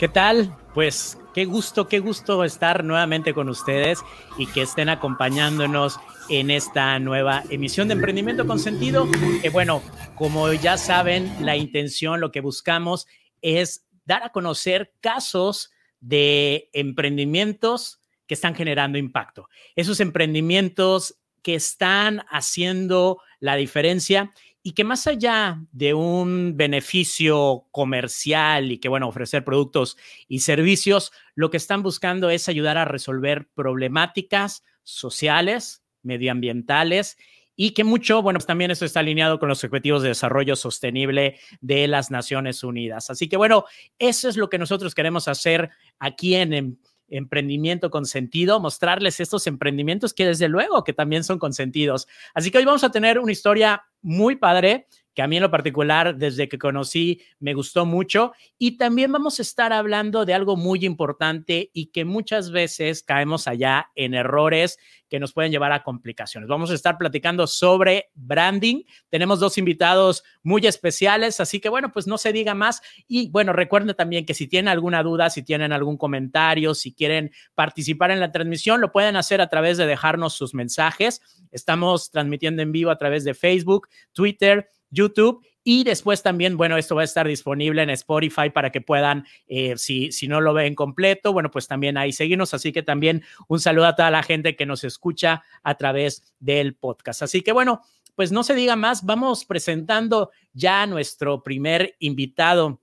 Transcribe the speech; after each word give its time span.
¿Qué 0.00 0.08
tal? 0.08 0.56
Pues 0.72 1.18
qué 1.34 1.44
gusto, 1.44 1.86
qué 1.86 1.98
gusto 1.98 2.42
estar 2.42 2.84
nuevamente 2.84 3.34
con 3.34 3.50
ustedes 3.50 3.98
y 4.38 4.46
que 4.46 4.62
estén 4.62 4.88
acompañándonos 4.88 6.00
en 6.30 6.50
esta 6.50 6.98
nueva 6.98 7.44
emisión 7.50 7.86
de 7.86 7.92
Emprendimiento 7.92 8.46
con 8.46 8.58
Sentido. 8.58 9.06
Que 9.42 9.50
bueno, 9.50 9.82
como 10.14 10.50
ya 10.54 10.78
saben, 10.78 11.30
la 11.44 11.54
intención, 11.54 12.18
lo 12.18 12.32
que 12.32 12.40
buscamos 12.40 13.06
es 13.42 13.84
dar 14.06 14.22
a 14.22 14.32
conocer 14.32 14.94
casos 15.02 15.70
de 16.00 16.70
emprendimientos 16.72 18.00
que 18.26 18.32
están 18.32 18.54
generando 18.54 18.96
impacto. 18.96 19.50
Esos 19.76 20.00
emprendimientos 20.00 21.20
que 21.42 21.56
están 21.56 22.24
haciendo 22.30 23.20
la 23.38 23.54
diferencia 23.56 24.32
y 24.62 24.72
que 24.72 24.84
más 24.84 25.06
allá 25.06 25.62
de 25.72 25.94
un 25.94 26.56
beneficio 26.56 27.66
comercial 27.70 28.72
y 28.72 28.78
que, 28.78 28.88
bueno, 28.88 29.08
ofrecer 29.08 29.44
productos 29.44 29.96
y 30.28 30.40
servicios, 30.40 31.12
lo 31.34 31.50
que 31.50 31.56
están 31.56 31.82
buscando 31.82 32.28
es 32.30 32.48
ayudar 32.48 32.76
a 32.76 32.84
resolver 32.84 33.48
problemáticas 33.54 34.62
sociales, 34.82 35.82
medioambientales 36.02 37.16
y 37.56 37.72
que 37.72 37.84
mucho, 37.84 38.22
bueno, 38.22 38.38
pues 38.38 38.46
también 38.46 38.70
eso 38.70 38.84
está 38.84 39.00
alineado 39.00 39.38
con 39.38 39.48
los 39.48 39.62
objetivos 39.64 40.02
de 40.02 40.08
desarrollo 40.08 40.56
sostenible 40.56 41.38
de 41.60 41.88
las 41.88 42.10
Naciones 42.10 42.64
Unidas. 42.64 43.10
Así 43.10 43.28
que, 43.28 43.36
bueno, 43.36 43.64
eso 43.98 44.28
es 44.28 44.36
lo 44.36 44.48
que 44.48 44.58
nosotros 44.58 44.94
queremos 44.94 45.28
hacer 45.28 45.70
aquí 45.98 46.34
en 46.36 46.80
emprendimiento 47.10 47.90
con 47.90 48.06
sentido, 48.06 48.60
mostrarles 48.60 49.20
estos 49.20 49.46
emprendimientos 49.46 50.14
que 50.14 50.26
desde 50.26 50.48
luego 50.48 50.84
que 50.84 50.92
también 50.92 51.24
son 51.24 51.38
consentidos. 51.38 52.08
Así 52.34 52.50
que 52.50 52.58
hoy 52.58 52.64
vamos 52.64 52.84
a 52.84 52.90
tener 52.90 53.18
una 53.18 53.32
historia 53.32 53.82
muy 54.02 54.36
padre 54.36 54.86
a 55.20 55.26
mí 55.26 55.36
en 55.36 55.42
lo 55.42 55.50
particular, 55.50 56.16
desde 56.16 56.48
que 56.48 56.58
conocí, 56.58 57.22
me 57.38 57.54
gustó 57.54 57.86
mucho. 57.86 58.32
Y 58.58 58.76
también 58.76 59.12
vamos 59.12 59.38
a 59.38 59.42
estar 59.42 59.72
hablando 59.72 60.24
de 60.24 60.34
algo 60.34 60.56
muy 60.56 60.84
importante 60.84 61.70
y 61.72 61.86
que 61.86 62.04
muchas 62.04 62.50
veces 62.50 63.02
caemos 63.02 63.46
allá 63.46 63.90
en 63.94 64.14
errores 64.14 64.78
que 65.10 65.20
nos 65.20 65.32
pueden 65.32 65.50
llevar 65.50 65.72
a 65.72 65.82
complicaciones. 65.82 66.48
Vamos 66.48 66.70
a 66.70 66.74
estar 66.74 66.96
platicando 66.96 67.46
sobre 67.46 68.10
branding. 68.14 68.84
Tenemos 69.10 69.40
dos 69.40 69.58
invitados 69.58 70.22
muy 70.42 70.66
especiales, 70.66 71.40
así 71.40 71.60
que 71.60 71.68
bueno, 71.68 71.92
pues 71.92 72.06
no 72.06 72.16
se 72.16 72.32
diga 72.32 72.54
más. 72.54 72.80
Y 73.08 73.28
bueno, 73.28 73.52
recuerden 73.52 73.94
también 73.96 74.24
que 74.24 74.34
si 74.34 74.46
tienen 74.46 74.68
alguna 74.68 75.02
duda, 75.02 75.28
si 75.28 75.42
tienen 75.42 75.72
algún 75.72 75.96
comentario, 75.96 76.74
si 76.74 76.94
quieren 76.94 77.32
participar 77.54 78.12
en 78.12 78.20
la 78.20 78.30
transmisión, 78.30 78.80
lo 78.80 78.92
pueden 78.92 79.16
hacer 79.16 79.40
a 79.40 79.48
través 79.48 79.76
de 79.76 79.86
dejarnos 79.86 80.34
sus 80.34 80.54
mensajes. 80.54 81.20
Estamos 81.50 82.10
transmitiendo 82.10 82.62
en 82.62 82.70
vivo 82.72 82.90
a 82.90 82.98
través 82.98 83.24
de 83.24 83.34
Facebook, 83.34 83.88
Twitter, 84.12 84.68
YouTube 84.90 85.44
y 85.62 85.84
después 85.84 86.22
también, 86.22 86.56
bueno, 86.56 86.76
esto 86.78 86.94
va 86.94 87.02
a 87.02 87.04
estar 87.04 87.26
disponible 87.26 87.82
en 87.82 87.90
Spotify 87.90 88.50
para 88.50 88.70
que 88.70 88.80
puedan, 88.80 89.26
eh, 89.46 89.76
si, 89.76 90.10
si 90.10 90.26
no 90.26 90.40
lo 90.40 90.54
ven 90.54 90.74
completo, 90.74 91.32
bueno, 91.32 91.50
pues 91.50 91.68
también 91.68 91.98
ahí 91.98 92.12
seguirnos. 92.12 92.54
Así 92.54 92.72
que 92.72 92.82
también 92.82 93.22
un 93.46 93.60
saludo 93.60 93.86
a 93.86 93.94
toda 93.94 94.10
la 94.10 94.22
gente 94.22 94.56
que 94.56 94.66
nos 94.66 94.84
escucha 94.84 95.42
a 95.62 95.74
través 95.74 96.34
del 96.38 96.74
podcast. 96.74 97.22
Así 97.22 97.42
que 97.42 97.52
bueno, 97.52 97.82
pues 98.14 98.32
no 98.32 98.42
se 98.42 98.54
diga 98.54 98.74
más, 98.76 99.04
vamos 99.04 99.44
presentando 99.44 100.30
ya 100.52 100.82
a 100.82 100.86
nuestro 100.86 101.42
primer 101.42 101.94
invitado 101.98 102.80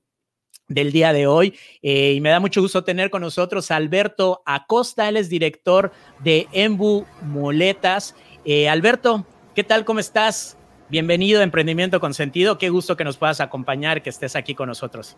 del 0.68 0.92
día 0.92 1.14
de 1.14 1.28
hoy. 1.28 1.58
Eh, 1.82 2.14
y 2.14 2.22
me 2.22 2.30
da 2.30 2.40
mucho 2.40 2.62
gusto 2.62 2.84
tener 2.84 3.10
con 3.10 3.22
nosotros 3.22 3.72
a 3.72 3.76
Alberto 3.76 4.44
Acosta, 4.46 5.10
él 5.10 5.18
es 5.18 5.30
director 5.30 5.92
de 6.20 6.48
Embu 6.52 7.06
Moletas. 7.22 8.16
Eh, 8.46 8.70
Alberto, 8.70 9.26
¿qué 9.56 9.64
tal? 9.64 9.86
¿Cómo 9.86 10.00
estás? 10.00 10.58
Bienvenido 10.90 11.42
a 11.42 11.44
Emprendimiento 11.44 12.00
con 12.00 12.14
Sentido. 12.14 12.58
Qué 12.58 12.70
gusto 12.70 12.96
que 12.96 13.04
nos 13.04 13.18
puedas 13.18 13.42
acompañar, 13.42 14.02
que 14.02 14.10
estés 14.10 14.38
aquí 14.38 14.56
con 14.56 14.70
nosotros. 14.70 15.18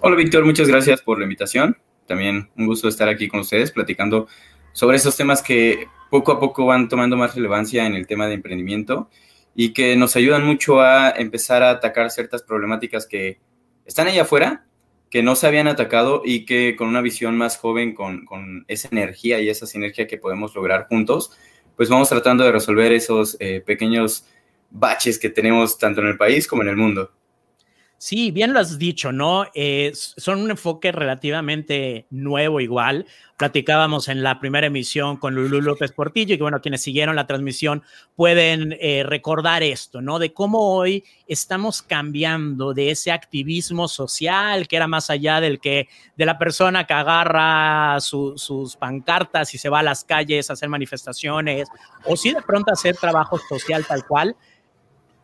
Hola, 0.00 0.16
Víctor. 0.16 0.46
Muchas 0.46 0.66
gracias 0.66 1.02
por 1.02 1.18
la 1.18 1.24
invitación. 1.24 1.76
También 2.06 2.48
un 2.56 2.66
gusto 2.66 2.88
estar 2.88 3.06
aquí 3.06 3.28
con 3.28 3.40
ustedes 3.40 3.70
platicando 3.70 4.28
sobre 4.72 4.96
estos 4.96 5.14
temas 5.14 5.42
que 5.42 5.88
poco 6.08 6.32
a 6.32 6.40
poco 6.40 6.64
van 6.64 6.88
tomando 6.88 7.18
más 7.18 7.34
relevancia 7.34 7.84
en 7.84 7.94
el 7.94 8.06
tema 8.06 8.28
de 8.28 8.34
emprendimiento 8.34 9.10
y 9.54 9.74
que 9.74 9.94
nos 9.96 10.16
ayudan 10.16 10.46
mucho 10.46 10.80
a 10.80 11.10
empezar 11.10 11.62
a 11.62 11.70
atacar 11.70 12.10
ciertas 12.10 12.42
problemáticas 12.42 13.06
que 13.06 13.40
están 13.84 14.08
allá 14.08 14.22
afuera, 14.22 14.64
que 15.10 15.22
no 15.22 15.36
se 15.36 15.48
habían 15.48 15.68
atacado 15.68 16.22
y 16.24 16.46
que 16.46 16.76
con 16.76 16.88
una 16.88 17.02
visión 17.02 17.36
más 17.36 17.58
joven, 17.58 17.94
con, 17.94 18.24
con 18.24 18.64
esa 18.68 18.88
energía 18.90 19.38
y 19.40 19.50
esa 19.50 19.66
sinergia 19.66 20.06
que 20.06 20.16
podemos 20.16 20.54
lograr 20.54 20.86
juntos, 20.88 21.36
pues 21.80 21.88
vamos 21.88 22.10
tratando 22.10 22.44
de 22.44 22.52
resolver 22.52 22.92
esos 22.92 23.38
eh, 23.40 23.62
pequeños 23.64 24.26
baches 24.68 25.18
que 25.18 25.30
tenemos 25.30 25.78
tanto 25.78 26.02
en 26.02 26.08
el 26.08 26.18
país 26.18 26.46
como 26.46 26.60
en 26.60 26.68
el 26.68 26.76
mundo. 26.76 27.10
Sí, 28.02 28.30
bien 28.30 28.54
lo 28.54 28.60
has 28.60 28.78
dicho, 28.78 29.12
¿no? 29.12 29.44
Eh, 29.54 29.92
son 29.94 30.40
un 30.40 30.50
enfoque 30.50 30.90
relativamente 30.90 32.06
nuevo 32.08 32.62
igual. 32.62 33.04
Platicábamos 33.36 34.08
en 34.08 34.22
la 34.22 34.40
primera 34.40 34.68
emisión 34.68 35.18
con 35.18 35.34
Lulú 35.34 35.60
López 35.60 35.92
Portillo 35.92 36.32
y 36.32 36.38
que, 36.38 36.42
bueno, 36.42 36.62
quienes 36.62 36.80
siguieron 36.80 37.14
la 37.14 37.26
transmisión 37.26 37.82
pueden 38.16 38.74
eh, 38.80 39.02
recordar 39.04 39.62
esto, 39.62 40.00
¿no? 40.00 40.18
De 40.18 40.32
cómo 40.32 40.74
hoy 40.74 41.04
estamos 41.26 41.82
cambiando 41.82 42.72
de 42.72 42.90
ese 42.90 43.12
activismo 43.12 43.86
social 43.86 44.66
que 44.66 44.76
era 44.76 44.86
más 44.86 45.10
allá 45.10 45.42
del 45.42 45.60
que, 45.60 45.86
de 46.16 46.24
la 46.24 46.38
persona 46.38 46.86
que 46.86 46.94
agarra 46.94 48.00
sus 48.00 48.76
pancartas 48.78 49.52
y 49.52 49.58
se 49.58 49.68
va 49.68 49.80
a 49.80 49.82
las 49.82 50.04
calles 50.04 50.48
a 50.48 50.54
hacer 50.54 50.70
manifestaciones 50.70 51.68
o 52.06 52.16
si 52.16 52.32
de 52.32 52.40
pronto 52.40 52.72
hacer 52.72 52.96
trabajo 52.96 53.38
social 53.46 53.84
tal 53.86 54.06
cual 54.06 54.34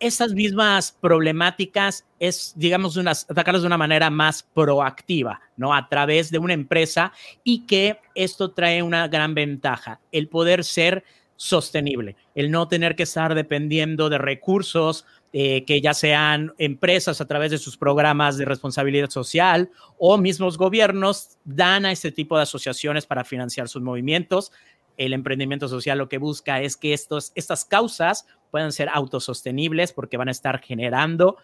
esas 0.01 0.33
mismas 0.33 0.97
problemáticas 1.01 2.05
es, 2.19 2.53
digamos, 2.57 2.97
unas, 2.97 3.27
atacarlas 3.31 3.63
de 3.63 3.69
una 3.69 3.79
manera 3.79 4.11
más 4.11 4.43
proactiva, 4.43 5.41
¿no? 5.57 5.75
A 5.75 5.89
través 5.89 6.31
de 6.31 6.39
una 6.39 6.55
empresa 6.55 7.13
y 7.45 7.67
que 7.67 7.99
esto 8.15 8.53
trae 8.53 8.83
una 8.83 9.09
gran 9.09 9.35
ventaja, 9.35 10.01
el 10.13 10.29
poder 10.29 10.65
ser 10.65 11.05
sostenible, 11.37 12.17
el 12.35 12.51
no 12.51 12.67
tener 12.69 12.97
que 12.97 13.03
estar 13.03 13.35
dependiendo 13.35 14.09
de 14.09 14.19
recursos 14.19 15.05
eh, 15.33 15.65
que 15.67 15.83
ya 15.83 15.93
sean 15.93 16.55
empresas 16.57 17.21
a 17.21 17.27
través 17.27 17.51
de 17.51 17.59
sus 17.59 17.77
programas 17.77 18.39
de 18.39 18.47
responsabilidad 18.47 19.11
social 19.11 19.71
o 19.99 20.17
mismos 20.17 20.57
gobiernos 20.57 21.37
dan 21.45 21.85
a 21.85 21.93
este 21.93 22.11
tipo 22.11 22.37
de 22.37 22.45
asociaciones 22.45 23.05
para 23.05 23.25
financiar 23.25 23.69
sus 23.69 23.83
movimientos. 23.83 24.51
El 24.97 25.13
emprendimiento 25.13 25.69
social 25.69 25.99
lo 25.99 26.09
que 26.09 26.19
busca 26.19 26.61
es 26.61 26.77
que 26.77 26.93
estos, 26.93 27.33
estas 27.35 27.65
causas 27.65 28.27
puedan 28.51 28.73
ser 28.73 28.89
autosostenibles 28.93 29.93
porque 29.93 30.17
van 30.17 30.29
a 30.29 30.33
estar 30.33 30.61
generando 30.61 31.37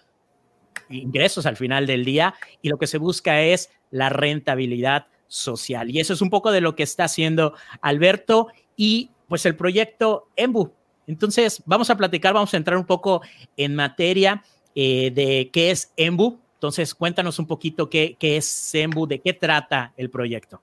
ingresos 0.89 1.47
al 1.47 1.57
final 1.57 1.87
del 1.87 2.05
día 2.05 2.35
y 2.61 2.69
lo 2.69 2.79
que 2.79 2.87
se 2.87 2.99
busca 2.99 3.43
es 3.43 3.71
la 3.91 4.09
rentabilidad 4.09 5.07
social. 5.29 5.91
Y 5.91 6.01
eso 6.01 6.13
es 6.13 6.21
un 6.21 6.31
poco 6.31 6.53
de 6.53 6.61
lo 6.61 6.75
que 6.77 6.83
está 6.83 7.05
haciendo 7.05 7.55
Alberto 7.81 8.49
y 8.77 9.11
pues 9.29 9.47
el 9.47 9.57
proyecto 9.57 10.29
EMBU. 10.37 10.73
Entonces, 11.07 11.63
vamos 11.67 11.91
a 11.91 11.97
platicar, 11.97 12.35
vamos 12.35 12.53
a 12.55 12.57
entrar 12.57 12.77
un 12.77 12.87
poco 12.87 13.23
en 13.57 13.75
materia 13.75 14.43
eh, 14.75 15.11
de 15.11 15.51
qué 15.53 15.71
es 15.71 15.93
EMBU. 15.97 16.39
Entonces, 16.55 16.95
cuéntanos 16.95 17.39
un 17.39 17.47
poquito 17.47 17.91
qué, 17.91 18.17
qué 18.19 18.37
es 18.37 18.75
EMBU, 18.75 19.07
de 19.07 19.21
qué 19.21 19.33
trata 19.33 19.93
el 19.97 20.11
proyecto. 20.11 20.63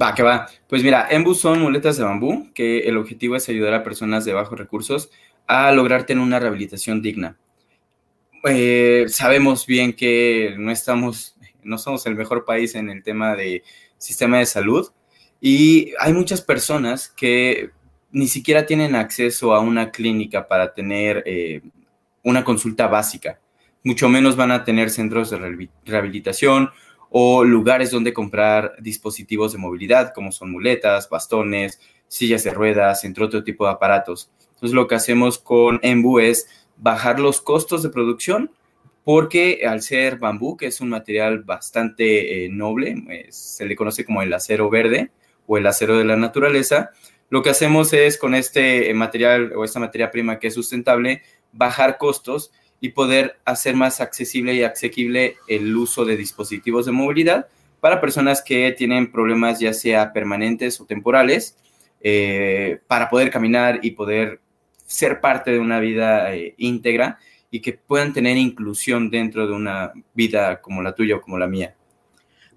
Va, 0.00 0.14
que 0.14 0.22
va. 0.22 0.48
Pues 0.68 0.84
mira, 0.84 1.08
EMBU 1.10 1.34
son 1.34 1.60
muletas 1.60 1.96
de 1.96 2.04
bambú, 2.04 2.52
que 2.54 2.80
el 2.80 2.96
objetivo 2.96 3.36
es 3.36 3.48
ayudar 3.48 3.74
a 3.74 3.82
personas 3.82 4.24
de 4.24 4.32
bajos 4.32 4.58
recursos 4.58 5.10
a 5.46 5.72
lograr 5.72 6.06
una 6.10 6.38
rehabilitación 6.38 7.02
digna. 7.02 7.36
Eh, 8.44 9.06
sabemos 9.08 9.66
bien 9.66 9.92
que 9.92 10.54
no 10.56 10.70
estamos, 10.70 11.36
no 11.62 11.76
somos 11.76 12.06
el 12.06 12.14
mejor 12.14 12.44
país 12.44 12.74
en 12.74 12.88
el 12.88 13.02
tema 13.02 13.34
de 13.34 13.64
sistema 13.98 14.38
de 14.38 14.46
salud 14.46 14.88
y 15.40 15.92
hay 15.98 16.12
muchas 16.12 16.40
personas 16.40 17.08
que 17.08 17.70
ni 18.12 18.28
siquiera 18.28 18.66
tienen 18.66 18.94
acceso 18.94 19.54
a 19.54 19.60
una 19.60 19.90
clínica 19.90 20.46
para 20.48 20.72
tener 20.72 21.22
eh, 21.26 21.62
una 22.22 22.44
consulta 22.44 22.86
básica. 22.86 23.40
Mucho 23.82 24.08
menos 24.08 24.36
van 24.36 24.52
a 24.52 24.64
tener 24.64 24.90
centros 24.90 25.30
de 25.30 25.68
rehabilitación 25.84 26.70
o 27.10 27.44
lugares 27.44 27.90
donde 27.90 28.12
comprar 28.12 28.74
dispositivos 28.80 29.52
de 29.52 29.58
movilidad 29.58 30.12
como 30.14 30.32
son 30.32 30.52
muletas, 30.52 31.08
bastones, 31.10 31.80
sillas 32.08 32.44
de 32.44 32.52
ruedas, 32.52 33.04
entre 33.04 33.24
otro 33.24 33.44
tipo 33.44 33.66
de 33.66 33.72
aparatos. 33.72 34.30
Entonces 34.54 34.72
lo 34.72 34.86
que 34.86 34.94
hacemos 34.94 35.38
con 35.38 35.80
Embu 35.82 36.20
es 36.20 36.48
bajar 36.76 37.20
los 37.20 37.40
costos 37.40 37.82
de 37.82 37.90
producción 37.90 38.50
porque 39.04 39.62
al 39.66 39.82
ser 39.82 40.18
bambú, 40.18 40.56
que 40.56 40.66
es 40.66 40.80
un 40.80 40.90
material 40.90 41.42
bastante 41.42 42.44
eh, 42.44 42.48
noble, 42.48 43.26
se 43.30 43.66
le 43.66 43.74
conoce 43.74 44.04
como 44.04 44.22
el 44.22 44.32
acero 44.32 44.70
verde 44.70 45.10
o 45.46 45.58
el 45.58 45.66
acero 45.66 45.98
de 45.98 46.04
la 46.04 46.16
naturaleza, 46.16 46.90
lo 47.28 47.42
que 47.42 47.50
hacemos 47.50 47.92
es 47.92 48.18
con 48.18 48.34
este 48.34 48.92
material 48.92 49.52
o 49.56 49.64
esta 49.64 49.80
materia 49.80 50.10
prima 50.10 50.38
que 50.38 50.48
es 50.48 50.54
sustentable, 50.54 51.22
bajar 51.52 51.96
costos 51.96 52.52
y 52.80 52.90
poder 52.90 53.38
hacer 53.44 53.76
más 53.76 54.00
accesible 54.00 54.54
y 54.54 54.62
asequible 54.62 55.36
el 55.46 55.76
uso 55.76 56.04
de 56.04 56.16
dispositivos 56.16 56.86
de 56.86 56.92
movilidad 56.92 57.48
para 57.80 58.00
personas 58.00 58.42
que 58.42 58.72
tienen 58.72 59.10
problemas 59.10 59.58
ya 59.58 59.72
sea 59.72 60.12
permanentes 60.12 60.80
o 60.80 60.86
temporales, 60.86 61.56
eh, 62.02 62.80
para 62.86 63.10
poder 63.10 63.30
caminar 63.30 63.80
y 63.82 63.90
poder 63.90 64.40
ser 64.86 65.20
parte 65.20 65.50
de 65.50 65.58
una 65.58 65.80
vida 65.80 66.34
eh, 66.34 66.54
íntegra 66.56 67.18
y 67.50 67.60
que 67.60 67.74
puedan 67.74 68.12
tener 68.12 68.36
inclusión 68.36 69.10
dentro 69.10 69.46
de 69.46 69.52
una 69.52 69.92
vida 70.14 70.60
como 70.60 70.82
la 70.82 70.94
tuya 70.94 71.16
o 71.16 71.20
como 71.20 71.38
la 71.38 71.46
mía. 71.46 71.74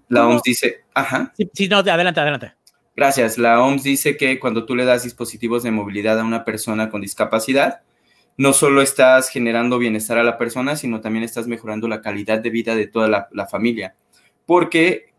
la 0.08 0.26
OMS 0.26 0.42
dice, 0.42 0.84
ajá. 0.94 1.32
Sí, 1.36 1.50
sí, 1.52 1.68
no, 1.68 1.78
adelante, 1.78 2.20
adelante. 2.20 2.52
Gracias. 2.96 3.38
La 3.38 3.62
OMS 3.62 3.82
dice 3.82 4.16
que 4.16 4.38
cuando 4.38 4.64
tú 4.64 4.76
le 4.76 4.84
das 4.84 5.02
dispositivos 5.02 5.62
de 5.62 5.72
movilidad 5.72 6.18
a 6.18 6.24
una 6.24 6.44
persona 6.44 6.90
con 6.90 7.00
discapacidad, 7.00 7.82
no 8.36 8.52
solo 8.52 8.82
estás 8.82 9.28
generando 9.28 9.78
bienestar 9.78 10.18
a 10.18 10.24
la 10.24 10.38
persona, 10.38 10.76
sino 10.76 11.00
también 11.00 11.24
estás 11.24 11.46
mejorando 11.46 11.86
la 11.88 12.00
calidad 12.00 12.40
de 12.40 12.50
vida 12.50 12.74
de 12.74 12.86
toda 12.86 13.28
la, 13.30 13.46
familia. 13.46 13.94
Porque 14.44 15.12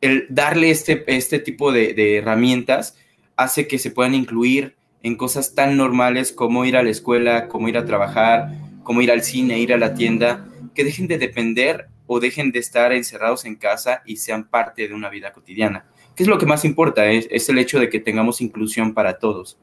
el 0.00 0.26
darle 0.28 0.70
este, 0.70 1.04
este 1.06 1.38
tipo 1.38 1.72
de, 1.72 2.18
herramientas 2.18 2.96
hace 3.36 3.66
que 3.66 3.78
se 3.78 3.90
puedan 3.90 4.14
incluir 4.14 4.76
en 5.02 5.16
cosas 5.16 5.54
tan 5.54 5.76
normales 5.76 6.32
como 6.32 6.64
ir 6.64 6.76
a 6.76 6.82
la 6.82 6.90
escuela, 6.90 7.48
como 7.48 7.68
ir 7.68 7.78
a 7.78 7.86
trabajar, 7.86 8.50
como 8.82 9.02
ir 9.02 9.10
al 9.10 9.22
cine, 9.22 9.58
ir 9.58 9.72
a 9.72 9.78
la 9.78 9.94
tienda, 9.94 10.46
que 10.74 10.84
dejen 10.84 11.06
de 11.06 11.18
depender 11.18 11.88
o 12.06 12.20
dejen 12.20 12.52
de 12.52 12.58
estar 12.58 12.92
encerrados 12.92 13.44
en 13.44 13.56
casa 13.56 14.02
y 14.04 14.16
sean 14.16 14.48
parte 14.48 14.88
de 14.88 14.94
una 14.94 15.08
vida 15.08 15.32
cotidiana. 15.32 15.86
¿Qué 16.14 16.22
es 16.22 16.28
lo 16.28 16.38
que 16.38 16.46
más 16.46 16.64
importa? 16.64 17.06
Es 17.06 17.48
el 17.48 17.58
hecho 17.58 17.78
de 17.78 17.88
que 17.88 18.00
tengamos 18.00 18.40
inclusión 18.40 18.94
para 18.94 19.18
todos. 19.18 19.58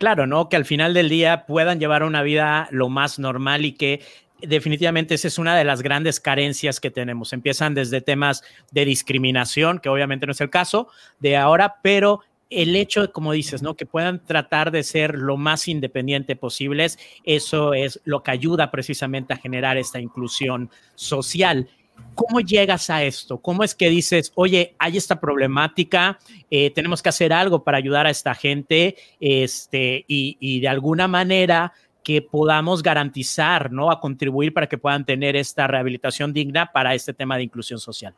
Claro, 0.00 0.26
¿no? 0.26 0.48
Que 0.48 0.56
al 0.56 0.64
final 0.64 0.94
del 0.94 1.10
día 1.10 1.44
puedan 1.44 1.78
llevar 1.78 2.04
una 2.04 2.22
vida 2.22 2.68
lo 2.70 2.88
más 2.88 3.18
normal 3.18 3.66
y 3.66 3.72
que 3.72 4.00
definitivamente 4.40 5.14
esa 5.14 5.28
es 5.28 5.38
una 5.38 5.54
de 5.54 5.62
las 5.62 5.82
grandes 5.82 6.20
carencias 6.20 6.80
que 6.80 6.90
tenemos. 6.90 7.34
Empiezan 7.34 7.74
desde 7.74 8.00
temas 8.00 8.42
de 8.70 8.86
discriminación, 8.86 9.78
que 9.78 9.90
obviamente 9.90 10.24
no 10.24 10.32
es 10.32 10.40
el 10.40 10.48
caso 10.48 10.88
de 11.18 11.36
ahora, 11.36 11.76
pero 11.82 12.22
el 12.48 12.76
hecho, 12.76 13.12
como 13.12 13.32
dices, 13.32 13.60
¿no? 13.60 13.74
Que 13.74 13.84
puedan 13.84 14.24
tratar 14.24 14.70
de 14.70 14.84
ser 14.84 15.16
lo 15.16 15.36
más 15.36 15.68
independiente 15.68 16.34
posibles, 16.34 16.98
eso 17.24 17.74
es 17.74 18.00
lo 18.04 18.22
que 18.22 18.30
ayuda 18.30 18.70
precisamente 18.70 19.34
a 19.34 19.36
generar 19.36 19.76
esta 19.76 20.00
inclusión 20.00 20.70
social. 20.94 21.68
¿Cómo 22.14 22.40
llegas 22.40 22.90
a 22.90 23.02
esto? 23.02 23.38
¿Cómo 23.38 23.64
es 23.64 23.74
que 23.74 23.88
dices, 23.88 24.32
oye, 24.34 24.74
hay 24.78 24.96
esta 24.96 25.20
problemática, 25.20 26.18
eh, 26.50 26.70
tenemos 26.70 27.02
que 27.02 27.08
hacer 27.08 27.32
algo 27.32 27.64
para 27.64 27.78
ayudar 27.78 28.06
a 28.06 28.10
esta 28.10 28.34
gente 28.34 28.96
este, 29.20 30.04
y, 30.06 30.36
y, 30.38 30.60
de 30.60 30.68
alguna 30.68 31.08
manera 31.08 31.72
que 32.04 32.22
podamos 32.22 32.82
garantizar, 32.82 33.72
¿no? 33.72 33.90
A 33.90 34.00
contribuir 34.00 34.52
para 34.52 34.68
que 34.68 34.78
puedan 34.78 35.04
tener 35.04 35.36
esta 35.36 35.66
rehabilitación 35.66 36.32
digna 36.32 36.70
para 36.72 36.94
este 36.94 37.14
tema 37.14 37.36
de 37.36 37.44
inclusión 37.44 37.78
social. 37.78 38.14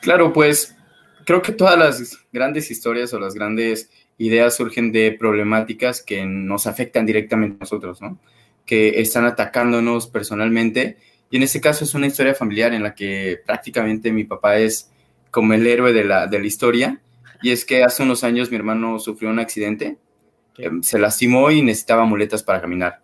Claro, 0.00 0.32
pues 0.32 0.76
creo 1.24 1.42
que 1.42 1.52
todas 1.52 1.78
las 1.78 2.18
grandes 2.32 2.70
historias 2.70 3.12
o 3.14 3.20
las 3.20 3.34
grandes 3.34 3.90
ideas 4.18 4.56
surgen 4.56 4.92
de 4.92 5.12
problemáticas 5.12 6.02
que 6.02 6.24
nos 6.26 6.66
afectan 6.66 7.06
directamente 7.06 7.56
a 7.56 7.60
nosotros, 7.60 8.02
¿no? 8.02 8.18
Que 8.66 9.00
están 9.00 9.24
atacándonos 9.24 10.06
personalmente. 10.06 10.98
Y 11.30 11.36
en 11.36 11.44
este 11.44 11.60
caso 11.60 11.84
es 11.84 11.94
una 11.94 12.06
historia 12.06 12.34
familiar 12.34 12.74
en 12.74 12.82
la 12.82 12.94
que 12.94 13.40
prácticamente 13.46 14.12
mi 14.12 14.24
papá 14.24 14.58
es 14.58 14.90
como 15.30 15.52
el 15.54 15.66
héroe 15.66 15.92
de 15.92 16.04
la, 16.04 16.26
de 16.26 16.38
la 16.38 16.46
historia. 16.46 17.00
Y 17.42 17.52
es 17.52 17.64
que 17.64 17.84
hace 17.84 18.02
unos 18.02 18.24
años 18.24 18.50
mi 18.50 18.56
hermano 18.56 18.98
sufrió 18.98 19.30
un 19.30 19.38
accidente, 19.38 19.96
em, 20.58 20.82
se 20.82 20.98
lastimó 20.98 21.50
y 21.50 21.62
necesitaba 21.62 22.04
muletas 22.04 22.42
para 22.42 22.60
caminar. 22.60 23.00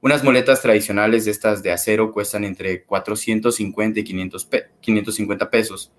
Unas 0.00 0.22
muletas 0.22 0.62
tradicionales 0.62 1.24
de 1.24 1.32
estas 1.32 1.62
de 1.62 1.72
acero 1.72 2.12
cuestan 2.12 2.44
entre 2.44 2.84
450 2.84 4.00
y 4.00 4.04
500 4.04 4.48
550 4.80 5.50
pesos 5.50 5.90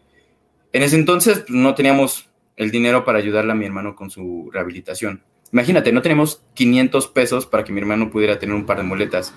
en 0.76 0.84
ese 0.84 0.98
entonces 0.98 1.40
pues, 1.40 1.52
no 1.52 1.74
teníamos 1.74 2.28
el 2.58 2.70
dinero 2.70 3.06
para 3.06 3.18
ayudarle 3.18 3.54
a 3.54 3.56
mi 3.56 3.66
hermano 3.66 3.96
con 3.96 4.12
su 4.12 4.50
rehabilitación. 4.52 5.24
Imagínate, 5.54 5.94
no 5.94 6.02
tenemos 6.02 6.42
500 6.54 7.08
pesos 7.08 7.46
para 7.46 7.64
que 7.64 7.72
mi 7.72 7.80
hermano 7.80 8.12
pudiera 8.12 8.40
tener 8.40 8.54
un 8.54 8.66
par 8.66 8.80
de 8.80 8.84
muletas. 8.84 9.34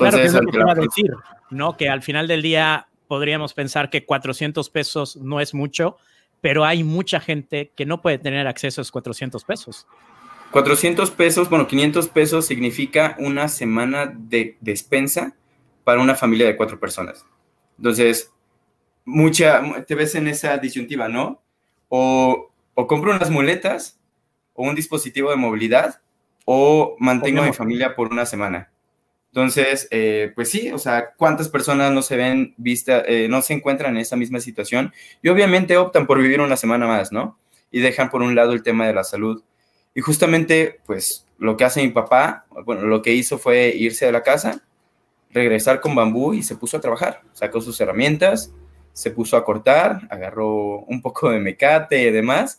Entonces, 0.00 0.32
claro, 0.32 0.74
que 0.74 0.80
es 0.80 0.94
decir, 0.94 1.12
¿no? 1.50 1.76
Que 1.76 1.88
al 1.88 2.02
final 2.02 2.28
del 2.28 2.42
día 2.42 2.88
podríamos 3.08 3.54
pensar 3.54 3.90
que 3.90 4.04
400 4.04 4.70
pesos 4.70 5.16
no 5.16 5.40
es 5.40 5.54
mucho, 5.54 5.96
pero 6.40 6.64
hay 6.64 6.84
mucha 6.84 7.20
gente 7.20 7.72
que 7.74 7.86
no 7.86 8.00
puede 8.00 8.18
tener 8.18 8.46
acceso 8.46 8.80
a 8.80 8.82
esos 8.82 8.92
400 8.92 9.44
pesos. 9.44 9.86
400 10.52 11.10
pesos, 11.10 11.50
bueno, 11.50 11.66
500 11.66 12.08
pesos 12.08 12.46
significa 12.46 13.16
una 13.18 13.48
semana 13.48 14.12
de 14.14 14.56
despensa 14.60 15.34
para 15.84 16.00
una 16.00 16.14
familia 16.14 16.46
de 16.46 16.56
cuatro 16.56 16.78
personas. 16.78 17.26
Entonces, 17.76 18.32
mucha, 19.04 19.62
te 19.86 19.94
ves 19.94 20.14
en 20.14 20.28
esa 20.28 20.56
disyuntiva, 20.58 21.08
¿no? 21.08 21.42
O, 21.88 22.50
o 22.74 22.86
compro 22.86 23.14
unas 23.14 23.30
muletas 23.30 23.98
o 24.54 24.64
un 24.64 24.74
dispositivo 24.74 25.30
de 25.30 25.36
movilidad 25.36 26.00
o 26.44 26.96
mantengo 26.98 27.42
a 27.42 27.46
mi 27.46 27.52
familia 27.52 27.94
por 27.94 28.10
una 28.10 28.24
semana. 28.24 28.70
Entonces, 29.32 29.88
eh, 29.90 30.32
pues 30.34 30.50
sí, 30.50 30.72
o 30.72 30.78
sea, 30.78 31.12
¿cuántas 31.16 31.48
personas 31.48 31.92
no 31.92 32.02
se 32.02 32.16
ven 32.16 32.54
vista, 32.56 33.02
eh, 33.06 33.28
no 33.28 33.42
se 33.42 33.54
encuentran 33.54 33.94
en 33.94 34.00
esa 34.00 34.16
misma 34.16 34.40
situación? 34.40 34.92
Y 35.22 35.28
obviamente 35.28 35.76
optan 35.76 36.06
por 36.06 36.20
vivir 36.20 36.40
una 36.40 36.56
semana 36.56 36.86
más, 36.86 37.12
¿no? 37.12 37.38
Y 37.70 37.80
dejan 37.80 38.10
por 38.10 38.22
un 38.22 38.34
lado 38.34 38.52
el 38.52 38.62
tema 38.62 38.86
de 38.86 38.94
la 38.94 39.04
salud. 39.04 39.42
Y 39.94 40.00
justamente, 40.00 40.80
pues, 40.86 41.26
lo 41.38 41.56
que 41.56 41.64
hace 41.64 41.82
mi 41.82 41.90
papá, 41.90 42.46
bueno, 42.64 42.82
lo 42.82 43.02
que 43.02 43.12
hizo 43.12 43.38
fue 43.38 43.68
irse 43.68 44.06
de 44.06 44.12
la 44.12 44.22
casa, 44.22 44.62
regresar 45.30 45.80
con 45.80 45.94
bambú 45.94 46.34
y 46.34 46.42
se 46.42 46.56
puso 46.56 46.78
a 46.78 46.80
trabajar. 46.80 47.20
Sacó 47.32 47.60
sus 47.60 47.80
herramientas, 47.80 48.52
se 48.92 49.10
puso 49.10 49.36
a 49.36 49.44
cortar, 49.44 50.08
agarró 50.10 50.80
un 50.80 51.02
poco 51.02 51.30
de 51.30 51.38
mecate 51.38 52.02
y 52.02 52.10
demás, 52.10 52.58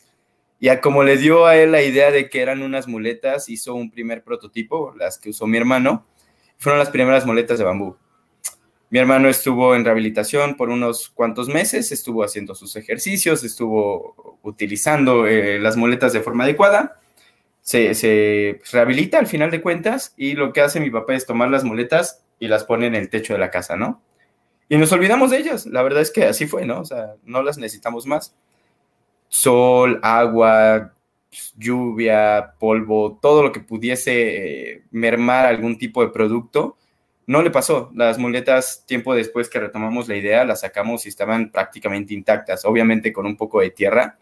y 0.62 0.76
como 0.78 1.04
le 1.04 1.18
dio 1.18 1.46
a 1.46 1.56
él 1.56 1.72
la 1.72 1.82
idea 1.82 2.12
de 2.12 2.30
que 2.30 2.42
eran 2.42 2.62
unas 2.62 2.88
muletas, 2.88 3.48
hizo 3.48 3.74
un 3.76 3.90
primer 3.90 4.24
prototipo, 4.24 4.94
las 4.98 5.18
que 5.18 5.30
usó 5.30 5.48
mi 5.48 5.58
hermano, 5.58 6.06
fueron 6.60 6.78
las 6.78 6.90
primeras 6.90 7.26
muletas 7.26 7.58
de 7.58 7.66
bambú. 7.66 7.96
Mi 8.92 9.00
hermano 9.00 9.30
estuvo 9.30 9.76
en 9.76 9.86
rehabilitación 9.86 10.56
por 10.56 10.70
unos 10.70 11.10
cuantos 11.10 11.48
meses, 11.48 11.92
estuvo 11.92 12.24
haciendo 12.24 12.56
sus 12.56 12.76
ejercicios, 12.76 13.44
estuvo 13.44 14.38
utilizando 14.44 15.28
eh, 15.28 15.60
las 15.60 15.78
muletas 15.78 16.12
de 16.12 16.22
forma 16.22 16.44
adecuada, 16.44 17.00
se, 17.62 17.94
se 17.94 18.62
rehabilita 18.72 19.20
al 19.20 19.28
final 19.28 19.52
de 19.52 19.62
cuentas 19.62 20.14
y 20.18 20.34
lo 20.34 20.54
que 20.54 20.62
hace 20.62 20.80
mi 20.80 20.90
papá 20.90 21.14
es 21.14 21.26
tomar 21.26 21.50
las 21.50 21.64
muletas 21.64 22.24
y 22.40 22.48
las 22.48 22.64
pone 22.64 22.88
en 22.88 22.96
el 22.96 23.10
techo 23.10 23.34
de 23.34 23.40
la 23.40 23.52
casa, 23.52 23.76
¿no? 23.76 24.02
Y 24.70 24.78
nos 24.78 24.92
olvidamos 24.92 25.32
de 25.32 25.38
ellas. 25.38 25.66
La 25.66 25.82
verdad 25.82 26.02
es 26.02 26.12
que 26.12 26.26
así 26.26 26.48
fue, 26.48 26.66
¿no? 26.66 26.80
O 26.82 26.86
sea, 26.86 27.16
no 27.24 27.44
las 27.44 27.58
necesitamos 27.58 28.06
más. 28.06 28.36
Sol, 29.28 30.00
agua, 30.02 30.94
lluvia, 31.58 32.54
polvo, 32.60 33.20
todo 33.22 33.44
lo 33.44 33.52
que 33.52 33.60
pudiese 33.60 34.72
eh, 34.72 34.84
mermar 34.92 35.46
algún 35.46 35.78
tipo 35.78 36.02
de 36.02 36.10
producto, 36.10 36.78
no 37.28 37.44
le 37.44 37.52
pasó. 37.52 37.92
Las 37.94 38.18
muletas, 38.18 38.84
tiempo 38.88 39.14
después 39.14 39.50
que 39.50 39.60
retomamos 39.60 40.08
la 40.08 40.16
idea, 40.16 40.46
las 40.46 40.62
sacamos 40.62 41.06
y 41.06 41.10
estaban 41.10 41.52
prácticamente 41.52 42.14
intactas, 42.14 42.66
obviamente 42.66 43.14
con 43.14 43.26
un 43.28 43.38
poco 43.38 43.62
de 43.62 43.70
tierra, 43.70 44.18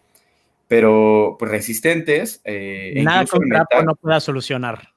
pero 0.68 1.38
pues, 1.40 1.50
resistentes. 1.50 2.42
Eh, 2.44 2.94
e 2.96 3.04
Nada 3.04 3.26
con 3.26 3.48
trapo 3.48 3.84
no 3.84 3.96
pueda 3.96 4.20
solucionar. 4.20 4.90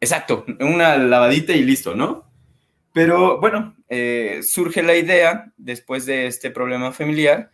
Exacto, 0.00 0.44
una 0.60 0.96
lavadita 0.96 1.52
y 1.52 1.62
listo, 1.62 1.94
¿no? 1.94 2.26
Pero 2.92 3.40
bueno, 3.40 3.76
eh, 3.88 4.40
surge 4.42 4.82
la 4.82 4.96
idea, 4.96 5.52
después 5.56 6.06
de 6.06 6.26
este 6.26 6.50
problema 6.50 6.92
familiar, 6.92 7.50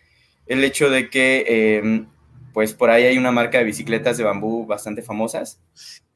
el 0.47 0.65
hecho 0.65 0.89
de 0.89 1.11
que, 1.11 1.79
em, 1.79 2.07
pues 2.53 2.75
por 2.75 2.91
ahí 2.91 3.05
hay 3.05 3.19
una 3.19 3.33
marca 3.33 3.59
de 3.59 3.65
bicicletas 3.65 4.17
de 4.17 4.25
bambú 4.25 4.67
bastante 4.67 5.03
famosas, 5.03 5.61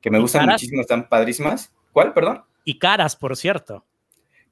que 0.00 0.10
me 0.10 0.18
gustan 0.18 0.46
muchísimo, 0.46 0.80
están 0.80 1.08
padrísimas. 1.08 1.72
¿Cuál, 1.92 2.12
perdón? 2.12 2.42
Y 2.64 2.78
caras, 2.78 3.16
por 3.16 3.36
cierto. 3.36 3.84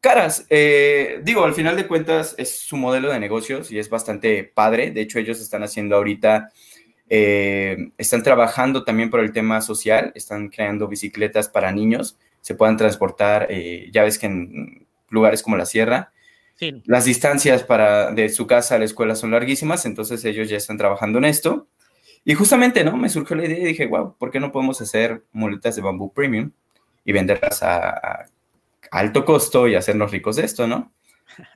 Caras, 0.00 0.47
eh, 0.50 1.21
digo, 1.23 1.45
al 1.45 1.55
final 1.55 1.76
de 1.76 1.87
cuentas 1.87 2.35
es 2.38 2.59
su 2.59 2.76
modelo 2.76 3.11
de 3.11 3.21
negocios 3.21 3.71
y 3.71 3.79
es 3.79 3.88
bastante 3.88 4.45
padre. 4.45 4.91
De 4.91 5.00
hecho, 5.00 5.19
ellos 5.19 5.41
están 5.41 5.62
haciendo 5.62 5.97
ahorita, 5.97 6.50
eh, 7.09 7.76
están 7.99 8.23
trabajando 8.23 8.85
también 8.85 9.11
por 9.11 9.21
el 9.21 9.33
tema 9.33 9.61
social, 9.61 10.12
están 10.14 10.49
creando 10.49 10.88
bicicletas 10.88 11.49
para 11.49 11.73
niños 11.73 12.19
se 12.45 12.55
puedan 12.55 12.76
transportar, 12.76 13.47
eh, 13.49 13.88
ya 13.91 14.03
ves 14.03 14.19
que 14.19 14.26
en 14.26 14.87
lugares 15.09 15.43
como 15.43 15.57
la 15.57 15.64
sierra, 15.64 16.12
las 16.85 17.07
distancias 17.07 17.62
para, 17.62 18.12
de 18.12 18.29
su 18.29 18.47
casa 18.47 18.75
a 18.75 18.79
la 18.79 18.85
escuela 18.85 19.17
son 19.17 19.31
larguísimas, 19.31 19.87
entonces 19.87 20.23
ellos 20.26 20.50
ya 20.50 20.59
están 20.59 20.76
trabajando 20.76 21.17
en 21.17 21.25
esto. 21.25 21.69
Y 22.25 22.35
justamente, 22.35 22.85
¿no? 22.85 22.97
Me 22.97 23.09
surgió 23.09 23.37
la 23.37 23.45
idea 23.45 23.59
y 23.59 23.64
dije, 23.64 23.87
wow, 23.87 24.16
¿por 24.16 24.31
qué 24.31 24.40
no 24.40 24.50
podemos 24.50 24.81
hacer 24.81 25.25
muletas 25.33 25.76
de 25.76 25.83
bambú 25.83 26.12
premium 26.12 26.50
y 27.04 27.12
venderlas 27.12 27.62
a, 27.62 28.26
alto 28.90 29.25
costo 29.25 29.66
y 29.69 29.75
hacernos 29.75 30.11
ricos 30.11 30.37
de 30.37 30.45
esto, 30.45 30.66
¿no? 30.66 30.93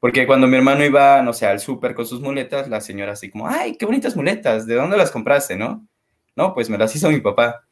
Porque 0.00 0.26
cuando 0.26 0.46
mi 0.46 0.56
hermano 0.56 0.84
iba, 0.84 1.22
no 1.22 1.32
sé, 1.32 1.46
al 1.46 1.60
súper 1.60 1.94
con 1.94 2.04
sus 2.04 2.20
muletas, 2.20 2.68
la 2.68 2.80
señora 2.80 3.12
así 3.12 3.30
como, 3.30 3.46
ay, 3.46 3.76
qué 3.76 3.86
bonitas 3.86 4.16
muletas, 4.16 4.66
¿de 4.66 4.74
dónde 4.74 4.96
las 4.96 5.10
compraste, 5.10 5.56
no? 5.56 5.86
No, 6.34 6.52
pues 6.52 6.68
me 6.68 6.76
las 6.76 6.94
hizo 6.96 7.10
mi 7.10 7.20
papá. 7.20 7.64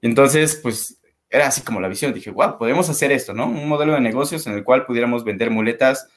Y 0.00 0.06
entonces, 0.06 0.56
pues 0.62 0.98
era 1.30 1.46
así 1.46 1.62
como 1.62 1.80
la 1.80 1.88
visión. 1.88 2.12
Dije, 2.12 2.30
wow, 2.30 2.56
podemos 2.58 2.88
hacer 2.88 3.12
esto, 3.12 3.34
¿no? 3.34 3.46
Un 3.46 3.68
modelo 3.68 3.94
de 3.94 4.00
negocios 4.00 4.46
en 4.46 4.54
el 4.54 4.64
cual 4.64 4.84
pudiéramos 4.86 5.24
vender 5.24 5.50
muletas 5.50 6.08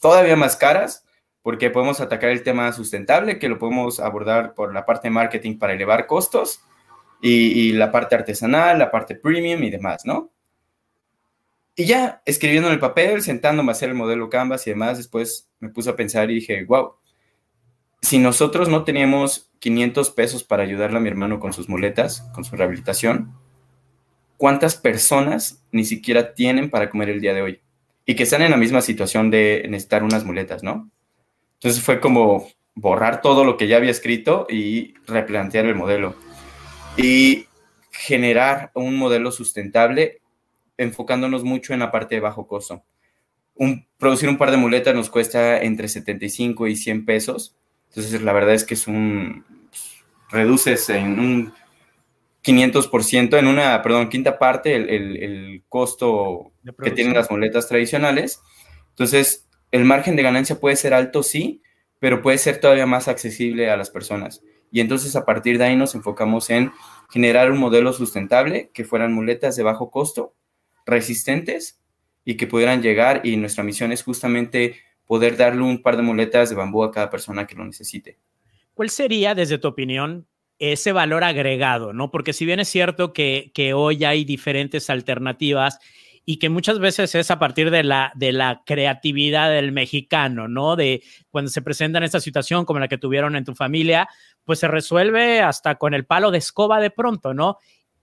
todavía 0.00 0.36
más 0.36 0.56
caras, 0.56 1.04
porque 1.48 1.70
podemos 1.70 1.98
atacar 2.02 2.28
el 2.28 2.42
tema 2.42 2.70
sustentable, 2.74 3.38
que 3.38 3.48
lo 3.48 3.58
podemos 3.58 4.00
abordar 4.00 4.52
por 4.52 4.74
la 4.74 4.84
parte 4.84 5.08
de 5.08 5.12
marketing 5.12 5.56
para 5.56 5.72
elevar 5.72 6.06
costos, 6.06 6.60
y, 7.22 7.72
la 7.72 7.90
parte 7.90 8.16
artesanal, 8.16 8.78
la 8.78 8.90
parte 8.90 9.14
premium 9.14 9.62
y 9.62 9.70
demás, 9.70 10.04
¿no? 10.04 10.30
Y 11.74 11.86
ya 11.86 12.20
escribiendo 12.26 12.68
en 12.68 12.74
el 12.74 12.80
papel, 12.80 13.22
sentándome 13.22 13.70
a 13.70 13.72
hacer 13.72 13.88
el 13.88 13.94
modelo 13.94 14.28
Canvas 14.28 14.66
y 14.66 14.70
demás, 14.72 14.98
después 14.98 15.48
me 15.58 15.70
puse 15.70 15.88
a 15.88 15.96
pensar 15.96 16.30
y 16.30 16.34
dije, 16.34 16.66
wow, 16.66 16.96
si 18.02 18.18
nosotros 18.18 18.68
no 18.68 18.84
teníamos 18.84 19.50
500 19.58 20.10
pesos 20.10 20.44
para 20.44 20.64
ayudarle 20.64 20.98
a 20.98 21.00
mi 21.00 21.08
hermano 21.08 21.40
con 21.40 21.54
sus 21.54 21.66
muletas, 21.66 22.28
con 22.34 22.44
su 22.44 22.56
rehabilitación, 22.56 23.32
¿cuántas 24.36 24.76
personas 24.76 25.64
ni 25.72 25.86
siquiera 25.86 26.34
tienen 26.34 26.68
para 26.68 26.90
comer 26.90 27.08
el 27.08 27.22
día 27.22 27.32
de 27.32 27.40
hoy? 27.40 27.62
Y 28.04 28.16
que 28.16 28.24
están 28.24 28.42
en 28.42 28.50
la 28.50 28.58
misma 28.58 28.82
situación 28.82 29.30
de 29.30 29.64
necesitar 29.70 30.02
unas 30.02 30.26
muletas, 30.26 30.62
¿no? 30.62 30.90
Entonces 31.60 31.82
fue 31.82 32.00
como 32.00 32.46
borrar 32.74 33.20
todo 33.20 33.44
lo 33.44 33.56
que 33.56 33.66
ya 33.66 33.76
había 33.76 33.90
escrito 33.90 34.46
y 34.48 34.94
replantear 35.06 35.66
el 35.66 35.74
modelo. 35.74 36.14
Y 36.96 37.46
generar 37.90 38.70
un 38.74 38.96
modelo 38.96 39.32
sustentable 39.32 40.20
enfocándonos 40.76 41.42
mucho 41.42 41.74
en 41.74 41.80
la 41.80 41.90
parte 41.90 42.14
de 42.14 42.20
bajo 42.20 42.46
costo. 42.46 42.84
Un, 43.56 43.86
producir 43.98 44.28
un 44.28 44.38
par 44.38 44.52
de 44.52 44.56
muletas 44.56 44.94
nos 44.94 45.10
cuesta 45.10 45.60
entre 45.60 45.88
75 45.88 46.68
y 46.68 46.76
100 46.76 47.04
pesos. 47.04 47.56
Entonces, 47.88 48.22
la 48.22 48.32
verdad 48.32 48.54
es 48.54 48.62
que 48.62 48.74
es 48.74 48.86
un. 48.86 49.44
Pues, 49.68 50.04
reduces 50.30 50.88
en 50.90 51.18
un 51.18 51.52
500%, 52.44 53.36
en 53.36 53.46
una, 53.48 53.82
perdón, 53.82 54.08
quinta 54.08 54.38
parte 54.38 54.76
el, 54.76 54.88
el 54.88 55.64
costo 55.68 56.52
que 56.80 56.92
tienen 56.92 57.14
las 57.14 57.30
muletas 57.32 57.66
tradicionales. 57.66 58.40
Entonces, 58.90 59.47
el 59.70 59.84
margen 59.84 60.16
de 60.16 60.22
ganancia 60.22 60.58
puede 60.58 60.76
ser 60.76 60.94
alto, 60.94 61.22
sí, 61.22 61.62
pero 61.98 62.22
puede 62.22 62.38
ser 62.38 62.60
todavía 62.60 62.86
más 62.86 63.08
accesible 63.08 63.70
a 63.70 63.76
las 63.76 63.90
personas. 63.90 64.42
Y 64.70 64.80
entonces, 64.80 65.16
a 65.16 65.24
partir 65.24 65.58
de 65.58 65.64
ahí, 65.64 65.76
nos 65.76 65.94
enfocamos 65.94 66.50
en 66.50 66.72
generar 67.10 67.50
un 67.50 67.58
modelo 67.58 67.92
sustentable 67.92 68.70
que 68.72 68.84
fueran 68.84 69.12
muletas 69.12 69.56
de 69.56 69.62
bajo 69.62 69.90
costo, 69.90 70.34
resistentes 70.84 71.80
y 72.24 72.36
que 72.36 72.46
pudieran 72.46 72.82
llegar. 72.82 73.22
Y 73.24 73.36
nuestra 73.36 73.64
misión 73.64 73.92
es 73.92 74.02
justamente 74.02 74.76
poder 75.06 75.36
darle 75.36 75.62
un 75.62 75.82
par 75.82 75.96
de 75.96 76.02
muletas 76.02 76.50
de 76.50 76.56
bambú 76.56 76.84
a 76.84 76.92
cada 76.92 77.08
persona 77.08 77.46
que 77.46 77.56
lo 77.56 77.64
necesite. 77.64 78.18
¿Cuál 78.74 78.90
sería, 78.90 79.34
desde 79.34 79.58
tu 79.58 79.68
opinión, 79.68 80.26
ese 80.58 80.92
valor 80.92 81.24
agregado? 81.24 81.92
¿no? 81.94 82.10
Porque 82.10 82.34
si 82.34 82.44
bien 82.44 82.60
es 82.60 82.68
cierto 82.68 83.12
que, 83.14 83.50
que 83.54 83.72
hoy 83.72 84.04
hay 84.04 84.24
diferentes 84.24 84.90
alternativas 84.90 85.78
y 86.30 86.38
que 86.38 86.50
muchas 86.50 86.78
veces 86.78 87.14
es 87.14 87.30
a 87.30 87.38
partir 87.38 87.70
de 87.70 87.82
la, 87.82 88.12
de 88.14 88.32
la 88.32 88.60
creatividad 88.66 89.48
del 89.48 89.72
mexicano, 89.72 90.46
¿no? 90.46 90.76
De 90.76 91.02
cuando 91.30 91.50
se 91.50 91.62
presentan 91.62 92.02
esta 92.02 92.20
situación 92.20 92.66
como 92.66 92.80
la 92.80 92.88
que 92.88 92.98
tuvieron 92.98 93.34
en 93.34 93.46
tu 93.46 93.54
familia, 93.54 94.10
pues 94.44 94.58
se 94.58 94.68
resuelve 94.68 95.40
hasta 95.40 95.76
con 95.76 95.94
el 95.94 96.04
palo 96.04 96.30
de 96.30 96.36
escoba 96.36 96.80
de 96.80 96.90
pronto, 96.90 97.32
¿no? 97.32 97.56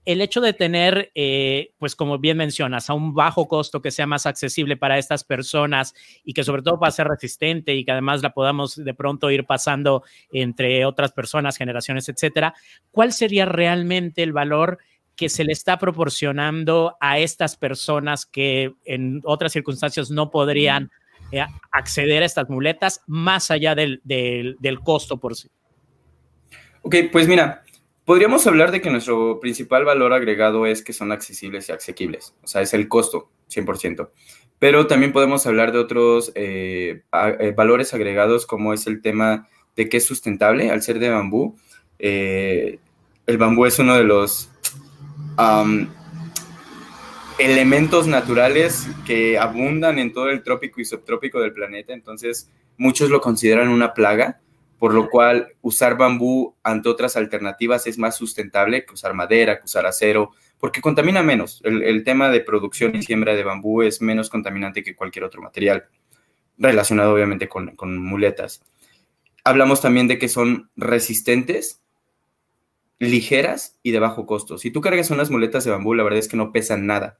el 0.06 0.20
hecho 0.20 0.40
de 0.40 0.52
tener, 0.52 1.10
eh, 1.16 1.72
pues 1.78 1.96
como 1.96 2.18
bien 2.18 2.36
mencionas, 2.36 2.88
a 2.88 2.94
un 2.94 3.12
bajo 3.12 3.48
costo 3.48 3.82
que 3.82 3.90
sea 3.90 4.06
más 4.06 4.24
accesible 4.24 4.76
para 4.76 4.98
estas 4.98 5.24
personas 5.24 5.94
y 6.22 6.32
que 6.32 6.44
sobre 6.44 6.62
todo 6.62 6.78
va 6.78 6.88
a 6.88 6.92
ser 6.92 7.08
resistente 7.08 7.74
y 7.74 7.84
que 7.84 7.90
además 7.90 8.22
la 8.22 8.32
podamos 8.32 8.76
de 8.76 8.94
pronto 8.94 9.32
ir 9.32 9.44
pasando 9.46 10.04
entre 10.30 10.84
otras 10.84 11.12
personas, 11.12 11.56
generaciones, 11.56 12.08
etcétera, 12.08 12.54
¿cuál 12.92 13.12
sería 13.12 13.46
realmente 13.46 14.22
el 14.22 14.32
valor 14.32 14.78
que 15.16 15.28
se 15.28 15.44
le 15.44 15.52
está 15.52 15.78
proporcionando 15.78 16.96
a 17.00 17.18
estas 17.18 17.56
personas 17.56 18.26
que 18.26 18.74
en 18.84 19.20
otras 19.24 19.52
circunstancias 19.52 20.10
no 20.10 20.30
podrían 20.30 20.90
eh, 21.32 21.44
acceder 21.72 22.22
a 22.22 22.26
estas 22.26 22.48
muletas 22.48 23.02
más 23.06 23.50
allá 23.50 23.74
del, 23.74 24.00
costo 24.84 25.18
por 25.18 25.34
sí. 25.34 25.48
Ok, 26.82 26.96
pues 27.10 27.26
mira, 27.26 27.64
podríamos 28.04 28.46
hablar 28.46 28.70
de 28.70 28.80
que 28.80 28.90
nuestro 28.90 29.40
principal 29.40 29.84
valor 29.84 30.12
agregado 30.12 30.66
es 30.66 30.82
que 30.82 30.92
son 30.92 31.10
accesibles 31.10 31.68
y 31.68 31.72
asequibles, 31.72 32.34
o 32.44 32.46
sea, 32.46 32.60
es 32.60 32.74
el 32.74 32.88
costo, 32.88 33.30
100%. 33.50 34.10
Pero 34.58 34.86
también 34.86 35.12
podemos 35.12 35.46
hablar 35.46 35.72
de 35.72 35.78
otros 35.78 36.32
eh, 36.34 37.02
eh, 37.12 37.52
valores 37.56 37.92
agregados 37.92 38.46
como 38.46 38.72
es 38.72 38.86
el 38.86 39.02
tema 39.02 39.48
de 39.74 39.88
que 39.88 39.98
es 39.98 40.06
sustentable 40.06 40.70
al 40.70 40.82
ser 40.82 40.98
de 40.98 41.10
bambú. 41.10 41.58
el 41.98 42.78
bambú 43.38 43.66
es 43.66 43.78
uno 43.78 43.96
de 43.96 44.04
los 44.04 44.50
elementos 47.38 48.06
naturales 48.06 48.88
que 49.04 49.38
abundan 49.38 49.98
en 49.98 50.12
todo 50.12 50.30
el 50.30 50.42
trópico 50.42 50.80
y 50.80 50.84
subtrópico 50.84 51.40
del 51.40 51.52
planeta, 51.52 51.92
entonces 51.92 52.50
muchos 52.78 53.10
lo 53.10 53.20
consideran 53.20 53.68
una 53.68 53.94
plaga, 53.94 54.40
por 54.78 54.94
lo 54.94 55.08
cual 55.08 55.48
usar 55.62 55.96
bambú 55.96 56.54
ante 56.62 56.88
otras 56.88 57.16
alternativas 57.16 57.86
es 57.86 57.98
más 57.98 58.16
sustentable 58.16 58.84
que 58.84 58.94
usar 58.94 59.14
madera, 59.14 59.58
que 59.58 59.64
usar 59.64 59.86
acero, 59.86 60.32
porque 60.58 60.80
contamina 60.80 61.22
menos. 61.22 61.60
El, 61.64 62.04
tema 62.04 62.30
de 62.30 62.40
producción 62.40 62.94
y 62.94 63.02
siembra 63.02 63.34
de 63.34 63.44
bambú 63.44 63.82
es 63.82 64.00
menos 64.00 64.30
contaminante 64.30 64.82
que 64.82 64.94
cualquier 64.94 65.24
otro 65.24 65.42
material, 65.42 65.84
relacionado 66.58 67.12
obviamente 67.14 67.48
con, 67.48 67.76
con 67.76 67.98
muletas. 67.98 68.62
Hablamos 69.44 69.80
también 69.80 70.08
de 70.08 70.18
que 70.18 70.28
son 70.28 70.70
resistentes 70.76 71.80
ligeras 72.98 73.78
y 73.82 73.90
de 73.90 73.98
bajo 73.98 74.26
costo. 74.26 74.58
Si 74.58 74.70
tú 74.70 74.80
cargas 74.80 75.10
unas 75.10 75.30
muletas 75.30 75.64
de 75.64 75.70
bambú, 75.70 75.94
la 75.94 76.02
verdad 76.02 76.18
es 76.18 76.28
que 76.28 76.36
no 76.36 76.52
pesan 76.52 76.86
nada. 76.86 77.18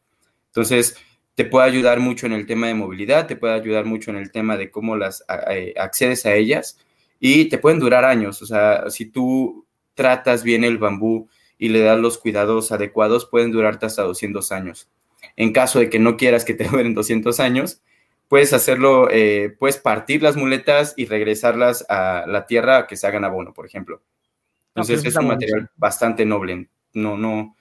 Entonces, 0.49 0.97
te 1.35 1.45
puede 1.45 1.67
ayudar 1.67 2.01
mucho 2.01 2.27
en 2.27 2.33
el 2.33 2.47
tema 2.47 2.67
de 2.67 2.75
movilidad, 2.75 3.27
te 3.27 3.37
puede 3.37 3.55
ayudar 3.55 3.85
mucho 3.85 4.11
en 4.11 4.17
el 4.17 4.33
tema 4.33 4.57
de 4.57 4.71
cómo 4.71 4.97
las 4.97 5.23
accedes 5.77 6.25
a 6.25 6.35
ellas 6.35 6.79
y 7.21 7.51
te 7.51 7.59
pueden 7.59 7.79
durar 7.79 8.05
años. 8.05 8.41
O 8.41 8.47
sea, 8.47 8.89
si 8.89 9.07
tú 9.07 9.67
tratas 9.95 10.43
bien 10.43 10.65
el 10.65 10.79
bambú 10.79 11.29
y 11.59 11.69
le 11.69 11.81
das 11.81 11.99
los 11.99 12.19
cuidados 12.19 12.73
adecuados, 12.73 13.27
pueden 13.27 13.53
durarte 13.53 13.85
hasta 13.87 14.03
200 14.03 14.51
años. 14.53 14.89
En 15.37 15.53
caso 15.53 15.79
de 15.79 15.91
que 15.91 15.99
no 15.99 16.17
quieras 16.17 16.45
que 16.45 16.55
te 16.55 16.65
duren 16.69 16.95
200 16.95 17.39
años, 17.39 17.83
puedes 18.29 18.53
hacerlo, 18.53 19.09
eh, 19.11 19.55
puedes 19.59 19.77
partir 19.77 20.23
las 20.23 20.37
muletas 20.37 20.95
y 20.97 21.05
regresarlas 21.05 21.85
a 21.91 22.25
la 22.27 22.47
tierra 22.47 22.87
que 22.87 22.97
se 22.97 23.07
hagan 23.07 23.25
abono, 23.25 23.53
por 23.53 23.67
ejemplo. 23.67 24.01
Entonces 24.77 25.05
es 25.05 25.17
un 25.17 25.29
material 25.29 25.71
bastante 25.77 26.27
noble. 26.27 26.69
No, 26.93 27.17
no. 27.17 27.57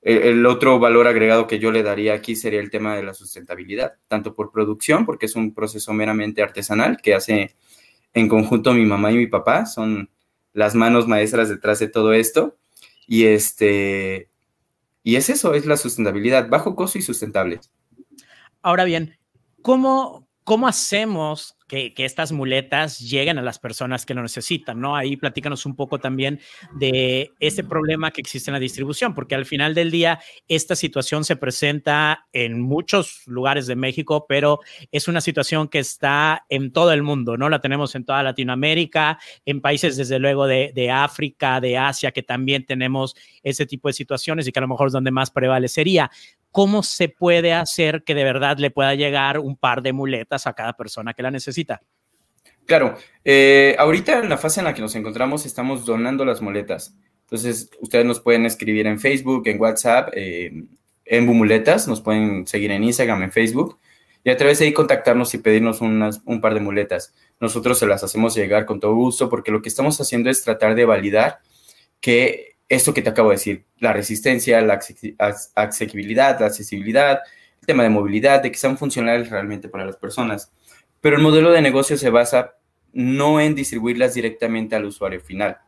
El 0.00 0.44
otro 0.44 0.78
valor 0.78 1.06
agregado 1.06 1.46
que 1.46 1.58
yo 1.58 1.70
le 1.70 1.82
daría 1.82 2.14
aquí 2.14 2.36
sería 2.36 2.60
el 2.60 2.70
tema 2.70 2.96
de 2.96 3.02
la 3.02 3.14
sustentabilidad, 3.14 3.94
tanto 4.08 4.34
por 4.34 4.50
producción, 4.50 5.06
porque 5.06 5.26
es 5.26 5.36
un 5.36 5.54
proceso 5.54 5.92
meramente 5.92 6.42
artesanal 6.42 6.98
que 7.02 7.14
hace 7.14 7.54
en 8.12 8.28
conjunto 8.28 8.74
mi 8.74 8.84
mamá 8.84 9.12
y 9.12 9.16
mi 9.16 9.26
papá, 9.26 9.66
son 9.66 10.10
las 10.52 10.74
manos 10.74 11.08
maestras 11.08 11.48
detrás 11.48 11.78
de 11.78 11.88
todo 11.88 12.12
esto. 12.12 12.56
Y 13.06 13.24
este 13.24 14.28
y 15.02 15.16
es 15.16 15.28
eso, 15.28 15.52
es 15.52 15.66
la 15.66 15.76
sustentabilidad, 15.76 16.48
bajo 16.48 16.74
costo 16.74 16.98
y 16.98 17.02
sustentable. 17.02 17.60
Ahora 18.62 18.84
bien, 18.84 19.18
¿cómo, 19.60 20.26
cómo 20.44 20.66
hacemos 20.66 21.58
que, 21.94 22.04
estas 22.04 22.32
muletas 22.32 23.00
lleguen 23.00 23.38
a 23.38 23.42
las 23.42 23.58
personas 23.58 24.06
que 24.06 24.14
lo 24.14 24.22
necesitan, 24.22 24.80
¿no? 24.80 24.96
Ahí 24.96 25.16
platícanos 25.16 25.66
un 25.66 25.74
poco 25.74 25.98
también 25.98 26.40
de 26.78 27.32
ese 27.40 27.64
problema 27.64 28.10
que 28.10 28.20
existe 28.20 28.50
en 28.50 28.52
la 28.52 28.60
distribución, 28.60 29.14
porque 29.14 29.34
al 29.34 29.46
final 29.46 29.74
del 29.74 29.90
día 29.90 30.20
esta 30.46 30.76
situación 30.76 31.24
se 31.24 31.36
presenta 31.36 32.26
en 32.32 32.60
muchos 32.60 33.22
lugares 33.26 33.66
de 33.66 33.76
México, 33.76 34.26
pero 34.28 34.60
es 34.92 35.08
una 35.08 35.20
situación 35.20 35.68
que 35.68 35.78
está 35.78 36.44
en 36.48 36.72
todo 36.72 36.92
el 36.92 37.02
mundo, 37.02 37.36
¿no? 37.36 37.48
La 37.48 37.60
tenemos 37.60 37.94
en 37.94 38.04
toda 38.04 38.22
Latinoamérica, 38.22 39.18
en 39.44 39.60
países 39.60 39.96
desde 39.96 40.18
luego 40.18 40.46
de, 40.46 40.72
de 40.74 40.90
África, 40.90 41.60
de 41.60 41.78
Asia, 41.78 42.12
que 42.12 42.22
también 42.22 42.66
tenemos 42.66 43.16
ese 43.42 43.66
tipo 43.66 43.88
de 43.88 43.94
situaciones 43.94 44.46
y 44.46 44.52
que 44.52 44.58
a 44.58 44.62
lo 44.62 44.68
mejor 44.68 44.88
es 44.88 44.92
donde 44.92 45.10
más 45.10 45.30
prevalecería. 45.30 46.10
¿Cómo 46.54 46.84
se 46.84 47.08
puede 47.08 47.52
hacer 47.52 48.04
que 48.04 48.14
de 48.14 48.22
verdad 48.22 48.58
le 48.58 48.70
pueda 48.70 48.94
llegar 48.94 49.40
un 49.40 49.56
par 49.56 49.82
de 49.82 49.92
muletas 49.92 50.46
a 50.46 50.52
cada 50.52 50.74
persona 50.74 51.12
que 51.12 51.24
la 51.24 51.32
necesita? 51.32 51.82
Claro, 52.64 52.96
eh, 53.24 53.74
ahorita 53.76 54.20
en 54.20 54.28
la 54.28 54.38
fase 54.38 54.60
en 54.60 54.66
la 54.66 54.72
que 54.72 54.80
nos 54.80 54.94
encontramos 54.94 55.46
estamos 55.46 55.84
donando 55.84 56.24
las 56.24 56.40
muletas. 56.40 56.96
Entonces, 57.22 57.70
ustedes 57.80 58.04
nos 58.04 58.20
pueden 58.20 58.46
escribir 58.46 58.86
en 58.86 59.00
Facebook, 59.00 59.48
en 59.48 59.60
WhatsApp, 59.60 60.10
eh, 60.12 60.62
en 61.04 61.26
Bumuletas, 61.26 61.88
nos 61.88 62.00
pueden 62.00 62.46
seguir 62.46 62.70
en 62.70 62.84
Instagram, 62.84 63.24
en 63.24 63.32
Facebook, 63.32 63.80
y 64.22 64.30
a 64.30 64.36
través 64.36 64.60
de 64.60 64.66
ahí 64.66 64.72
contactarnos 64.72 65.34
y 65.34 65.38
pedirnos 65.38 65.80
un 65.80 66.40
par 66.40 66.54
de 66.54 66.60
muletas. 66.60 67.16
Nosotros 67.40 67.80
se 67.80 67.88
las 67.88 68.04
hacemos 68.04 68.36
llegar 68.36 68.64
con 68.64 68.78
todo 68.78 68.94
gusto 68.94 69.28
porque 69.28 69.50
lo 69.50 69.60
que 69.60 69.70
estamos 69.70 70.00
haciendo 70.00 70.30
es 70.30 70.44
tratar 70.44 70.76
de 70.76 70.84
validar 70.84 71.40
que 72.00 72.53
esto 72.68 72.94
que 72.94 73.02
te 73.02 73.10
acabo 73.10 73.30
de 73.30 73.36
decir, 73.36 73.64
la 73.78 73.92
resistencia, 73.92 74.60
la 74.60 74.74
accesibilidad, 74.74 76.40
la 76.40 76.46
accesibilidad, 76.46 77.20
el 77.60 77.66
tema 77.66 77.82
de 77.82 77.90
movilidad, 77.90 78.42
de 78.42 78.50
que 78.50 78.58
sean 78.58 78.78
funcionales 78.78 79.30
realmente 79.30 79.68
para 79.68 79.84
las 79.84 79.96
personas. 79.96 80.50
Pero 81.00 81.16
el 81.16 81.22
modelo 81.22 81.52
de 81.52 81.62
negocio 81.62 81.96
se 81.96 82.10
basa 82.10 82.54
no 82.92 83.40
en 83.40 83.54
distribuirlas 83.54 84.14
directamente 84.14 84.76
al 84.76 84.84
usuario 84.84 85.20
final. 85.20 85.58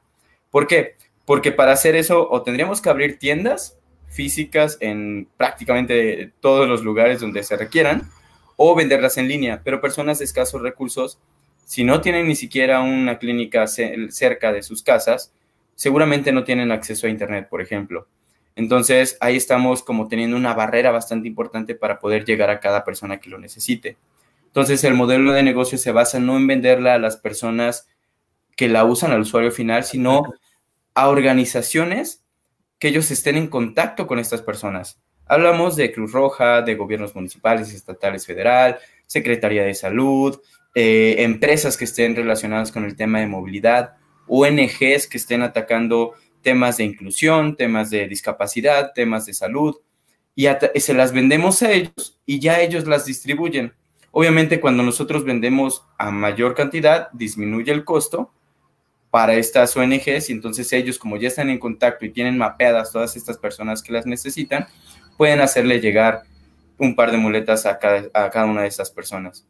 ¿Por 0.50 0.66
qué? 0.66 0.94
Porque 1.24 1.52
para 1.52 1.72
hacer 1.72 1.96
eso 1.96 2.28
o 2.30 2.42
tendríamos 2.42 2.80
que 2.80 2.88
abrir 2.88 3.18
tiendas 3.18 3.76
físicas 4.08 4.78
en 4.80 5.28
prácticamente 5.36 6.32
todos 6.40 6.68
los 6.68 6.82
lugares 6.82 7.20
donde 7.20 7.42
se 7.42 7.56
requieran 7.56 8.08
o 8.56 8.74
venderlas 8.74 9.18
en 9.18 9.28
línea, 9.28 9.60
pero 9.62 9.80
personas 9.80 10.18
de 10.18 10.24
escasos 10.24 10.62
recursos, 10.62 11.18
si 11.64 11.84
no 11.84 12.00
tienen 12.00 12.26
ni 12.28 12.36
siquiera 12.36 12.80
una 12.80 13.18
clínica 13.18 13.66
cerca 13.66 14.52
de 14.52 14.62
sus 14.62 14.82
casas, 14.82 15.32
seguramente 15.76 16.32
no 16.32 16.42
tienen 16.42 16.72
acceso 16.72 17.06
a 17.06 17.10
Internet, 17.10 17.48
por 17.48 17.62
ejemplo. 17.62 18.08
Entonces, 18.56 19.16
ahí 19.20 19.36
estamos 19.36 19.82
como 19.82 20.08
teniendo 20.08 20.36
una 20.36 20.54
barrera 20.54 20.90
bastante 20.90 21.28
importante 21.28 21.76
para 21.76 22.00
poder 22.00 22.24
llegar 22.24 22.50
a 22.50 22.58
cada 22.58 22.84
persona 22.84 23.20
que 23.20 23.30
lo 23.30 23.38
necesite. 23.38 23.96
Entonces, 24.46 24.82
el 24.84 24.94
modelo 24.94 25.32
de 25.32 25.42
negocio 25.42 25.76
se 25.76 25.92
basa 25.92 26.18
no 26.18 26.36
en 26.36 26.46
venderla 26.46 26.94
a 26.94 26.98
las 26.98 27.18
personas 27.18 27.86
que 28.56 28.68
la 28.68 28.84
usan 28.84 29.12
al 29.12 29.20
usuario 29.20 29.52
final, 29.52 29.84
sino 29.84 30.22
a 30.94 31.08
organizaciones 31.08 32.24
que 32.78 32.88
ellos 32.88 33.10
estén 33.10 33.36
en 33.36 33.48
contacto 33.48 34.06
con 34.06 34.18
estas 34.18 34.40
personas. 34.40 34.98
Hablamos 35.26 35.76
de 35.76 35.92
Cruz 35.92 36.12
Roja, 36.12 36.62
de 36.62 36.74
gobiernos 36.74 37.14
municipales, 37.14 37.74
estatales, 37.74 38.24
federal, 38.24 38.78
Secretaría 39.06 39.64
de 39.64 39.74
Salud, 39.74 40.40
eh, 40.74 41.16
empresas 41.18 41.76
que 41.76 41.84
estén 41.84 42.16
relacionadas 42.16 42.72
con 42.72 42.84
el 42.84 42.96
tema 42.96 43.20
de 43.20 43.26
movilidad, 43.26 43.96
ONGs 44.28 45.06
que 45.06 45.18
estén 45.18 45.42
atacando 45.42 46.14
temas 46.42 46.76
de 46.76 46.84
inclusión, 46.84 47.56
temas 47.56 47.90
de 47.90 48.06
discapacidad, 48.06 48.92
temas 48.94 49.26
de 49.26 49.34
salud, 49.34 49.76
y 50.34 50.46
se 50.80 50.94
las 50.94 51.12
vendemos 51.12 51.62
a 51.62 51.72
ellos 51.72 52.18
y 52.26 52.38
ya 52.38 52.60
ellos 52.60 52.86
las 52.86 53.06
distribuyen. 53.06 53.72
Obviamente 54.12 54.60
cuando 54.60 54.82
nosotros 54.82 55.24
vendemos 55.24 55.84
a 55.98 56.10
mayor 56.10 56.54
cantidad, 56.54 57.10
disminuye 57.12 57.72
el 57.72 57.84
costo 57.84 58.30
para 59.10 59.34
estas 59.34 59.74
ONGs 59.76 60.28
y 60.28 60.32
entonces 60.32 60.70
ellos 60.74 60.98
como 60.98 61.16
ya 61.16 61.28
están 61.28 61.48
en 61.48 61.58
contacto 61.58 62.04
y 62.04 62.10
tienen 62.10 62.36
mapeadas 62.36 62.92
todas 62.92 63.16
estas 63.16 63.38
personas 63.38 63.82
que 63.82 63.92
las 63.92 64.04
necesitan, 64.04 64.66
pueden 65.16 65.40
hacerle 65.40 65.80
llegar 65.80 66.24
un 66.78 66.94
par 66.94 67.10
de 67.10 67.16
muletas 67.18 67.64
a 67.64 67.78
cada, 67.78 68.44
una 68.44 68.62
de 68.62 68.68
estas 68.68 68.90
personas. 68.90 69.46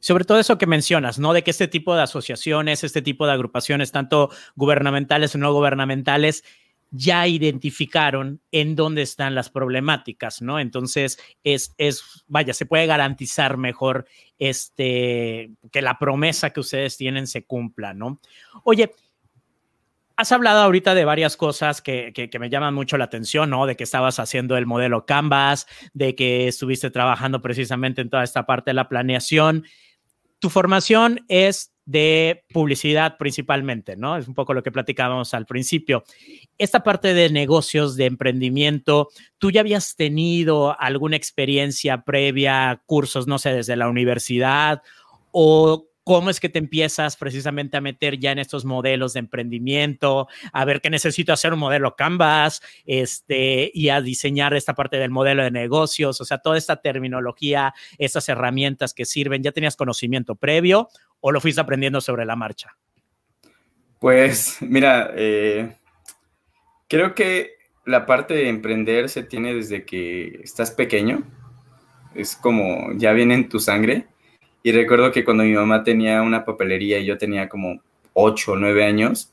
Sobre 0.00 0.24
todo 0.24 0.40
eso 0.40 0.58
que 0.58 0.66
mencionas, 0.66 1.18
¿no? 1.18 1.32
De 1.32 1.42
que 1.42 1.50
este 1.50 1.68
tipo 1.68 1.94
de 1.94 2.02
asociaciones, 2.02 2.84
este 2.84 3.02
tipo 3.02 3.26
de 3.26 3.32
agrupaciones, 3.32 3.92
tanto 3.92 4.30
gubernamentales 4.56 5.34
o 5.34 5.38
no 5.38 5.52
gubernamentales, 5.52 6.42
ya 6.90 7.26
identificaron 7.26 8.40
en 8.50 8.74
dónde 8.74 9.02
están 9.02 9.34
las 9.34 9.48
problemáticas, 9.48 10.42
¿no? 10.42 10.58
Entonces, 10.58 11.18
es, 11.44 11.74
es, 11.78 12.24
vaya, 12.26 12.52
se 12.52 12.66
puede 12.66 12.86
garantizar 12.86 13.56
mejor 13.56 14.06
este, 14.38 15.52
que 15.70 15.82
la 15.82 15.98
promesa 15.98 16.50
que 16.50 16.60
ustedes 16.60 16.96
tienen 16.96 17.26
se 17.26 17.44
cumpla, 17.44 17.94
¿no? 17.94 18.20
Oye, 18.64 18.92
has 20.16 20.32
hablado 20.32 20.60
ahorita 20.60 20.94
de 20.94 21.04
varias 21.04 21.36
cosas 21.36 21.80
que, 21.80 22.12
que, 22.12 22.38
me 22.38 22.50
llaman 22.50 22.74
mucho 22.74 22.98
la 22.98 23.04
atención, 23.04 23.50
¿no? 23.50 23.66
De 23.66 23.76
que 23.76 23.84
estabas 23.84 24.18
haciendo 24.18 24.56
el 24.56 24.66
modelo 24.66 25.06
Canvas, 25.06 25.66
de 25.94 26.14
que 26.14 26.48
estuviste 26.48 26.90
trabajando 26.90 27.40
precisamente 27.40 28.02
en 28.02 28.10
toda 28.10 28.24
esta 28.24 28.46
parte 28.46 28.70
de 28.70 28.74
la 28.74 28.88
planeación. 28.88 29.64
Tu 30.40 30.50
formación 30.50 31.24
es 31.28 31.72
de 31.84 32.44
publicidad 32.52 33.16
principalmente, 33.18 33.96
¿no? 33.96 34.16
Es 34.16 34.28
un 34.28 34.34
poco 34.34 34.54
lo 34.54 34.62
que 34.62 34.70
platicábamos 34.70 35.34
al 35.34 35.44
principio. 35.44 36.04
Esta 36.56 36.84
parte 36.84 37.14
de 37.14 37.30
negocios, 37.30 37.96
de 37.96 38.06
emprendimiento, 38.06 39.08
¿tú 39.38 39.50
ya 39.50 39.60
habías 39.60 39.96
tenido 39.96 40.78
alguna 40.80 41.16
experiencia 41.16 42.02
previa, 42.02 42.80
cursos, 42.86 43.26
no 43.26 43.38
sé, 43.38 43.52
desde 43.52 43.76
la 43.76 43.88
universidad 43.88 44.82
o 45.32 45.89
cómo 46.10 46.28
es 46.28 46.40
que 46.40 46.48
te 46.48 46.58
empiezas 46.58 47.16
precisamente 47.16 47.76
a 47.76 47.80
meter 47.80 48.18
ya 48.18 48.32
en 48.32 48.40
estos 48.40 48.64
modelos 48.64 49.12
de 49.12 49.20
emprendimiento, 49.20 50.26
a 50.52 50.64
ver 50.64 50.80
qué 50.80 50.90
necesito 50.90 51.32
hacer 51.32 51.52
un 51.52 51.60
modelo 51.60 51.94
Canvas, 51.94 52.62
este, 52.84 53.70
y 53.72 53.90
a 53.90 54.00
diseñar 54.00 54.52
esta 54.54 54.74
parte 54.74 54.96
del 54.96 55.12
modelo 55.12 55.44
de 55.44 55.52
negocios, 55.52 56.20
o 56.20 56.24
sea, 56.24 56.38
toda 56.38 56.58
esta 56.58 56.82
terminología, 56.82 57.74
estas 57.96 58.28
herramientas 58.28 58.92
que 58.92 59.04
sirven, 59.04 59.44
¿ya 59.44 59.52
tenías 59.52 59.76
conocimiento 59.76 60.34
previo 60.34 60.88
o 61.20 61.30
lo 61.30 61.40
fuiste 61.40 61.60
aprendiendo 61.60 62.00
sobre 62.00 62.24
la 62.24 62.34
marcha? 62.34 62.76
Pues 64.00 64.56
mira, 64.62 65.12
eh, 65.14 65.76
creo 66.88 67.14
que 67.14 67.52
la 67.86 68.04
parte 68.04 68.34
de 68.34 68.48
emprender 68.48 69.10
se 69.10 69.22
tiene 69.22 69.54
desde 69.54 69.84
que 69.84 70.40
estás 70.42 70.72
pequeño, 70.72 71.22
es 72.16 72.34
como 72.34 72.94
ya 72.96 73.12
viene 73.12 73.34
en 73.34 73.48
tu 73.48 73.60
sangre 73.60 74.08
y 74.62 74.72
recuerdo 74.72 75.10
que 75.12 75.24
cuando 75.24 75.44
mi 75.44 75.52
mamá 75.52 75.82
tenía 75.82 76.22
una 76.22 76.44
papelería 76.44 76.98
y 76.98 77.06
yo 77.06 77.16
tenía 77.18 77.48
como 77.48 77.80
8 78.12 78.52
o 78.52 78.56
9 78.56 78.84
años, 78.84 79.32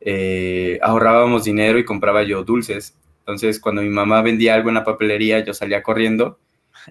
eh, 0.00 0.78
ahorrábamos 0.82 1.44
dinero 1.44 1.78
y 1.78 1.84
compraba 1.84 2.22
yo 2.22 2.44
dulces. 2.44 2.96
Entonces, 3.20 3.58
cuando 3.58 3.82
mi 3.82 3.88
mamá 3.88 4.22
vendía 4.22 4.54
algo 4.54 4.68
en 4.68 4.76
la 4.76 4.84
papelería, 4.84 5.40
yo 5.40 5.54
salía 5.54 5.82
corriendo 5.82 6.38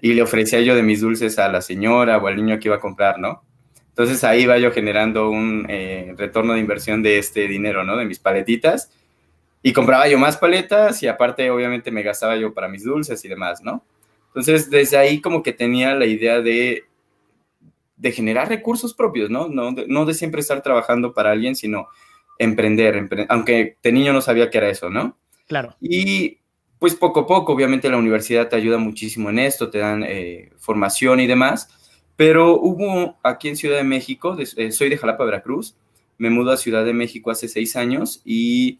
y 0.02 0.12
le 0.14 0.22
ofrecía 0.22 0.60
yo 0.60 0.74
de 0.74 0.82
mis 0.82 1.00
dulces 1.00 1.38
a 1.38 1.48
la 1.48 1.62
señora 1.62 2.18
o 2.18 2.26
al 2.26 2.36
niño 2.36 2.58
que 2.58 2.68
iba 2.68 2.76
a 2.76 2.80
comprar, 2.80 3.18
¿no? 3.18 3.42
Entonces 3.88 4.22
ahí 4.24 4.42
iba 4.42 4.58
yo 4.58 4.70
generando 4.72 5.30
un 5.30 5.64
eh, 5.70 6.14
retorno 6.18 6.52
de 6.52 6.60
inversión 6.60 7.02
de 7.02 7.18
este 7.18 7.48
dinero, 7.48 7.82
¿no? 7.82 7.96
De 7.96 8.04
mis 8.04 8.18
paletitas. 8.18 8.90
Y 9.62 9.72
compraba 9.72 10.06
yo 10.06 10.18
más 10.18 10.36
paletas 10.36 11.02
y 11.02 11.08
aparte 11.08 11.50
obviamente 11.50 11.90
me 11.90 12.02
gastaba 12.02 12.36
yo 12.36 12.52
para 12.52 12.68
mis 12.68 12.84
dulces 12.84 13.24
y 13.24 13.28
demás, 13.28 13.62
¿no? 13.62 13.82
Entonces 14.28 14.68
desde 14.68 14.98
ahí 14.98 15.22
como 15.22 15.42
que 15.42 15.54
tenía 15.54 15.94
la 15.94 16.04
idea 16.04 16.42
de 16.42 16.84
de 17.96 18.12
generar 18.12 18.48
recursos 18.48 18.94
propios, 18.94 19.30
¿no? 19.30 19.48
No 19.48 19.72
de, 19.72 19.86
no 19.88 20.04
de 20.04 20.14
siempre 20.14 20.40
estar 20.40 20.62
trabajando 20.62 21.14
para 21.14 21.30
alguien, 21.30 21.56
sino 21.56 21.88
emprender, 22.38 23.08
aunque 23.28 23.76
de 23.82 23.92
niño 23.92 24.12
no 24.12 24.20
sabía 24.20 24.50
que 24.50 24.58
era 24.58 24.68
eso, 24.68 24.90
¿no? 24.90 25.16
Claro. 25.46 25.76
Y 25.80 26.38
pues 26.78 26.94
poco 26.94 27.20
a 27.20 27.26
poco, 27.26 27.52
obviamente 27.52 27.88
la 27.88 27.96
universidad 27.96 28.48
te 28.48 28.56
ayuda 28.56 28.78
muchísimo 28.78 29.30
en 29.30 29.38
esto, 29.38 29.70
te 29.70 29.78
dan 29.78 30.04
eh, 30.06 30.50
formación 30.58 31.20
y 31.20 31.26
demás, 31.26 31.68
pero 32.16 32.60
hubo 32.60 33.18
aquí 33.22 33.48
en 33.48 33.56
Ciudad 33.56 33.76
de 33.76 33.84
México, 33.84 34.36
eh, 34.38 34.72
soy 34.72 34.88
de 34.90 34.98
Jalapa, 34.98 35.24
Veracruz, 35.24 35.76
me 36.18 36.30
mudo 36.30 36.52
a 36.52 36.56
Ciudad 36.56 36.84
de 36.84 36.92
México 36.92 37.30
hace 37.30 37.48
seis 37.48 37.76
años 37.76 38.20
y 38.24 38.78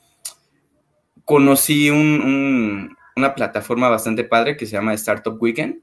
conocí 1.24 1.90
una 1.90 3.34
plataforma 3.34 3.88
bastante 3.88 4.24
padre 4.24 4.56
que 4.56 4.66
se 4.66 4.72
llama 4.72 4.94
Startup 4.94 5.36
Weekend, 5.40 5.80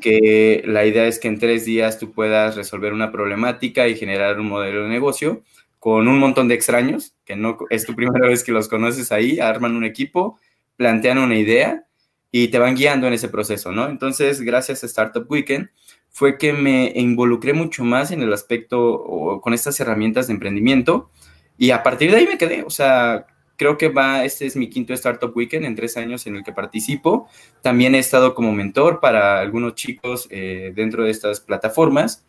que 0.00 0.62
la 0.64 0.86
idea 0.86 1.06
es 1.06 1.18
que 1.18 1.28
en 1.28 1.38
tres 1.38 1.64
días 1.64 1.98
tú 1.98 2.12
puedas 2.12 2.56
resolver 2.56 2.92
una 2.92 3.10
problemática 3.10 3.88
y 3.88 3.96
generar 3.96 4.38
un 4.38 4.48
modelo 4.48 4.84
de 4.84 4.88
negocio 4.88 5.42
con 5.78 6.08
un 6.08 6.18
montón 6.18 6.48
de 6.48 6.54
extraños, 6.54 7.14
que 7.24 7.36
no 7.36 7.58
es 7.70 7.84
tu 7.84 7.94
primera 7.94 8.28
vez 8.28 8.42
que 8.44 8.52
los 8.52 8.68
conoces 8.68 9.12
ahí, 9.12 9.40
arman 9.40 9.76
un 9.76 9.84
equipo, 9.84 10.38
plantean 10.76 11.18
una 11.18 11.36
idea 11.36 11.84
y 12.30 12.48
te 12.48 12.58
van 12.58 12.74
guiando 12.74 13.06
en 13.06 13.12
ese 13.12 13.28
proceso, 13.28 13.72
¿no? 13.72 13.88
Entonces, 13.88 14.40
gracias 14.40 14.82
a 14.82 14.86
Startup 14.86 15.24
Weekend, 15.30 15.68
fue 16.10 16.38
que 16.38 16.52
me 16.52 16.92
involucré 16.94 17.52
mucho 17.52 17.84
más 17.84 18.10
en 18.10 18.22
el 18.22 18.32
aspecto 18.32 18.82
o 18.82 19.40
con 19.40 19.52
estas 19.54 19.78
herramientas 19.80 20.26
de 20.26 20.32
emprendimiento 20.32 21.10
y 21.58 21.70
a 21.70 21.82
partir 21.82 22.10
de 22.10 22.18
ahí 22.18 22.26
me 22.26 22.38
quedé, 22.38 22.62
o 22.62 22.70
sea, 22.70 23.26
creo 23.56 23.78
que 23.78 23.88
va, 23.88 24.24
este 24.24 24.46
es 24.46 24.56
mi 24.56 24.68
quinto 24.68 24.92
Startup 24.94 25.34
Weekend 25.34 25.64
en 25.66 25.74
tres 25.74 25.96
años 25.96 26.26
en 26.26 26.36
el 26.36 26.44
que 26.44 26.52
participo. 26.52 27.28
También 27.62 27.94
he 27.94 27.98
estado 27.98 28.34
como 28.34 28.52
mentor 28.52 29.00
para 29.00 29.40
algunos 29.40 29.74
chicos 29.74 30.28
eh, 30.30 30.72
dentro 30.74 31.04
de 31.04 31.10
estas 31.10 31.40
plataformas. 31.40 32.24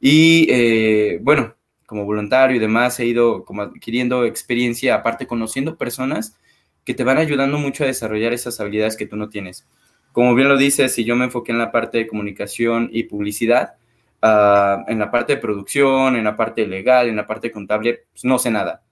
Y 0.00 0.46
eh, 0.50 1.18
bueno, 1.22 1.54
como 1.86 2.04
voluntario 2.04 2.56
y 2.56 2.60
demás, 2.60 2.98
he 3.00 3.06
ido 3.06 3.44
como 3.44 3.62
adquiriendo 3.62 4.24
experiencia, 4.24 4.96
aparte 4.96 5.26
conociendo 5.26 5.76
personas 5.76 6.38
que 6.84 6.94
te 6.94 7.04
van 7.04 7.18
ayudando 7.18 7.58
mucho 7.58 7.84
a 7.84 7.86
desarrollar 7.86 8.32
esas 8.32 8.58
habilidades 8.60 8.96
que 8.96 9.06
tú 9.06 9.16
no 9.16 9.28
tienes. 9.28 9.66
Como 10.12 10.34
bien 10.34 10.48
lo 10.48 10.56
dices, 10.56 10.94
si 10.94 11.04
yo 11.04 11.16
me 11.16 11.26
enfoqué 11.26 11.52
en 11.52 11.58
la 11.58 11.72
parte 11.72 11.98
de 11.98 12.06
comunicación 12.06 12.90
y 12.92 13.04
publicidad, 13.04 13.74
ah, 14.20 14.84
en 14.88 14.98
la 14.98 15.10
parte 15.10 15.34
de 15.34 15.40
producción, 15.40 16.16
en 16.16 16.24
la 16.24 16.36
parte 16.36 16.66
legal, 16.66 17.08
en 17.08 17.16
la 17.16 17.26
parte 17.26 17.50
contable, 17.52 18.04
pues 18.12 18.24
no 18.24 18.38
sé 18.38 18.50
nada 18.50 18.82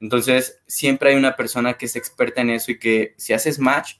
entonces, 0.00 0.60
siempre 0.66 1.10
hay 1.10 1.16
una 1.16 1.36
persona 1.36 1.74
que 1.74 1.86
es 1.86 1.96
experta 1.96 2.42
en 2.42 2.50
eso 2.50 2.70
y 2.70 2.78
que 2.78 3.14
si 3.16 3.32
haces 3.32 3.58
match 3.58 3.94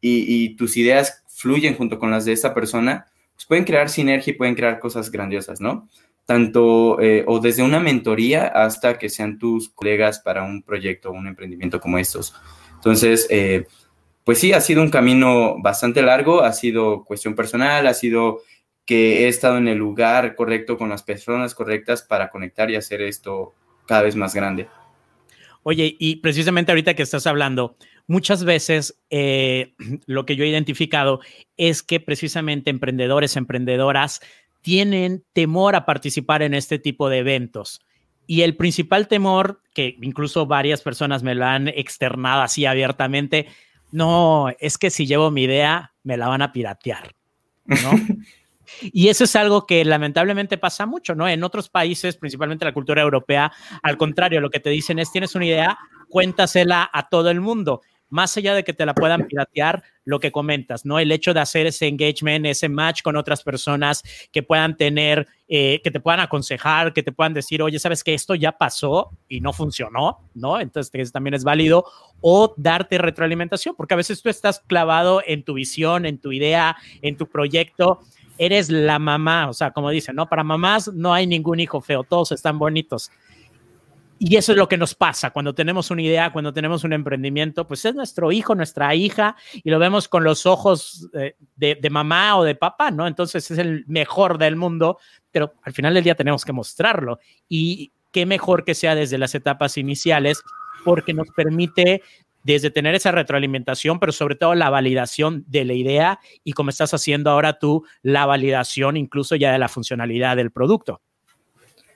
y, 0.00 0.54
tus 0.56 0.76
ideas 0.76 1.24
fluyen 1.28 1.76
junto 1.76 1.98
con 1.98 2.10
las 2.10 2.24
de 2.24 2.32
esa 2.32 2.52
persona, 2.52 3.06
pues 3.34 3.46
pueden 3.46 3.64
crear 3.64 3.88
sinergia 3.88 4.32
y 4.32 4.36
pueden 4.36 4.54
crear 4.54 4.78
cosas 4.78 5.10
grandiosas, 5.10 5.60
¿no? 5.60 5.88
Tanto 6.26 7.00
eh, 7.00 7.24
o 7.26 7.40
desde 7.40 7.62
una 7.62 7.80
mentoría 7.80 8.46
hasta 8.46 8.98
que 8.98 9.08
sean 9.08 9.38
tus 9.38 9.70
colegas 9.70 10.20
para 10.20 10.42
un 10.42 10.62
proyecto 10.62 11.10
o 11.10 11.12
un 11.12 11.26
emprendimiento 11.26 11.80
como 11.80 11.98
estos. 11.98 12.34
Entonces, 12.74 13.26
eh, 13.30 13.66
pues 14.24 14.38
sí, 14.38 14.52
ha 14.52 14.60
sido 14.60 14.82
un 14.82 14.90
camino 14.90 15.56
bastante 15.60 16.02
largo, 16.02 16.42
ha 16.42 16.52
sido 16.52 17.04
cuestión 17.04 17.34
personal, 17.34 17.86
ha 17.86 17.94
sido 17.94 18.42
que 18.84 19.24
he 19.24 19.28
estado 19.28 19.56
en 19.56 19.68
el 19.68 19.78
lugar 19.78 20.34
correcto 20.34 20.76
con 20.76 20.90
las 20.90 21.02
personas 21.02 21.54
correctas 21.54 22.02
para 22.02 22.28
conectar 22.30 22.70
y 22.70 22.76
hacer 22.76 23.00
esto 23.00 23.54
cada 23.86 24.02
vez 24.02 24.16
más 24.16 24.34
grande. 24.34 24.68
Oye, 25.64 25.96
y 25.98 26.16
precisamente 26.16 26.70
ahorita 26.70 26.94
que 26.94 27.02
estás 27.02 27.26
hablando, 27.26 27.76
muchas 28.06 28.44
veces 28.44 29.00
eh, 29.10 29.74
lo 30.06 30.24
que 30.26 30.36
yo 30.36 30.44
he 30.44 30.48
identificado 30.48 31.20
es 31.56 31.82
que 31.82 32.00
precisamente 32.00 32.70
emprendedores, 32.70 33.36
emprendedoras 33.36 34.20
tienen 34.60 35.24
temor 35.32 35.74
a 35.74 35.84
participar 35.84 36.42
en 36.42 36.54
este 36.54 36.78
tipo 36.78 37.08
de 37.08 37.18
eventos. 37.18 37.80
Y 38.26 38.42
el 38.42 38.56
principal 38.56 39.08
temor, 39.08 39.60
que 39.74 39.96
incluso 40.00 40.46
varias 40.46 40.80
personas 40.80 41.22
me 41.22 41.34
lo 41.34 41.44
han 41.44 41.68
externado 41.68 42.42
así 42.42 42.64
abiertamente, 42.64 43.46
no, 43.90 44.48
es 44.60 44.78
que 44.78 44.90
si 44.90 45.06
llevo 45.06 45.30
mi 45.30 45.44
idea, 45.44 45.92
me 46.02 46.16
la 46.16 46.28
van 46.28 46.42
a 46.42 46.52
piratear, 46.52 47.14
¿no? 47.66 47.92
Y 48.80 49.08
eso 49.08 49.24
es 49.24 49.36
algo 49.36 49.66
que 49.66 49.84
lamentablemente 49.84 50.58
pasa 50.58 50.86
mucho, 50.86 51.14
¿no? 51.14 51.28
En 51.28 51.44
otros 51.44 51.68
países, 51.68 52.16
principalmente 52.16 52.64
la 52.64 52.74
cultura 52.74 53.02
europea, 53.02 53.52
al 53.82 53.96
contrario, 53.96 54.40
lo 54.40 54.50
que 54.50 54.60
te 54.60 54.70
dicen 54.70 54.98
es, 54.98 55.12
tienes 55.12 55.34
una 55.34 55.46
idea, 55.46 55.78
cuéntasela 56.08 56.88
a 56.92 57.08
todo 57.08 57.30
el 57.30 57.40
mundo. 57.40 57.80
más 58.10 58.36
allá 58.36 58.54
de 58.54 58.62
que 58.62 58.72
te 58.72 58.86
la 58.86 58.94
puedan 58.94 59.26
piratear, 59.26 59.82
lo 60.04 60.20
que 60.20 60.30
comentas, 60.30 60.84
¿no? 60.84 60.98
El 60.98 61.10
hecho 61.10 61.34
de 61.34 61.40
hacer 61.40 61.66
ese 61.66 61.88
engagement, 61.88 62.46
ese 62.46 62.68
match 62.68 63.02
con 63.02 63.16
otras 63.16 63.42
personas 63.42 64.04
que 64.30 64.42
puedan 64.42 64.76
tener, 64.76 65.26
eh, 65.48 65.80
que 65.82 65.90
te 65.90 65.98
puedan 65.98 66.20
aconsejar, 66.20 66.92
que 66.92 67.02
te 67.02 67.10
puedan 67.10 67.34
decir, 67.34 67.62
oye, 67.62 67.78
sabes 67.78 68.04
que 68.04 68.14
esto 68.14 68.34
ya 68.34 68.52
pasó 68.52 69.10
y 69.28 69.40
no 69.40 69.52
funcionó, 69.52 70.28
¿no? 70.34 70.60
Entonces 70.60 71.10
también 71.10 71.34
es 71.34 71.42
válido. 71.42 71.86
O 72.20 72.54
darte 72.56 72.98
retroalimentación, 72.98 73.74
porque 73.74 73.94
a 73.94 73.96
veces 73.96 74.22
tú 74.22 74.28
estás 74.28 74.60
clavado 74.60 75.22
en 75.26 75.42
tu 75.42 75.54
visión, 75.54 76.06
en 76.06 76.18
tu 76.18 76.32
idea, 76.32 76.76
en 77.02 77.16
tu 77.16 77.28
proyecto 77.28 78.00
eres 78.38 78.70
la 78.70 78.98
mamá, 78.98 79.48
o 79.48 79.52
sea, 79.52 79.70
como 79.70 79.90
dicen, 79.90 80.16
¿no? 80.16 80.28
Para 80.28 80.44
mamás 80.44 80.92
no 80.92 81.14
hay 81.14 81.26
ningún 81.26 81.60
hijo 81.60 81.80
feo, 81.80 82.04
todos 82.04 82.32
están 82.32 82.58
bonitos. 82.58 83.10
Y 84.18 84.36
eso 84.36 84.52
es 84.52 84.58
lo 84.58 84.68
que 84.68 84.78
nos 84.78 84.94
pasa 84.94 85.30
cuando 85.30 85.54
tenemos 85.54 85.90
una 85.90 86.02
idea, 86.02 86.32
cuando 86.32 86.52
tenemos 86.52 86.84
un 86.84 86.92
emprendimiento, 86.92 87.66
pues 87.66 87.84
es 87.84 87.94
nuestro 87.94 88.30
hijo, 88.30 88.54
nuestra 88.54 88.94
hija, 88.94 89.36
y 89.52 89.70
lo 89.70 89.78
vemos 89.78 90.08
con 90.08 90.24
los 90.24 90.46
ojos 90.46 91.08
eh, 91.14 91.36
de, 91.56 91.90
mamá 91.90 92.38
o 92.38 92.44
de 92.44 92.54
papá, 92.54 92.90
¿no? 92.90 93.06
Entonces 93.06 93.50
es 93.50 93.58
el 93.58 93.84
mejor 93.86 94.38
del 94.38 94.56
mundo, 94.56 94.98
pero 95.30 95.54
al 95.62 95.72
final 95.72 95.94
del 95.94 96.04
día 96.04 96.14
tenemos 96.14 96.44
que 96.44 96.52
mostrarlo. 96.52 97.18
Y 97.48 97.92
qué 98.12 98.24
mejor 98.24 98.64
que 98.64 98.74
sea 98.74 98.94
desde 98.94 99.18
las 99.18 99.34
etapas 99.34 99.76
iniciales, 99.76 100.42
porque 100.84 101.12
nos 101.12 101.28
permite 101.30 102.02
desde 102.44 102.70
tener 102.70 102.94
esa 102.94 103.10
retroalimentación, 103.10 103.98
pero 103.98 104.12
sobre 104.12 104.36
todo 104.36 104.54
la 104.54 104.70
validación 104.70 105.44
de 105.48 105.64
la 105.64 105.72
idea 105.72 106.20
y 106.44 106.52
como 106.52 106.70
estás 106.70 106.94
haciendo 106.94 107.30
ahora 107.30 107.58
tú, 107.58 107.84
la 108.02 108.26
validación 108.26 108.96
incluso 108.96 109.34
ya 109.34 109.50
de 109.50 109.58
la 109.58 109.68
funcionalidad 109.68 110.36
del 110.36 110.52
producto. 110.52 111.00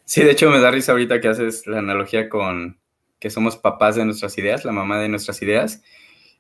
Sí, 0.05 0.25
de 0.25 0.33
hecho 0.33 0.51
me 0.51 0.59
da 0.59 0.71
risa 0.71 0.93
ahorita 0.93 1.21
que 1.21 1.29
haces 1.29 1.67
la 1.67 1.79
analogía 1.79 2.29
con 2.29 2.81
que 3.21 3.31
somos 3.31 3.57
papás 3.57 3.97
de 3.97 4.05
nuestras 4.05 4.37
ideas, 4.39 4.65
la 4.65 4.73
mamá 4.73 4.99
de 4.99 5.09
nuestras 5.09 5.43
ideas. 5.43 5.83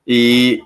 Y 0.07 0.63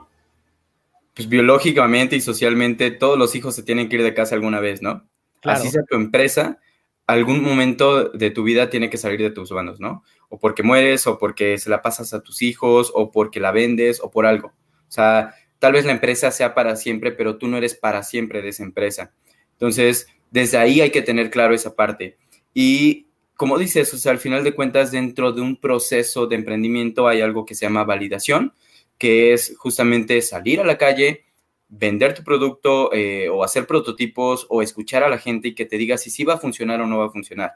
pues 1.15 1.29
biológicamente 1.29 2.17
y 2.17 2.21
socialmente 2.21 2.91
todos 2.91 3.19
los 3.19 3.35
hijos 3.35 3.55
se 3.57 3.65
tienen 3.65 3.89
que 3.89 3.97
ir 3.97 4.03
de 4.03 4.15
casa 4.15 4.35
alguna 4.35 4.61
vez, 4.61 4.83
¿no? 4.83 5.09
Así 5.43 5.69
sea 5.69 5.83
tu 5.83 5.97
empresa, 5.97 6.61
algún 7.07 7.43
momento 7.43 8.09
de 8.11 8.31
tu 8.31 8.45
vida 8.45 8.71
tiene 8.71 8.89
que 8.89 8.99
salir 8.99 9.21
de 9.21 9.31
tus 9.31 9.51
manos, 9.51 9.81
¿no? 9.81 10.05
O 10.35 10.39
porque 10.39 10.63
mueres, 10.63 11.07
o 11.07 11.19
porque 11.19 11.59
se 11.59 11.69
la 11.69 11.83
pasas 11.83 12.15
a 12.15 12.23
tus 12.23 12.41
hijos, 12.41 12.91
o 12.95 13.11
porque 13.11 13.39
la 13.39 13.51
vendes, 13.53 14.01
o 14.01 14.11
por 14.11 14.25
algo. 14.25 14.49
O 14.49 14.91
sea, 14.91 15.35
tal 15.59 15.75
vez 15.75 15.85
la 15.85 15.93
empresa 15.93 16.31
sea 16.31 16.55
para 16.55 16.75
siempre, 16.77 17.13
pero 17.13 17.37
tú 17.37 17.49
no 17.49 17.59
eres 17.59 17.75
para 17.75 18.03
siempre 18.03 18.41
de 18.41 18.49
esa 18.49 18.63
empresa. 18.63 19.13
Entonces, 19.53 20.07
desde 20.31 20.57
ahí 20.57 20.81
hay 20.81 20.91
que 20.91 21.03
tener 21.03 21.31
claro 21.31 21.55
esa 21.55 21.77
parte. 21.77 22.17
Y 22.55 23.09
como 23.37 23.59
dices, 23.59 23.93
o 23.93 23.99
sea, 23.99 24.13
al 24.13 24.19
final 24.19 24.43
de 24.43 24.55
cuentas, 24.55 24.91
dentro 24.91 25.33
de 25.33 25.43
un 25.43 25.57
proceso 25.57 26.27
de 26.27 26.37
emprendimiento 26.37 27.09
hay 27.09 27.21
algo 27.21 27.45
que 27.45 27.55
se 27.55 27.67
llama 27.67 27.85
validación, 27.85 28.55
que 28.97 29.33
es 29.35 29.55
justamente 29.59 30.23
salir 30.23 30.61
a 30.61 30.65
la 30.65 30.79
calle, 30.79 31.27
vender 31.69 32.15
tu 32.15 32.23
producto 32.23 32.93
eh, 32.93 33.29
o 33.29 33.45
hacer 33.45 33.67
prototipos 33.67 34.47
o 34.49 34.63
escuchar 34.63 35.03
a 35.03 35.09
la 35.09 35.19
gente 35.19 35.49
y 35.49 35.55
que 35.55 35.65
te 35.65 35.77
diga 35.77 35.99
si 35.99 36.11
sí 36.11 36.25
va 36.25 36.35
a 36.35 36.39
funcionar 36.39 36.81
o 36.81 36.87
no 36.87 36.99
va 36.99 37.07
a 37.07 37.11
funcionar. 37.11 37.53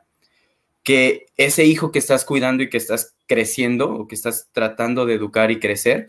Que 0.87 1.27
ese 1.37 1.65
hijo 1.65 1.91
que 1.91 1.99
estás 1.99 2.25
cuidando 2.25 2.63
y 2.63 2.71
que 2.71 2.77
estás 2.77 3.17
creciendo 3.27 3.91
o 3.91 4.07
que 4.07 4.15
estás 4.15 4.51
tratando 4.53 5.05
de 5.05 5.15
educar 5.15 5.51
y 5.51 5.59
crecer, 5.59 6.07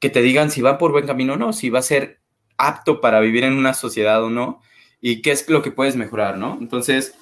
que 0.00 0.10
te 0.10 0.20
digan 0.20 0.50
si 0.50 0.62
va 0.62 0.78
por 0.78 0.90
buen 0.90 1.06
camino 1.06 1.34
o 1.34 1.36
no, 1.36 1.52
si 1.52 1.70
va 1.70 1.78
a 1.78 1.82
ser 1.82 2.18
apto 2.56 3.00
para 3.00 3.20
vivir 3.20 3.44
en 3.44 3.54
una 3.54 3.72
sociedad 3.72 4.22
o 4.24 4.30
no, 4.30 4.60
y 5.00 5.22
qué 5.22 5.30
es 5.30 5.48
lo 5.48 5.62
que 5.62 5.70
puedes 5.70 5.96
mejorar, 5.96 6.38
¿no? 6.38 6.58
Entonces, 6.60 7.14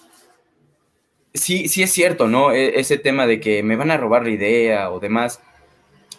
sí, 1.34 1.68
sí 1.68 1.82
es 1.82 1.90
cierto, 1.90 2.28
¿no? 2.28 2.52
E, 2.52 2.80
ese 2.80 2.96
tema 2.96 3.26
de 3.26 3.40
que 3.40 3.62
me 3.62 3.76
van 3.76 3.90
a 3.90 3.96
robar 3.96 4.22
la 4.22 4.30
idea 4.30 4.90
o 4.90 5.00
demás. 5.00 5.40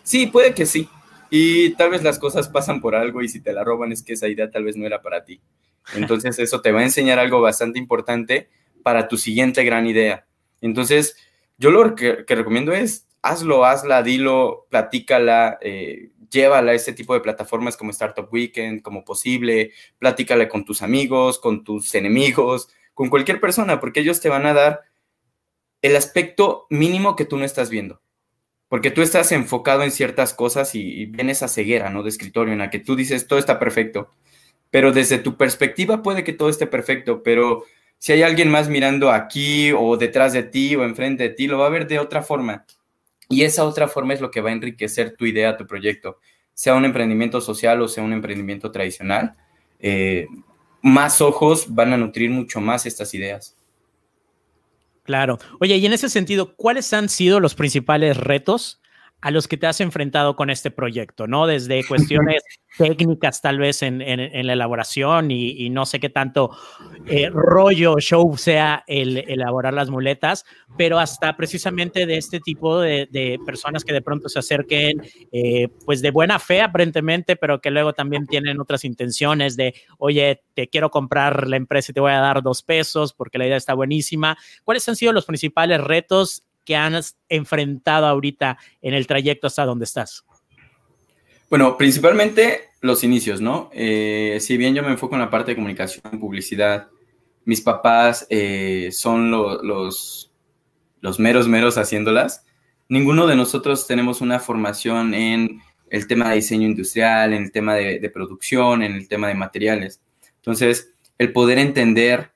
Sí, 0.03 0.27
puede 0.27 0.53
que 0.53 0.65
sí. 0.65 0.87
Y 1.29 1.71
tal 1.71 1.89
vez 1.89 2.03
las 2.03 2.19
cosas 2.19 2.47
pasan 2.47 2.79
por 2.79 2.95
algo 2.95 3.21
y 3.21 3.29
si 3.29 3.41
te 3.41 3.53
la 3.53 3.63
roban 3.63 3.91
es 3.91 4.03
que 4.03 4.13
esa 4.13 4.27
idea 4.27 4.51
tal 4.51 4.65
vez 4.65 4.77
no 4.77 4.85
era 4.85 5.01
para 5.01 5.25
ti. 5.25 5.41
Entonces 5.95 6.37
eso 6.39 6.61
te 6.61 6.71
va 6.71 6.81
a 6.81 6.83
enseñar 6.83 7.17
algo 7.17 7.41
bastante 7.41 7.79
importante 7.79 8.49
para 8.83 9.07
tu 9.07 9.17
siguiente 9.17 9.63
gran 9.63 9.87
idea. 9.87 10.25
Entonces, 10.63 11.17
yo 11.57 11.71
lo 11.71 11.93
que, 11.95 12.23
recomiendo 12.27 12.71
es 12.71 13.07
hazlo, 13.21 13.65
hazla, 13.65 14.01
dilo, 14.01 14.65
platícala, 14.69 15.57
eh, 15.61 16.11
llévala 16.29 16.71
a 16.71 16.75
ese 16.75 16.93
tipo 16.93 17.13
de 17.13 17.19
plataformas 17.19 17.77
como 17.77 17.91
Startup 17.91 18.27
Weekend, 18.31 18.81
como 18.81 19.05
posible, 19.05 19.71
platícala 19.99 20.49
con 20.49 20.65
tus 20.65 20.81
amigos, 20.81 21.39
con 21.39 21.63
tus 21.63 21.93
enemigos, 21.95 22.69
con 22.93 23.09
cualquier 23.09 23.39
persona, 23.39 23.79
porque 23.79 23.99
ellos 23.99 24.19
te 24.19 24.29
van 24.29 24.45
a 24.45 24.53
dar 24.53 24.81
el 25.81 25.95
aspecto 25.95 26.65
mínimo 26.69 27.15
que 27.15 27.25
tú 27.25 27.37
no 27.37 27.45
estás 27.45 27.69
viendo. 27.69 28.01
Porque 28.69 28.89
tú 28.89 29.01
estás 29.01 29.31
enfocado 29.31 29.83
en 29.83 29.91
ciertas 29.91 30.33
cosas 30.33 30.75
y, 30.75 31.05
vienes 31.05 31.43
a 31.43 31.47
ceguera, 31.47 31.89
¿no? 31.89 32.03
De 32.03 32.09
escritorio, 32.09 32.53
en 32.53 32.59
la 32.59 32.69
que 32.69 32.79
tú 32.79 32.95
dices, 32.95 33.27
todo 33.27 33.37
está 33.37 33.59
perfecto. 33.59 34.13
Pero 34.71 34.91
desde 34.91 35.19
tu 35.19 35.37
perspectiva 35.37 36.01
puede 36.01 36.23
que 36.23 36.33
todo 36.33 36.49
esté 36.49 36.67
perfecto, 36.67 37.21
pero 37.21 37.65
si 38.03 38.11
hay 38.11 38.21
alguien 38.21 38.51
más 38.51 38.67
mirando 38.67 39.11
aquí 39.11 39.71
o 39.71 39.95
detrás 39.95 40.33
de 40.33 40.43
ti 40.43 40.75
o 40.75 40.83
enfrente 40.83 41.23
de 41.23 41.29
ti, 41.29 41.47
lo 41.47 41.59
va 41.59 41.67
a 41.67 41.69
ver 41.69 41.87
de 41.87 41.99
otra 41.99 42.21
forma. 42.21 42.65
Y 43.29 43.43
esa 43.43 43.63
otra 43.63 43.87
forma 43.87 44.13
es 44.13 44.19
lo 44.19 44.29
que 44.29 44.41
va 44.41 44.49
a 44.49 44.51
enriquecer 44.51 45.15
tu 45.15 45.25
idea, 45.25 45.55
tu 45.55 45.65
proyecto, 45.65 46.19
sea 46.53 46.75
un 46.75 46.83
emprendimiento 46.83 47.39
social 47.39 47.81
o 47.81 47.87
sea 47.87 48.03
un 48.03 48.11
emprendimiento 48.11 48.71
tradicional. 48.71 49.37
Eh, 49.79 50.27
más 50.81 51.21
ojos 51.21 51.73
van 51.73 51.93
a 51.93 51.97
nutrir 51.97 52.29
mucho 52.29 52.59
más 52.59 52.85
estas 52.85 53.13
ideas. 53.13 53.55
Claro. 55.03 55.39
Oye, 55.61 55.77
y 55.77 55.85
en 55.85 55.93
ese 55.93 56.09
sentido, 56.09 56.57
¿cuáles 56.57 56.91
han 56.91 57.07
sido 57.07 57.39
los 57.39 57.55
principales 57.55 58.17
retos 58.17 58.81
a 59.23 59.31
los 59.31 59.47
que 59.47 59.55
te 59.55 59.67
has 59.67 59.79
enfrentado 59.79 60.35
con 60.35 60.49
este 60.49 60.69
proyecto, 60.69 61.27
¿no? 61.27 61.47
Desde 61.47 61.83
cuestiones 61.87 62.43
técnicas 62.77 63.41
tal 63.41 63.57
vez 63.57 63.81
en, 63.81 63.99
la 63.99 64.53
elaboración 64.53 65.31
y, 65.31 65.69
no 65.69 65.85
sé 65.85 65.99
qué 65.99 66.09
tanto 66.09 66.51
eh, 67.07 67.29
rollo 67.31 67.99
show 67.99 68.35
sea 68.35 68.83
el 68.85 69.17
elaborar 69.17 69.73
las 69.73 69.89
muletas, 69.89 70.43
pero 70.77 70.99
hasta 70.99 71.37
precisamente 71.37 72.05
de 72.05 72.17
este 72.17 72.41
tipo 72.41 72.79
de, 72.81 73.39
personas 73.45 73.85
que 73.85 73.93
de 73.93 74.01
pronto 74.01 74.27
se 74.27 74.39
acerquen 74.39 75.01
eh, 75.31 75.69
pues 75.85 76.01
de 76.01 76.11
buena 76.11 76.37
fe 76.37 76.61
aparentemente, 76.61 77.37
pero 77.37 77.61
que 77.61 77.71
luego 77.71 77.93
también 77.93 78.27
tienen 78.27 78.59
otras 78.59 78.83
intenciones 78.83 79.55
de, 79.55 79.73
oye, 79.99 80.41
te 80.53 80.67
quiero 80.67 80.89
comprar 80.89 81.47
la 81.47 81.55
empresa 81.55 81.91
y 81.91 81.93
te 81.93 82.01
voy 82.01 82.11
a 82.11 82.19
dar 82.19 82.43
dos 82.43 82.61
pesos 82.61 83.13
porque 83.13 83.37
la 83.37 83.47
idea 83.47 83.57
está 83.57 83.73
buenísima. 83.73 84.37
¿Cuáles 84.65 84.87
han 84.89 84.97
sido 84.97 85.13
los 85.13 85.25
principales 85.25 85.79
retos 85.79 86.43
que 86.65 86.75
has 86.75 87.17
enfrentado 87.29 88.05
ahorita 88.05 88.57
en 88.81 88.93
el 88.93 89.07
trayecto 89.07 89.47
hasta 89.47 89.65
donde 89.65 89.85
estás? 89.85 90.23
Bueno, 91.49 91.77
principalmente 91.77 92.69
los 92.81 93.03
inicios, 93.03 93.39
¿no? 93.41 93.69
Eh, 93.73 94.37
si 94.41 94.57
bien 94.57 94.73
yo 94.73 94.83
me 94.83 94.89
enfoco 94.89 95.15
en 95.15 95.21
la 95.21 95.29
parte 95.29 95.51
de 95.51 95.55
comunicación, 95.55 96.19
publicidad, 96.19 96.87
mis 97.45 97.61
papás 97.61 98.25
eh, 98.29 98.89
son 98.91 99.29
los, 99.29 100.31
los 101.01 101.19
meros, 101.19 101.47
meros 101.47 101.77
haciéndolas. 101.77 102.45
Ninguno 102.89 103.27
de 103.27 103.35
nosotros 103.35 103.87
tenemos 103.87 104.21
una 104.21 104.39
formación 104.39 105.13
en 105.13 105.61
el 105.89 106.07
tema 106.07 106.29
de 106.29 106.35
diseño 106.35 106.67
industrial, 106.67 107.33
en 107.33 107.43
el 107.43 107.51
tema 107.51 107.75
de, 107.75 107.99
de 107.99 108.09
producción, 108.09 108.81
en 108.81 108.93
el 108.93 109.07
tema 109.07 109.27
de 109.27 109.35
materiales. 109.35 110.01
Entonces, 110.37 110.93
el 111.17 111.31
poder 111.31 111.59
entender 111.59 112.31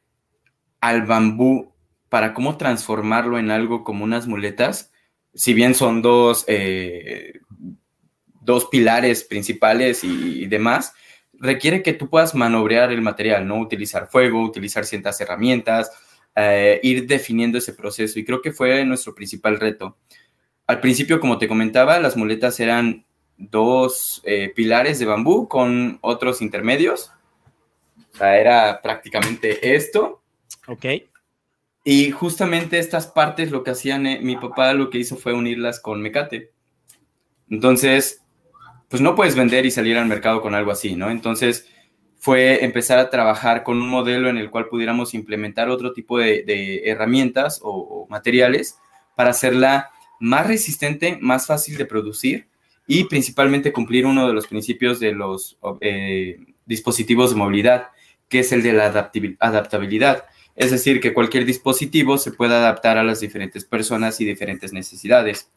al 0.79 1.03
bambú 1.05 1.73
para 2.09 2.33
cómo 2.33 2.57
transformarlo 2.57 3.37
en 3.37 3.51
algo 3.51 3.83
como 3.83 4.03
unas 4.03 4.27
muletas, 4.27 4.91
si 5.33 5.53
bien 5.53 5.75
son 5.75 6.01
dos, 6.01 6.45
eh, 6.47 7.39
dos 8.41 8.65
pilares 8.65 9.23
principales 9.23 10.03
y, 10.03 10.45
demás, 10.47 10.93
requiere 11.33 11.83
que 11.83 11.93
tú 11.93 12.09
puedas 12.09 12.33
manobrear 12.33 12.91
el 12.91 13.01
material, 13.01 13.47
¿no? 13.47 13.59
Utilizar 13.59 14.07
fuego, 14.07 14.41
utilizar 14.41 14.85
ciertas 14.85 15.19
herramientas, 15.21 15.91
eh, 16.35 16.79
ir 16.81 17.05
definiendo 17.05 17.57
ese 17.57 17.73
proceso. 17.73 18.17
Y 18.17 18.25
creo 18.25 18.41
que 18.41 18.51
fue 18.51 18.83
nuestro 18.85 19.13
principal 19.13 19.59
reto. 19.59 19.97
Al 20.65 20.79
principio, 20.79 21.19
como 21.19 21.37
te 21.37 21.47
comentaba, 21.47 21.99
las 21.99 22.17
muletas 22.17 22.59
eran 22.59 23.05
dos 23.37 24.21
eh, 24.25 24.51
pilares 24.55 24.97
de 24.97 25.05
bambú 25.05 25.47
con 25.47 25.99
otros 26.01 26.41
intermedios. 26.41 27.11
Era 28.19 28.81
prácticamente 28.81 29.75
esto. 29.75 30.23
Ok. 30.67 30.85
Y 31.89 32.11
justamente 32.11 32.79
estas 32.79 33.07
partes 33.07 33.49
lo 33.49 33.63
que 33.63 33.71
hacían, 33.71 34.07
eh, 34.07 34.19
mi 34.21 34.35
papá 34.35 34.73
lo 34.73 34.89
que 34.89 34.97
hizo 34.97 35.15
fue 35.15 35.31
unirlas 35.31 35.79
con 35.79 36.01
mecate. 36.01 36.51
Entonces, 37.49 38.25
pues 38.89 39.01
no 39.01 39.15
puedes 39.15 39.37
vender 39.37 39.65
y 39.65 39.71
salir 39.71 39.97
al 39.97 40.05
mercado 40.05 40.41
con 40.41 40.53
algo 40.53 40.69
así, 40.69 40.97
¿no? 40.97 41.09
Entonces 41.09 41.65
fue 42.17 42.65
empezar 42.65 42.99
a 42.99 43.09
trabajar 43.09 43.63
con 43.63 43.81
un 43.81 43.87
modelo 43.87 44.27
en 44.27 44.35
el 44.35 44.49
cual 44.49 44.67
pudiéramos 44.67 45.13
implementar 45.13 45.69
otro 45.69 45.93
tipo 45.93 46.17
de, 46.17 46.81
herramientas 46.83 47.61
o, 47.63 48.05
materiales 48.09 48.77
para 49.15 49.29
hacerla 49.29 49.89
más 50.19 50.45
resistente, 50.45 51.17
más 51.21 51.47
fácil 51.47 51.77
de 51.77 51.85
producir 51.85 52.49
y 52.85 53.05
principalmente 53.05 53.71
cumplir 53.71 54.05
uno 54.05 54.27
de 54.27 54.33
los 54.33 54.47
principios 54.47 54.99
de 54.99 55.13
los 55.13 55.57
eh, 55.79 56.37
dispositivos 56.65 57.29
de 57.29 57.37
movilidad, 57.37 57.91
que 58.27 58.39
es 58.39 58.51
el 58.51 58.61
de 58.61 58.73
la 58.73 58.87
adaptabilidad 59.39 60.25
es 60.57 60.71
decir, 60.71 60.99
que 60.99 61.13
cualquier 61.13 61.45
dispositivo 61.45 62.17
se 62.17 62.31
pueda 62.31 62.57
adaptar 62.57 62.97
a 62.97 63.03
las 63.03 63.19
diferentes 63.19 63.63
personas 63.63 64.19
y 64.19 64.25
diferentes 64.25 64.73
necesidades. 64.73 65.49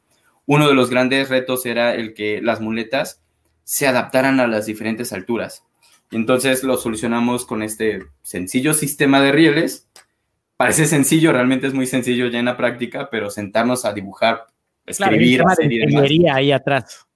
uno 0.47 0.69
de 0.69 0.75
los 0.75 0.91
grandes 0.91 1.29
retos 1.29 1.65
era 1.65 1.95
el 1.95 2.13
que 2.13 2.41
las 2.43 2.61
muletas 2.61 3.21
se 3.65 3.87
adaptaran 3.87 4.41
a 4.41 4.47
las 4.47 4.67
diferentes 4.67 5.13
alturas. 5.13 5.65
Y 6.11 6.17
entonces 6.17 6.65
lo 6.65 6.77
solucionamos 6.77 7.47
con 7.47 7.63
este 7.63 8.07
sencillo 8.23 8.75
sistema 8.75 9.21
de 9.23 9.33
rieles. 9.33 9.87
Parece 10.57 10.87
sencillo, 10.87 11.33
realmente 11.33 11.69
es 11.69 11.75
muy 11.75 11.87
sencillo 11.87 12.27
ya 12.27 12.41
en 12.41 12.47
la 12.47 12.57
práctica, 12.57 13.09
pero 13.11 13.31
sentarnos 13.31 13.85
a 13.85 13.93
dibujar, 13.93 14.49
escribir, 14.85 15.43
hacer 15.47 15.73
y 15.73 15.79
demás. 15.79 16.35
ahí 16.35 16.53
atrás. 16.53 17.07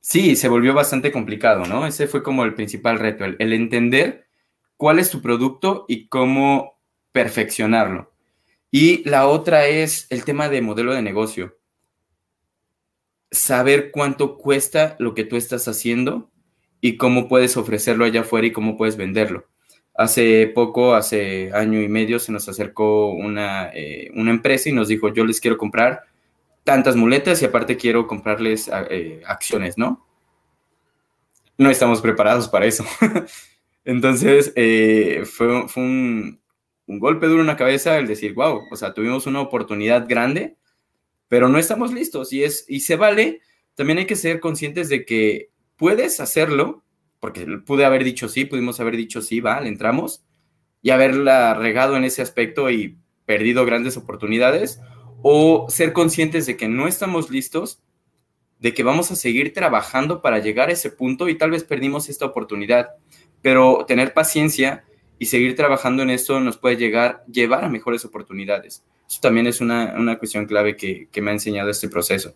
Sí, 0.00 0.36
se 0.36 0.48
volvió 0.48 0.74
bastante 0.74 1.10
complicado, 1.10 1.64
¿no? 1.64 1.86
Ese 1.86 2.06
fue 2.06 2.22
como 2.22 2.44
el 2.44 2.54
principal 2.54 2.98
reto, 2.98 3.24
el 3.24 3.52
entender 3.52 4.26
cuál 4.76 4.98
es 4.98 5.10
tu 5.10 5.22
producto 5.22 5.86
y 5.88 6.06
cómo 6.08 6.75
perfeccionarlo. 7.16 8.12
Y 8.70 9.02
la 9.08 9.26
otra 9.26 9.68
es 9.68 10.06
el 10.10 10.26
tema 10.26 10.50
de 10.50 10.60
modelo 10.60 10.92
de 10.92 11.00
negocio. 11.00 11.56
Saber 13.30 13.90
cuánto 13.90 14.36
cuesta 14.36 14.96
lo 14.98 15.14
que 15.14 15.24
tú 15.24 15.36
estás 15.36 15.66
haciendo 15.66 16.30
y 16.82 16.98
cómo 16.98 17.26
puedes 17.26 17.56
ofrecerlo 17.56 18.04
allá 18.04 18.20
afuera 18.20 18.48
y 18.48 18.52
cómo 18.52 18.76
puedes 18.76 18.98
venderlo. 18.98 19.46
Hace 19.94 20.46
poco, 20.48 20.94
hace 20.94 21.50
año 21.54 21.80
y 21.80 21.88
medio, 21.88 22.18
se 22.18 22.32
nos 22.32 22.50
acercó 22.50 23.12
una, 23.12 23.70
eh, 23.72 24.10
empresa 24.14 24.68
y 24.68 24.72
nos 24.72 24.88
dijo, 24.88 25.10
yo 25.10 25.24
les 25.24 25.40
quiero 25.40 25.56
comprar 25.56 26.02
tantas 26.64 26.96
muletas 26.96 27.40
y 27.40 27.46
aparte 27.46 27.78
quiero 27.78 28.06
comprarles 28.06 28.70
eh, 28.90 29.22
acciones, 29.24 29.78
¿no? 29.78 30.06
No 31.56 31.70
estamos 31.70 32.02
preparados 32.02 32.46
para 32.46 32.66
eso. 32.66 32.84
Entonces, 33.86 34.52
eh, 34.54 35.22
fue 35.24 35.64
un, 35.76 36.40
un 36.86 36.98
golpe 36.98 37.26
duro 37.26 37.40
en 37.40 37.48
la 37.48 37.56
cabeza 37.56 37.98
el 37.98 38.06
decir, 38.06 38.34
wow, 38.34 38.62
o 38.70 38.76
sea, 38.76 38.94
tuvimos 38.94 39.26
una 39.26 39.40
oportunidad 39.40 40.08
grande, 40.08 40.56
pero 41.28 41.48
no 41.48 41.58
estamos 41.58 41.92
listos 41.92 42.32
y, 42.32 42.44
es, 42.44 42.64
y 42.68 42.80
se 42.80 42.96
vale. 42.96 43.40
También 43.74 43.98
hay 43.98 44.06
que 44.06 44.16
ser 44.16 44.40
conscientes 44.40 44.88
de 44.88 45.04
que 45.04 45.50
puedes 45.76 46.20
hacerlo, 46.20 46.84
porque 47.20 47.46
pude 47.66 47.84
haber 47.84 48.04
dicho 48.04 48.28
sí, 48.28 48.44
pudimos 48.44 48.80
haber 48.80 48.96
dicho 48.96 49.20
sí, 49.20 49.40
vale, 49.40 49.68
entramos, 49.68 50.24
y 50.82 50.90
haberla 50.90 51.54
regado 51.54 51.96
en 51.96 52.04
ese 52.04 52.22
aspecto 52.22 52.70
y 52.70 52.98
perdido 53.24 53.64
grandes 53.64 53.96
oportunidades, 53.96 54.80
o 55.22 55.66
ser 55.68 55.92
conscientes 55.92 56.46
de 56.46 56.56
que 56.56 56.68
no 56.68 56.86
estamos 56.86 57.30
listos, 57.30 57.82
de 58.60 58.72
que 58.72 58.84
vamos 58.84 59.10
a 59.10 59.16
seguir 59.16 59.52
trabajando 59.52 60.22
para 60.22 60.38
llegar 60.38 60.68
a 60.68 60.72
ese 60.72 60.90
punto 60.90 61.28
y 61.28 61.36
tal 61.36 61.50
vez 61.50 61.64
perdimos 61.64 62.08
esta 62.08 62.24
oportunidad, 62.24 62.90
pero 63.42 63.84
tener 63.86 64.14
paciencia 64.14 64.84
y 65.18 65.26
seguir 65.26 65.56
trabajando 65.56 66.02
en 66.02 66.10
esto 66.10 66.40
nos 66.40 66.58
puede 66.58 66.76
llegar, 66.76 67.24
llevar 67.30 67.64
a 67.64 67.68
mejores 67.68 68.04
oportunidades. 68.04 68.84
Eso 69.08 69.20
también 69.20 69.46
es 69.46 69.60
una, 69.60 69.94
una 69.96 70.18
cuestión 70.18 70.46
clave 70.46 70.76
que, 70.76 71.08
que, 71.10 71.22
me 71.22 71.30
ha 71.30 71.34
enseñado 71.34 71.70
este 71.70 71.88
proceso. 71.88 72.34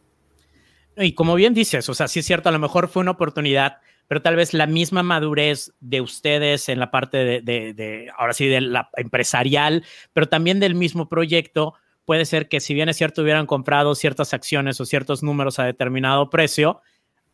Y 0.97 1.13
como 1.13 1.35
bien 1.35 1.55
dices, 1.55 1.89
o 1.89 1.95
sea, 1.95 2.09
sí 2.09 2.21
es 2.21 2.27
cierto, 2.27 2.49
a 2.49 2.53
lo 2.53 2.59
mejor 2.59 2.89
fue 2.89 3.03
una 3.03 3.13
oportunidad, 3.13 3.79
pero 4.07 4.23
tal 4.23 4.37
vez 4.37 4.55
la 4.55 4.67
misma 4.67 5.03
madurez 5.03 5.73
de 5.81 6.01
ustedes 6.01 6.69
en 6.69 6.79
la 6.79 6.91
parte 6.91 7.19
de, 7.19 7.41
de, 7.41 7.75
de 7.75 8.11
ahora 8.17 8.33
sí, 8.33 8.47
de 8.47 8.61
la 8.61 8.91
empresarial, 8.97 9.85
pero 10.13 10.29
también 10.29 10.61
del 10.61 10.75
mismo 10.75 11.09
proyecto, 11.09 11.75
puede 12.05 12.25
ser 12.25 12.49
que 12.49 12.61
si 12.61 12.75
bien 12.75 12.89
es 12.89 12.97
cierto 12.97 13.23
hubieran 13.23 13.47
comprado 13.47 13.95
ciertas 13.95 14.35
acciones 14.35 14.81
o 14.81 14.85
ciertos 14.85 15.23
números 15.23 15.59
a 15.59 15.65
determinado 15.65 16.29
precio, 16.29 16.83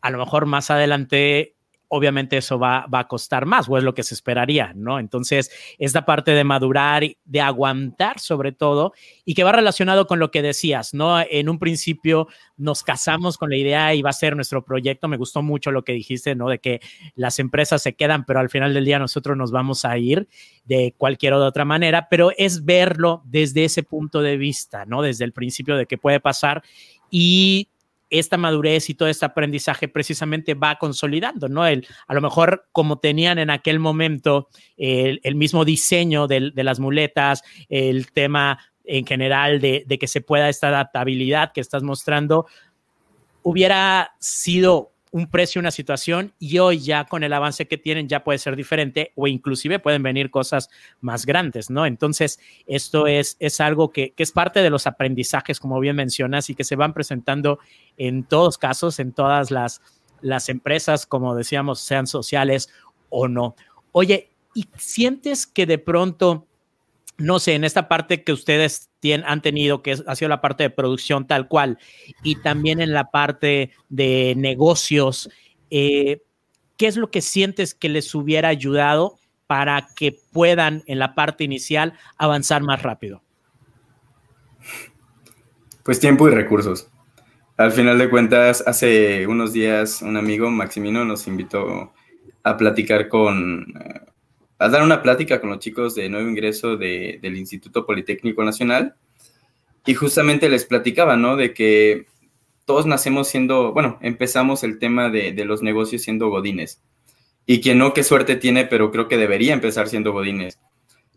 a 0.01 0.11
lo 0.11 0.19
mejor 0.19 0.45
más 0.45 0.69
adelante 0.71 1.56
obviamente 1.89 2.37
eso 2.37 2.59
va, 2.59 2.85
va, 2.93 2.99
a 2.99 3.07
costar 3.07 3.45
más, 3.45 3.69
o 3.69 3.77
es 3.77 3.83
lo 3.83 3.93
que 3.93 4.03
se 4.03 4.13
esperaría, 4.13 4.73
¿no? 4.75 4.99
Entonces, 4.99 5.51
esta 5.77 6.05
parte 6.05 6.31
de 6.31 6.43
madurar, 6.43 7.03
de 7.25 7.41
aguantar 7.41 8.19
sobre 8.19 8.51
todo, 8.51 8.93
y 9.25 9.33
que 9.33 9.43
va 9.43 9.51
relacionado 9.51 10.07
con 10.07 10.19
lo 10.19 10.31
que 10.31 10.41
decías, 10.41 10.93
¿no? 10.93 11.19
En 11.19 11.49
un 11.49 11.59
principio 11.59 12.27
nos 12.57 12.83
casamos 12.83 13.37
con 13.37 13.49
la 13.49 13.57
idea 13.57 13.93
y 13.93 14.01
va 14.01 14.09
a 14.09 14.13
ser 14.13 14.35
nuestro 14.35 14.65
proyecto, 14.65 15.07
me 15.07 15.17
gustó 15.17 15.41
mucho 15.41 15.71
lo 15.71 15.83
que 15.83 15.93
dijiste, 15.93 16.35
¿no? 16.35 16.49
De 16.49 16.59
que 16.59 16.81
las 17.15 17.39
empresas 17.39 17.81
se 17.81 17.93
quedan, 17.93 18.25
pero 18.25 18.39
al 18.39 18.49
final 18.49 18.73
del 18.73 18.85
día 18.85 18.99
nosotros 18.99 19.37
nos 19.37 19.51
vamos 19.51 19.85
a 19.85 19.97
ir 19.97 20.27
de 20.65 20.93
cualquier 20.97 21.33
otra 21.33 21.65
manera, 21.65 22.07
pero 22.09 22.31
es 22.37 22.65
verlo 22.65 23.21
desde 23.25 23.65
ese 23.65 23.83
punto 23.83 24.21
de 24.21 24.37
vista, 24.37 24.85
¿no? 24.85 25.01
Desde 25.01 25.25
el 25.25 25.33
principio 25.33 25.77
de 25.77 25.85
que 25.85 25.97
puede 25.97 26.19
pasar 26.19 26.63
y 27.09 27.69
esta 28.09 28.37
madurez 28.37 28.89
y 28.89 28.95
todo 28.95 29.09
este 29.09 29.25
aprendizaje 29.25 29.87
precisamente 29.87 30.53
va 30.53 30.77
consolidando, 30.77 31.49
¿no? 31.49 31.65
El, 31.65 31.85
a 32.07 32.13
lo 32.13 32.21
mejor 32.21 32.67
como 32.71 32.99
tenían 32.99 33.39
en 33.39 33.49
aquel 33.49 33.79
momento 33.79 34.49
el, 34.77 35.35
mismo 35.35 35.65
diseño 35.65 36.27
de, 36.27 36.51
las 36.55 36.79
muletas, 36.79 37.43
el 37.69 38.11
tema 38.11 38.59
en 38.85 39.05
general 39.05 39.59
de, 39.59 39.83
de, 39.85 39.99
que 39.99 40.07
se 40.07 40.21
pueda 40.21 40.49
esta 40.49 40.69
adaptabilidad 40.69 41.51
que 41.53 41.61
estás 41.61 41.83
mostrando, 41.83 42.47
hubiera 43.43 44.11
sido 44.19 44.93
un 45.17 45.27
precio, 45.27 45.59
una 45.59 45.71
situación 45.71 46.33
y 46.37 46.59
hoy 46.59 46.79
ya 46.79 47.05
con 47.05 47.23
el 47.23 47.33
avance 47.33 47.67
que 47.67 47.77
tienen 47.77 48.07
ya 48.07 48.23
puede 48.23 48.37
ser 48.37 48.55
diferente 48.55 49.11
o 49.15 49.27
inclusive 49.27 49.79
pueden 49.79 50.03
venir 50.03 50.29
cosas 50.29 50.69
más 51.01 51.25
grandes, 51.25 51.71
¿no? 51.71 51.85
Entonces, 51.87 52.39
esto 52.67 53.07
es, 53.07 53.35
es 53.39 53.59
algo 53.59 53.91
que, 53.91 54.11
que 54.11 54.21
es 54.21 54.31
parte 54.31 54.61
de 54.61 54.69
los 54.69 54.85
aprendizajes, 54.85 55.59
como 55.59 55.79
bien 55.79 55.95
mencionas, 55.95 56.49
y 56.51 56.55
que 56.55 56.63
se 56.63 56.75
van 56.75 56.93
presentando 56.93 57.59
en 57.97 58.23
todos 58.23 58.59
casos, 58.59 58.99
en 58.99 59.11
todas 59.11 59.49
las, 59.49 59.81
las 60.21 60.49
empresas, 60.49 61.07
como 61.07 61.35
decíamos, 61.35 61.79
sean 61.79 62.05
sociales 62.05 62.69
o 63.09 63.27
no. 63.27 63.55
Oye, 63.93 64.29
¿y 64.53 64.67
sientes 64.77 65.47
que 65.47 65.65
de 65.65 65.79
pronto 65.79 66.45
no 67.17 67.39
sé, 67.39 67.55
en 67.55 67.63
esta 67.63 67.87
parte 67.87 68.23
que 68.23 68.31
ustedes 68.31 68.89
tienen, 68.99 69.25
han 69.27 69.41
tenido, 69.41 69.81
que 69.81 69.97
ha 70.05 70.15
sido 70.15 70.29
la 70.29 70.41
parte 70.41 70.63
de 70.63 70.69
producción 70.69 71.25
tal 71.27 71.47
cual, 71.47 71.79
y 72.23 72.35
también 72.35 72.79
en 72.79 72.93
la 72.93 73.09
parte 73.09 73.71
de 73.89 74.35
negocios, 74.37 75.29
eh, 75.69 76.21
¿qué 76.77 76.87
es 76.87 76.95
lo 76.97 77.09
que 77.09 77.21
sientes 77.21 77.73
que 77.73 77.89
les 77.89 78.13
hubiera 78.13 78.49
ayudado 78.49 79.17
para 79.47 79.87
que 79.95 80.15
puedan 80.31 80.83
en 80.85 80.99
la 80.99 81.15
parte 81.15 81.43
inicial 81.43 81.93
avanzar 82.17 82.61
más 82.61 82.83
rápido? 82.83 83.21
Pues 85.83 85.99
tiempo 85.99 86.27
y 86.27 86.31
recursos. 86.31 86.89
Al 87.55 87.71
final 87.71 87.97
de 87.97 88.09
cuentas, 88.09 88.63
hace 88.67 89.25
unos 89.25 89.53
días 89.53 90.03
un 90.03 90.17
amigo, 90.17 90.51
Maximino, 90.51 91.05
nos 91.05 91.27
invitó 91.27 91.93
a 92.43 92.57
platicar 92.57 93.07
con 93.07 93.73
eh, 93.79 94.01
a 94.59 94.69
dar 94.69 94.83
una 94.83 95.01
plática 95.01 95.39
con 95.39 95.49
los 95.49 95.59
chicos 95.59 95.95
de 95.95 96.09
nuevo 96.09 96.27
ingreso 96.27 96.77
del 96.77 97.37
Instituto 97.37 97.85
Politécnico 97.85 98.43
Nacional 98.43 98.95
y 99.85 99.93
justamente 99.93 100.49
les 100.49 100.65
platicaba, 100.65 101.15
¿no? 101.15 101.35
De 101.35 101.53
que 101.53 102.07
todos 102.65 102.85
nacemos 102.85 103.29
siendo, 103.29 103.71
bueno, 103.71 103.97
empezamos 104.01 104.63
el 104.63 104.79
tema 104.79 105.09
de, 105.09 105.33
los 105.45 105.61
negocios 105.63 106.01
siendo 106.01 106.29
godines. 106.29 106.81
Y 107.45 107.61
quien 107.61 107.77
no, 107.77 107.93
qué 107.93 108.03
suerte 108.03 108.35
tiene, 108.35 108.65
pero 108.65 108.91
creo 108.91 109.07
que 109.07 109.15
debería 109.15 109.53
empezar 109.53 109.87
siendo 109.87 110.11
godines. 110.11 110.59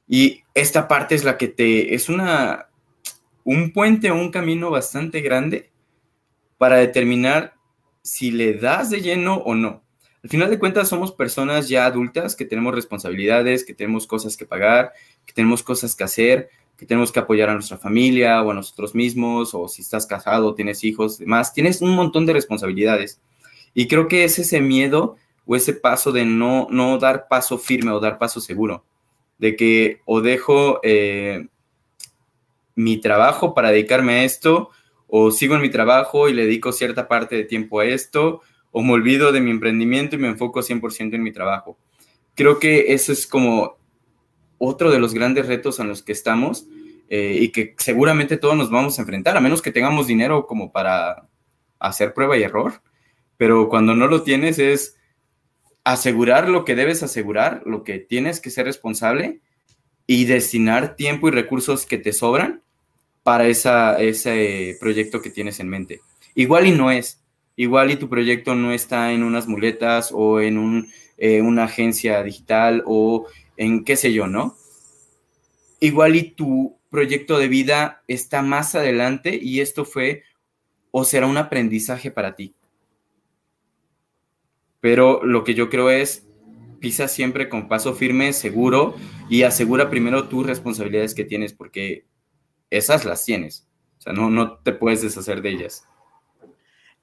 Y 0.07 0.43
esta 0.55 0.87
parte 0.87 1.17
es 1.17 1.25
la 1.25 1.37
que 1.37 1.49
te, 1.49 1.95
es 1.95 2.09
una, 2.09 2.69
un 3.43 3.73
puente 3.73 4.13
o 4.13 4.15
un 4.15 4.31
camino 4.31 4.71
bastante 4.71 5.23
grande 5.23 5.71
para 6.57 6.77
determinar 6.77 7.55
si 8.03 8.31
le 8.31 8.55
das 8.55 8.91
de 8.91 9.01
lleno 9.01 9.37
o 9.39 9.57
no. 9.57 9.83
Al 10.23 10.29
final 10.29 10.51
de 10.51 10.59
cuentas 10.59 10.89
somos 10.89 11.13
personas 11.13 11.69
ya 11.69 11.87
adultas 11.87 12.37
que 12.37 12.45
tenemos 12.45 12.75
responsabilidades, 12.75 13.65
que 13.65 13.75
tenemos 13.75 14.07
cosas 14.07 14.37
que 14.37 14.45
pagar, 14.45 14.93
que 15.25 15.33
tenemos 15.33 15.63
cosas 15.63 15.95
que 15.95 16.05
hacer, 16.05 16.51
que 16.77 16.87
tenemos 16.87 17.11
que 17.13 17.21
apoyar 17.21 17.49
a 17.49 17.55
nuestra 17.55 17.79
familia 17.79 18.43
o 18.43 18.51
a 18.51 18.55
nosotros 18.55 18.95
mismos, 18.95 19.55
o 19.55 19.69
si 19.69 19.83
estás 19.83 20.07
casado, 20.07 20.55
tienes 20.55 20.85
hijos, 20.85 21.19
demás, 21.19 21.53
tienes 21.53 21.81
un 21.81 21.95
montón 21.95 22.27
de 22.27 22.35
responsabilidades. 22.35 23.21
Y 23.75 23.89
creo 23.89 24.09
que 24.09 24.25
es 24.25 24.39
ese 24.39 24.61
miedo 24.61 25.17
o 25.47 25.57
ese 25.57 25.73
paso 25.73 26.13
de 26.13 26.25
no, 26.25 26.69
no 26.71 26.99
dar 26.99 27.29
paso 27.29 27.59
firme 27.59 27.91
o 27.91 28.01
dar 28.01 28.19
paso 28.19 28.41
seguro, 28.41 28.85
de 29.39 29.57
que 29.57 30.01
o 30.05 30.21
dejo 30.21 30.81
eh, 30.83 31.49
mi 32.75 32.99
trabajo 32.99 33.55
para 33.55 33.71
dedicarme 33.71 34.15
a 34.15 34.25
esto, 34.25 34.71
o 35.07 35.31
sigo 35.31 35.57
en 35.57 35.63
mi 35.63 35.71
trabajo 35.71 36.29
y 36.29 36.35
le 36.35 36.45
dedico 36.45 36.73
cierta 36.73 37.09
parte 37.09 37.37
de 37.37 37.45
tiempo 37.45 37.81
a 37.81 37.87
esto, 37.87 38.43
o 38.73 38.83
me 38.83 38.93
olvido 38.93 39.33
de 39.33 39.41
mi 39.41 39.51
emprendimiento 39.51 40.17
y 40.17 40.19
me 40.19 40.29
enfoco 40.29 40.61
100% 40.61 41.15
en 41.15 41.23
mi 41.23 41.33
trabajo. 41.33 41.79
Creo 42.35 42.59
que 42.59 42.93
eso 42.93 43.13
es 43.13 43.27
como 43.27 43.77
otro 44.59 44.91
de 44.91 45.01
los 45.01 45.15
grandes 45.15 45.47
retos 45.47 45.81
a 45.81 45.85
los 45.85 46.03
que 46.03 46.13
estamos 46.13 46.67
eh, 47.09 47.39
y 47.41 47.49
que 47.49 47.75
seguramente 47.79 48.37
todos 48.37 48.57
nos 48.57 48.71
vamos 48.71 48.99
a 48.99 49.03
enfrentar, 49.03 49.37
a 49.37 49.41
menos 49.41 49.63
que 49.63 49.73
tengamos 49.73 50.07
dinero 50.07 50.47
como 50.47 50.71
para 50.71 51.27
hacer 51.79 52.15
prueba 52.15 52.37
y 52.37 52.43
error. 52.43 52.83
Pero 53.37 53.69
cuando 53.69 53.95
no 53.95 54.07
lo 54.07 54.23
tienes 54.23 54.59
es 54.59 54.97
asegurar 55.83 56.49
lo 56.49 56.65
que 56.65 56.77
debes 56.77 57.03
asegurar, 57.03 57.63
lo 57.65 57.85
que 57.85 57.99
tienes 57.99 58.41
que 58.41 58.51
ser 58.51 58.67
responsable 58.67 59.41
y 60.07 60.25
destinar 60.25 60.97
tiempo 60.97 61.29
y 61.29 61.31
recursos 61.31 61.87
que 61.87 61.99
te 61.99 62.13
sobran 62.13 62.63
para 63.23 63.47
esa, 63.47 64.01
ese 64.01 64.77
proyecto 64.81 65.23
que 65.23 65.31
tienes 65.31 65.61
en 65.61 65.69
mente. 65.69 66.01
Igual 66.35 66.67
y 66.67 66.73
no 66.73 66.91
es, 66.91 67.20
igual 67.61 67.91
y 67.91 67.97
tu 67.97 68.09
proyecto 68.09 68.55
no 68.55 68.73
está 68.73 69.13
en 69.13 69.23
unas 69.23 69.47
muletas 69.47 70.13
o 70.15 70.41
en 70.41 70.57
un, 70.57 70.89
eh, 71.19 71.43
una 71.43 71.65
agencia 71.65 72.23
digital 72.23 72.83
o 72.87 73.27
en 73.59 73.85
qué 73.85 73.97
sé 73.97 74.15
yo, 74.15 74.27
¿no? 74.27 74.57
Igual 75.79 76.17
y 76.17 76.31
tu 76.31 76.79
proyecto 76.89 77.39
de 77.39 77.49
vida 77.49 78.03
está 78.09 78.41
más 78.41 78.75
adelante 78.75 79.39
y 79.41 79.61
esto 79.61 79.85
fue 79.85 80.23
o 80.91 81.05
será 81.05 81.27
un 81.27 81.37
aprendizaje 81.37 82.11
para 82.11 82.35
ti. 82.35 82.55
Pero 84.81 85.23
lo 85.23 85.45
que 85.45 85.53
yo 85.53 85.69
creo 85.69 85.91
es, 85.91 86.27
pisa 86.81 87.09
siempre 87.09 87.51
con 87.51 87.69
paso 87.69 87.93
firme, 87.93 88.33
seguro, 88.33 88.95
y 89.29 89.43
asegura 89.43 89.91
primero 89.91 90.29
tus 90.29 90.47
responsabilidades 90.47 91.15
que 91.15 91.25
tienes, 91.25 91.53
porque 91.53 92.07
esas 92.71 93.05
las 93.05 93.23
tienes. 93.23 93.69
O 93.99 94.01
sea, 94.01 94.15
no, 94.15 94.31
no 94.31 94.57
te 94.61 94.73
puedes 94.73 95.03
deshacer 95.03 95.43
de 95.43 95.51
ellas. 95.51 95.85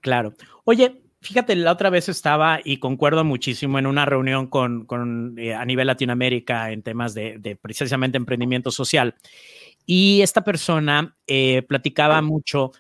Claro. 0.08 0.34
Oye, 0.64 1.02
fíjate, 1.22 1.54
la 1.58 1.74
otra 1.74 1.90
vez 1.90 2.08
estaba 2.08 2.62
y 2.64 2.78
concuerdo 2.78 3.26
muchísimo 3.26 3.78
en 3.78 3.86
una 3.86 4.06
reunión 4.06 4.48
con, 4.48 5.36
eh, 5.38 5.54
a 5.54 5.66
nivel 5.66 5.88
Latinoamérica 5.88 6.72
en 6.72 6.82
temas 6.82 7.14
de, 7.14 7.60
precisamente 7.62 8.16
emprendimiento 8.16 8.72
social. 8.72 9.16
Y 9.86 10.22
esta 10.22 10.46
persona 10.46 11.18
eh, 11.28 11.62
platicaba 11.64 12.22
mucho 12.22 12.72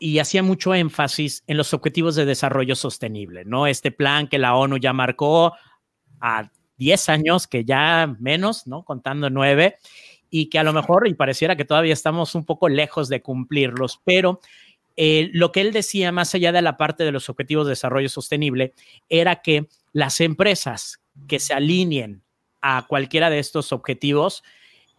y 0.00 0.18
hacía 0.18 0.42
mucho 0.42 0.74
énfasis 0.74 1.44
en 1.46 1.56
los 1.58 1.74
objetivos 1.74 2.16
de 2.16 2.26
desarrollo 2.26 2.76
sostenible, 2.76 3.44
¿no? 3.44 3.66
Este 3.68 3.92
plan 3.92 4.28
que 4.28 4.38
la 4.38 4.56
ONU 4.56 4.78
ya 4.78 4.92
marcó 4.92 5.54
a 6.20 6.50
10 6.78 7.08
años, 7.10 7.46
que 7.46 7.64
ya 7.64 8.14
menos, 8.20 8.66
¿no? 8.66 8.84
Contando 8.84 9.30
nueve, 9.30 9.76
y 10.30 10.48
que 10.50 10.58
a 10.58 10.64
lo 10.64 10.72
mejor, 10.72 11.08
y 11.08 11.14
pareciera 11.14 11.56
que 11.56 11.64
todavía 11.64 11.92
estamos 11.94 12.34
un 12.34 12.44
poco 12.46 12.68
lejos 12.68 13.08
de 13.08 13.22
cumplirlos, 13.22 14.00
pero 14.04 14.40
eh, 14.96 15.30
lo 15.32 15.52
que 15.52 15.60
él 15.60 15.72
decía, 15.72 16.10
más 16.12 16.34
allá 16.34 16.52
de 16.52 16.62
la 16.62 16.76
parte 16.76 17.04
de 17.04 17.12
los 17.12 17.28
objetivos 17.28 17.66
de 17.66 17.70
desarrollo 17.70 18.08
sostenible, 18.08 18.74
era 19.08 19.42
que 19.42 19.68
las 19.92 20.20
empresas 20.20 21.02
que 21.28 21.38
se 21.38 21.54
alineen 21.54 22.22
a 22.62 22.86
cualquiera 22.88 23.30
de 23.30 23.38
estos 23.38 23.72
objetivos 23.72 24.42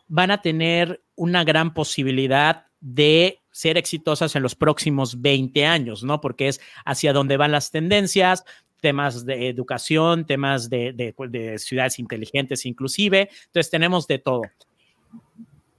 van 0.07 0.31
a 0.31 0.41
tener 0.41 1.03
una 1.15 1.43
gran 1.43 1.73
posibilidad 1.73 2.67
de 2.79 3.41
ser 3.51 3.77
exitosas 3.77 4.35
en 4.35 4.43
los 4.43 4.55
próximos 4.55 5.21
20 5.21 5.65
años, 5.65 6.03
¿no? 6.03 6.21
Porque 6.21 6.47
es 6.47 6.61
hacia 6.85 7.11
dónde 7.11 7.37
van 7.37 7.51
las 7.51 7.71
tendencias, 7.71 8.45
temas 8.81 9.25
de 9.25 9.49
educación, 9.49 10.25
temas 10.25 10.69
de, 10.69 10.93
de, 10.93 11.57
ciudades 11.57 11.97
inteligentes 11.97 12.65
inclusive. 12.65 13.29
Entonces 13.47 13.71
tenemos 13.71 14.07
de 14.07 14.19
todo. 14.19 14.43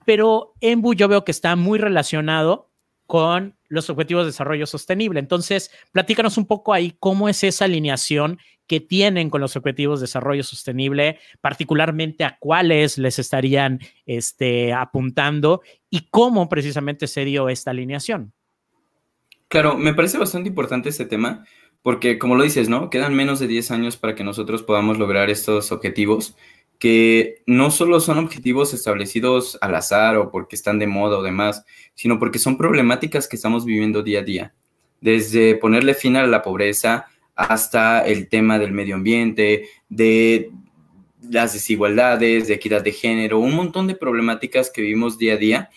Pero 0.04 0.54
Embu 0.60 0.94
yo 0.94 1.06
veo 1.06 1.24
que 1.24 1.30
está 1.30 1.54
muy 1.54 1.78
relacionado 1.78 2.70
con 3.06 3.57
los 3.68 3.90
objetivos 3.90 4.24
de 4.24 4.30
desarrollo 4.32 4.66
sostenible. 4.66 5.20
Entonces, 5.20 5.70
platícanos 5.92 6.38
un 6.38 6.46
poco 6.46 6.72
ahí 6.72 6.96
cómo 6.98 7.28
es 7.28 7.44
esa 7.44 7.66
alineación 7.66 8.38
que 8.66 8.80
tienen 8.80 9.30
con 9.30 9.40
los 9.40 9.56
objetivos 9.56 10.00
de 10.00 10.04
desarrollo 10.04 10.44
sostenible, 10.44 11.18
particularmente 11.40 12.24
a 12.24 12.36
cuáles 12.38 12.98
les 12.98 13.18
estarían 13.18 13.80
este, 14.06 14.72
apuntando 14.72 15.62
y 15.90 16.08
cómo 16.10 16.48
precisamente 16.48 17.06
se 17.06 17.24
dio 17.24 17.48
esta 17.48 17.70
alineación. 17.70 18.32
Claro, 19.48 19.78
me 19.78 19.94
parece 19.94 20.18
bastante 20.18 20.50
importante 20.50 20.90
este 20.90 21.06
tema 21.06 21.46
porque, 21.82 22.18
como 22.18 22.36
lo 22.36 22.44
dices, 22.44 22.68
¿no? 22.68 22.90
Quedan 22.90 23.14
menos 23.14 23.40
de 23.40 23.46
10 23.46 23.70
años 23.70 23.96
para 23.96 24.14
que 24.14 24.24
nosotros 24.24 24.62
podamos 24.62 24.98
lograr 24.98 25.30
estos 25.30 25.72
objetivos 25.72 26.36
que 26.78 27.42
no 27.46 27.70
solo 27.70 28.00
son 28.00 28.18
objetivos 28.18 28.72
establecidos 28.72 29.58
al 29.60 29.74
azar 29.74 30.16
o 30.16 30.30
porque 30.30 30.56
están 30.56 30.78
de 30.78 30.86
moda 30.86 31.18
o 31.18 31.22
demás, 31.22 31.64
sino 31.94 32.18
porque 32.18 32.38
son 32.38 32.56
problemáticas 32.56 33.26
que 33.26 33.36
estamos 33.36 33.64
viviendo 33.64 34.02
día 34.02 34.20
a 34.20 34.24
día. 34.24 34.54
Desde 35.00 35.56
ponerle 35.56 35.94
fin 35.94 36.16
a 36.16 36.26
la 36.26 36.42
pobreza 36.42 37.06
hasta 37.34 38.06
el 38.06 38.28
tema 38.28 38.58
del 38.58 38.72
medio 38.72 38.94
ambiente, 38.94 39.68
de 39.88 40.50
las 41.28 41.52
desigualdades, 41.52 42.46
de 42.46 42.54
equidad 42.54 42.82
de 42.82 42.92
género, 42.92 43.38
un 43.40 43.54
montón 43.54 43.86
de 43.86 43.94
problemáticas 43.94 44.70
que 44.70 44.82
vivimos 44.82 45.18
día 45.18 45.34
a 45.34 45.36
día 45.36 45.70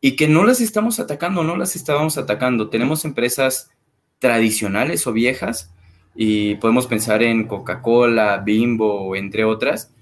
y 0.00 0.12
que 0.16 0.28
no 0.28 0.44
las 0.44 0.60
estamos 0.60 1.00
atacando, 1.00 1.42
no 1.42 1.56
las 1.56 1.74
estábamos 1.74 2.18
atacando. 2.18 2.68
Tenemos 2.68 3.04
empresas 3.04 3.70
tradicionales 4.18 5.06
o 5.06 5.12
viejas 5.12 5.72
y 6.14 6.56
podemos 6.56 6.86
pensar 6.86 7.22
en 7.22 7.46
Coca-Cola, 7.46 8.42
Bimbo, 8.44 9.16
entre 9.16 9.44
otras, 9.44 9.92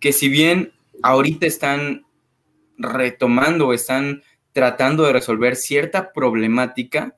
que 0.00 0.12
si 0.12 0.28
bien 0.28 0.72
ahorita 1.02 1.46
están 1.46 2.06
retomando 2.78 3.72
están 3.72 4.22
tratando 4.52 5.04
de 5.04 5.12
resolver 5.12 5.54
cierta 5.54 6.12
problemática, 6.12 7.16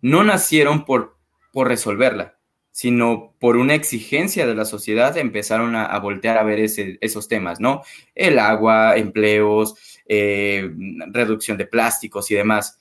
no 0.00 0.24
nacieron 0.24 0.84
por, 0.84 1.16
por 1.52 1.68
resolverla, 1.68 2.38
sino 2.72 3.34
por 3.38 3.56
una 3.56 3.74
exigencia 3.74 4.46
de 4.46 4.54
la 4.54 4.64
sociedad 4.64 5.16
empezaron 5.16 5.76
a, 5.76 5.96
voltear 6.00 6.38
a 6.38 6.42
ver 6.42 6.58
esos 6.60 7.28
temas, 7.28 7.60
¿no? 7.60 7.82
El 8.14 8.38
agua, 8.38 8.96
empleos, 8.96 9.74
eh, 10.06 10.70
reducción 11.12 11.56
de 11.56 11.66
plásticos 11.66 12.30
y 12.30 12.34
demás. 12.34 12.78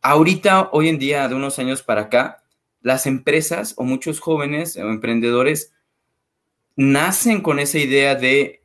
Ahorita, 0.00 0.70
hoy 0.72 0.88
en 0.88 0.98
día, 0.98 1.28
de 1.28 1.34
unos 1.34 1.58
años 1.58 1.82
para 1.82 2.02
acá, 2.02 2.42
las 2.80 3.06
empresas 3.06 3.74
o 3.76 3.84
muchos 3.84 4.20
jóvenes 4.20 4.76
o 4.76 4.88
emprendedores 4.88 5.72
nacen 6.76 7.40
con 7.40 7.58
esa 7.58 7.78
idea 7.78 8.14
de 8.14 8.62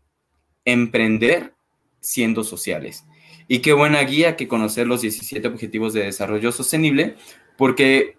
emprender 0.65 1.53
siendo 1.99 2.43
sociales. 2.43 3.05
Y 3.47 3.59
qué 3.59 3.73
buena 3.73 4.01
guía 4.01 4.35
que 4.35 4.47
conocer 4.47 4.87
los 4.87 5.01
17 5.01 5.47
Objetivos 5.47 5.93
de 5.93 6.03
Desarrollo 6.03 6.51
Sostenible, 6.51 7.15
porque 7.57 8.17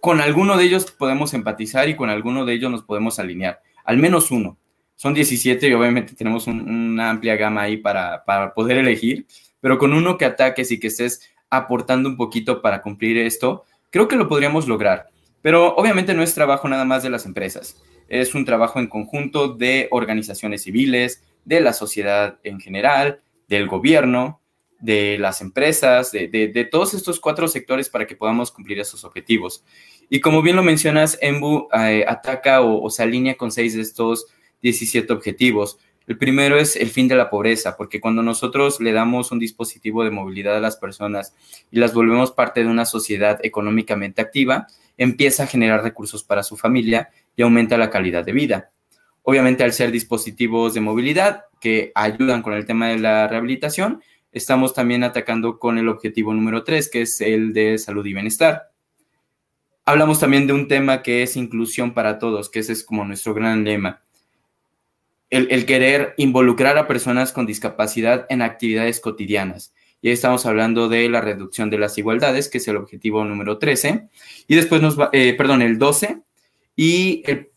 con 0.00 0.20
alguno 0.20 0.56
de 0.56 0.64
ellos 0.64 0.90
podemos 0.90 1.34
empatizar 1.34 1.88
y 1.88 1.96
con 1.96 2.08
alguno 2.08 2.44
de 2.44 2.54
ellos 2.54 2.70
nos 2.70 2.82
podemos 2.82 3.18
alinear, 3.18 3.60
al 3.84 3.98
menos 3.98 4.30
uno. 4.30 4.56
Son 4.96 5.12
17 5.12 5.68
y 5.68 5.72
obviamente 5.72 6.14
tenemos 6.14 6.46
una 6.46 7.10
amplia 7.10 7.36
gama 7.36 7.62
ahí 7.62 7.76
para, 7.76 8.24
para 8.24 8.54
poder 8.54 8.78
elegir, 8.78 9.26
pero 9.60 9.76
con 9.76 9.92
uno 9.92 10.16
que 10.16 10.24
ataques 10.24 10.70
y 10.70 10.78
que 10.78 10.86
estés 10.86 11.28
aportando 11.50 12.08
un 12.08 12.16
poquito 12.16 12.62
para 12.62 12.80
cumplir 12.80 13.18
esto, 13.18 13.64
creo 13.90 14.06
que 14.06 14.16
lo 14.16 14.28
podríamos 14.28 14.68
lograr. 14.68 15.08
Pero 15.42 15.74
obviamente 15.74 16.14
no 16.14 16.22
es 16.22 16.32
trabajo 16.32 16.68
nada 16.68 16.84
más 16.84 17.02
de 17.02 17.10
las 17.10 17.26
empresas 17.26 17.76
es 18.08 18.34
un 18.34 18.44
trabajo 18.44 18.78
en 18.78 18.86
conjunto 18.86 19.48
de 19.48 19.88
organizaciones 19.90 20.62
civiles, 20.62 21.22
de 21.44 21.60
la 21.60 21.72
sociedad 21.72 22.38
en 22.42 22.60
general, 22.60 23.20
del 23.48 23.68
gobierno, 23.68 24.40
de 24.80 25.18
las 25.18 25.40
empresas, 25.40 26.12
de, 26.12 26.68
todos 26.70 26.92
estos 26.94 27.18
cuatro 27.18 27.48
sectores 27.48 27.88
para 27.88 28.06
que 28.06 28.16
podamos 28.16 28.50
cumplir 28.50 28.78
esos 28.78 29.04
objetivos. 29.04 29.64
Y 30.10 30.20
como 30.20 30.42
bien 30.42 30.56
lo 30.56 30.62
mencionas, 30.62 31.18
EMBU 31.22 31.68
eh, 31.72 32.04
ataca 32.06 32.60
o, 32.60 32.90
se 32.90 33.02
alinea 33.02 33.36
con 33.36 33.50
seis 33.50 33.74
de 33.74 33.80
estos 33.80 34.26
17 34.60 35.10
objetivos. 35.12 35.78
El 36.06 36.18
primero 36.18 36.58
es 36.58 36.76
el 36.76 36.90
fin 36.90 37.08
de 37.08 37.14
la 37.14 37.30
pobreza, 37.30 37.78
porque 37.78 37.98
cuando 37.98 38.22
nosotros 38.22 38.78
le 38.78 38.92
damos 38.92 39.32
un 39.32 39.38
dispositivo 39.38 40.04
de 40.04 40.10
movilidad 40.10 40.54
a 40.54 40.60
las 40.60 40.76
personas 40.76 41.34
y 41.70 41.78
las 41.78 41.94
volvemos 41.94 42.32
parte 42.32 42.62
de 42.62 42.68
una 42.68 42.84
sociedad 42.84 43.38
económicamente 43.42 44.20
activa, 44.20 44.66
empieza 44.98 45.44
a 45.44 45.46
generar 45.46 45.82
recursos 45.82 46.22
para 46.24 46.42
su 46.42 46.58
familia 46.58 47.08
y 47.36 47.42
aumenta 47.42 47.76
la 47.76 47.90
calidad 47.90 48.24
de 48.24 48.32
vida. 48.32 48.70
Obviamente 49.22 49.64
al 49.64 49.72
ser 49.72 49.90
dispositivos 49.90 50.74
de 50.74 50.80
movilidad 50.80 51.44
que 51.60 51.92
ayudan 51.94 52.42
con 52.42 52.52
el 52.52 52.66
tema 52.66 52.88
de 52.88 52.98
la 52.98 53.26
rehabilitación, 53.26 54.02
estamos 54.32 54.74
también 54.74 55.02
atacando 55.02 55.58
con 55.58 55.78
el 55.78 55.88
objetivo 55.88 56.34
número 56.34 56.62
3, 56.62 56.90
que 56.90 57.02
es 57.02 57.20
el 57.20 57.52
de 57.54 57.78
salud 57.78 58.04
y 58.04 58.12
bienestar. 58.12 58.70
Hablamos 59.86 60.18
también 60.18 60.46
de 60.46 60.52
un 60.52 60.66
tema 60.66 61.02
que 61.02 61.22
es 61.22 61.36
inclusión 61.36 61.94
para 61.94 62.18
todos, 62.18 62.50
que 62.50 62.60
ese 62.60 62.72
es 62.72 62.84
como 62.84 63.04
nuestro 63.04 63.32
gran 63.34 63.64
lema. 63.64 64.02
El, 65.30 65.66
querer 65.66 66.14
involucrar 66.16 66.78
a 66.78 66.86
personas 66.86 67.32
con 67.32 67.44
discapacidad 67.44 68.26
en 68.28 68.40
actividades 68.40 69.00
cotidianas. 69.00 69.74
Y 70.00 70.08
ahí 70.08 70.14
estamos 70.14 70.46
hablando 70.46 70.88
de 70.88 71.08
la 71.08 71.20
reducción 71.20 71.70
de 71.70 71.78
las 71.78 71.98
igualdades, 71.98 72.48
que 72.48 72.58
es 72.58 72.68
el 72.68 72.76
objetivo 72.76 73.24
número 73.24 73.58
13. 73.58 74.08
Y 74.46 74.54
después 74.54 74.80
nos 74.80 74.98
va, 75.00 75.10
eh, 75.12 75.34
perdón, 75.36 75.62
el 75.62 75.78
12, 75.78 76.18
y 76.76 77.22
el 77.26 77.50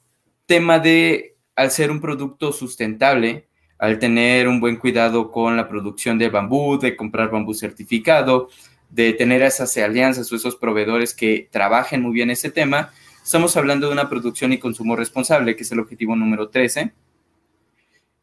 tema 0.46 0.80
de, 0.80 1.36
al 1.56 1.72
ser 1.72 1.92
un 1.92 2.02
producto 2.02 2.52
sustentable, 2.52 3.48
al 3.78 4.00
tener 4.00 4.48
un 4.48 4.60
buen 4.60 4.78
cuidado 4.78 5.32
con 5.32 5.56
la 5.56 5.68
producción 5.68 6.18
de 6.18 6.30
bambú, 6.30 6.80
de 6.80 6.96
comprar 6.96 7.30
bambú 7.30 7.54
certificado, 7.54 8.50
de 8.90 9.14
tener 9.14 9.42
esas 9.42 9.76
alianzas 9.78 10.32
o 10.32 10.36
esos 10.36 10.56
proveedores 10.56 11.14
que 11.14 11.48
trabajen 11.52 12.02
muy 12.02 12.14
bien 12.14 12.32
ese 12.32 12.50
tema, 12.50 12.92
estamos 13.24 13.58
hablando 13.58 13.88
de 13.88 13.94
una 13.94 14.10
producción 14.10 14.54
y 14.54 14.58
consumo 14.58 14.96
responsable, 14.96 15.56
que 15.56 15.64
es 15.64 15.72
el 15.72 15.80
objetivo 15.80 16.16
número 16.16 16.50
13. 16.50 16.94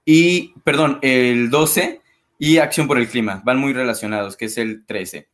Y, 0.07 0.55
perdón, 0.65 0.99
el 1.03 1.51
12 1.51 2.01
y 2.39 2.59
acción 2.59 2.87
por 2.87 2.99
el 2.99 3.09
clima, 3.09 3.43
van 3.45 3.59
muy 3.59 3.73
relacionados, 3.73 4.37
que 4.37 4.47
es 4.47 4.59
el 4.59 4.85
13. 4.87 5.29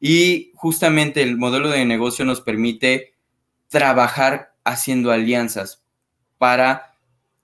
Y 0.00 0.52
justamente 0.54 1.22
el 1.22 1.36
modelo 1.36 1.70
de 1.70 1.84
negocio 1.84 2.24
nos 2.24 2.40
permite 2.40 3.14
trabajar 3.68 4.53
haciendo 4.64 5.12
alianzas 5.12 5.82
para 6.38 6.94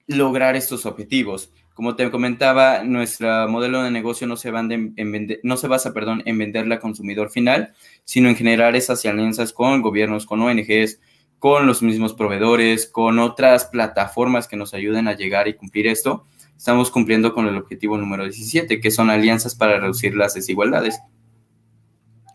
lograr 0.07 0.57
estos 0.57 0.87
objetivos. 0.87 1.53
Como 1.75 1.97
te 1.97 2.11
comentaba, 2.11 2.83
nuestro 2.83 3.49
modelo 3.49 3.83
de 3.83 3.91
negocio 3.91 4.27
no 4.27 4.37
se, 4.37 4.51
se 4.51 5.69
basa 5.69 5.95
perdón, 5.95 6.23
en 6.27 6.39
venderle 6.39 6.75
al 6.75 6.81
consumidor 6.81 7.31
final, 7.31 7.73
sino 8.05 8.29
en 8.29 8.37
generar 8.37 8.77
esas 8.77 9.05
alianzas 9.07 9.53
con 9.53 9.81
gobiernos, 9.81 10.27
con 10.27 10.43
ONGs, 10.43 11.01
con 11.39 11.67
los 11.67 11.83
mismos 11.83 12.13
proveedores, 12.13 12.87
con 12.87 13.19
otras 13.19 13.65
plataformas 13.65 14.47
que 14.47 14.57
nos 14.57 14.75
ayuden 14.75 15.09
a 15.09 15.17
llegar 15.17 15.49
y 15.49 15.55
cumplir 15.55 15.87
esto. 15.87 16.25
Estamos 16.55 16.91
cumpliendo 16.91 17.33
con 17.33 17.47
el 17.47 17.57
objetivo 17.57 17.97
número 17.97 18.25
17, 18.25 18.79
que 18.81 18.91
son 18.91 19.09
alianzas 19.09 19.55
para 19.55 19.81
reducir 19.81 20.15
las 20.15 20.35
desigualdades. 20.35 21.01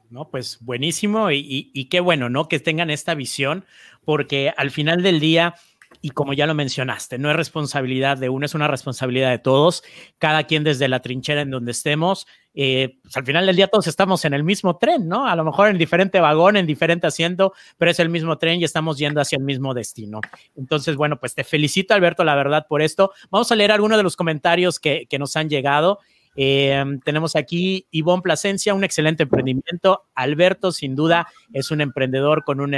No, 0.10 0.30
pues 0.30 0.58
buenísimo 0.62 1.30
y, 1.30 1.70
y, 1.74 1.86
qué 1.86 2.00
bueno, 2.00 2.30
¿no? 2.30 2.48
Que 2.48 2.60
tengan 2.60 2.90
esta 2.90 3.16
visión, 3.16 3.66
porque 4.06 4.54
al 4.56 4.72
final 4.72 5.04
del 5.04 5.20
día, 5.20 5.56
y 6.02 6.12
como 6.12 6.34
ya 6.34 6.46
lo 6.46 6.54
mencionaste, 6.54 7.18
no 7.18 7.30
es 7.30 7.36
responsabilidad 7.36 8.18
de 8.18 8.30
uno, 8.30 8.46
es 8.46 8.54
una 8.54 8.68
responsabilidad 8.68 9.32
de 9.32 9.40
todos, 9.40 9.84
cada 10.18 10.44
quien 10.44 10.64
desde 10.64 10.88
la 10.88 11.02
trinchera 11.02 11.42
en 11.42 11.50
donde 11.50 11.72
estemos. 11.72 12.28
Eh, 12.54 13.00
pues 13.02 13.18
al 13.18 13.26
final 13.26 13.46
del 13.46 13.56
día 13.56 13.68
todos 13.68 13.88
estamos 13.88 14.24
en 14.24 14.34
el 14.34 14.44
mismo 14.44 14.78
tren, 14.78 15.10
¿no? 15.10 15.28
A 15.28 15.36
lo 15.36 15.44
mejor 15.44 15.68
en 15.70 15.78
diferente 15.78 16.20
vagón, 16.20 16.56
en 16.56 16.66
diferente 16.66 17.08
asiento, 17.08 17.54
pero 17.78 17.92
es 17.92 18.00
el 18.00 18.10
mismo 18.10 18.38
tren 18.38 18.62
y 18.62 18.64
estamos 18.64 18.98
yendo 18.98 19.20
hacia 19.20 19.38
el 19.38 19.44
mismo 19.44 19.74
destino. 19.74 20.22
Entonces, 20.56 20.96
bueno, 20.96 21.20
pues 21.20 21.36
te 21.36 21.44
felicito, 21.44 21.94
Alberto, 21.94 22.24
la 22.24 22.36
verdad, 22.36 22.66
por 22.70 22.82
esto. 22.82 23.12
Vamos 23.30 23.52
a 23.52 23.56
leer 23.56 23.72
algunos 23.72 23.98
de 23.98 24.04
los 24.04 24.16
comentarios 24.16 24.80
que, 24.80 25.06
que 25.10 25.20
nos 25.20 25.36
han 25.36 25.50
llegado. 25.50 26.00
Eh, 26.36 26.84
tenemos 27.04 27.36
aquí 27.36 27.88
Ivonne 27.92 28.22
Plasencia, 28.22 28.74
un 28.74 28.84
excelente 28.84 29.24
emprendimiento. 29.24 30.04
Alberto, 30.16 30.72
sin 30.72 30.96
duda, 30.96 31.28
es 31.54 31.72
un 31.72 31.82
emprendedor 31.82 32.44
con 32.44 32.60
un 32.60 32.74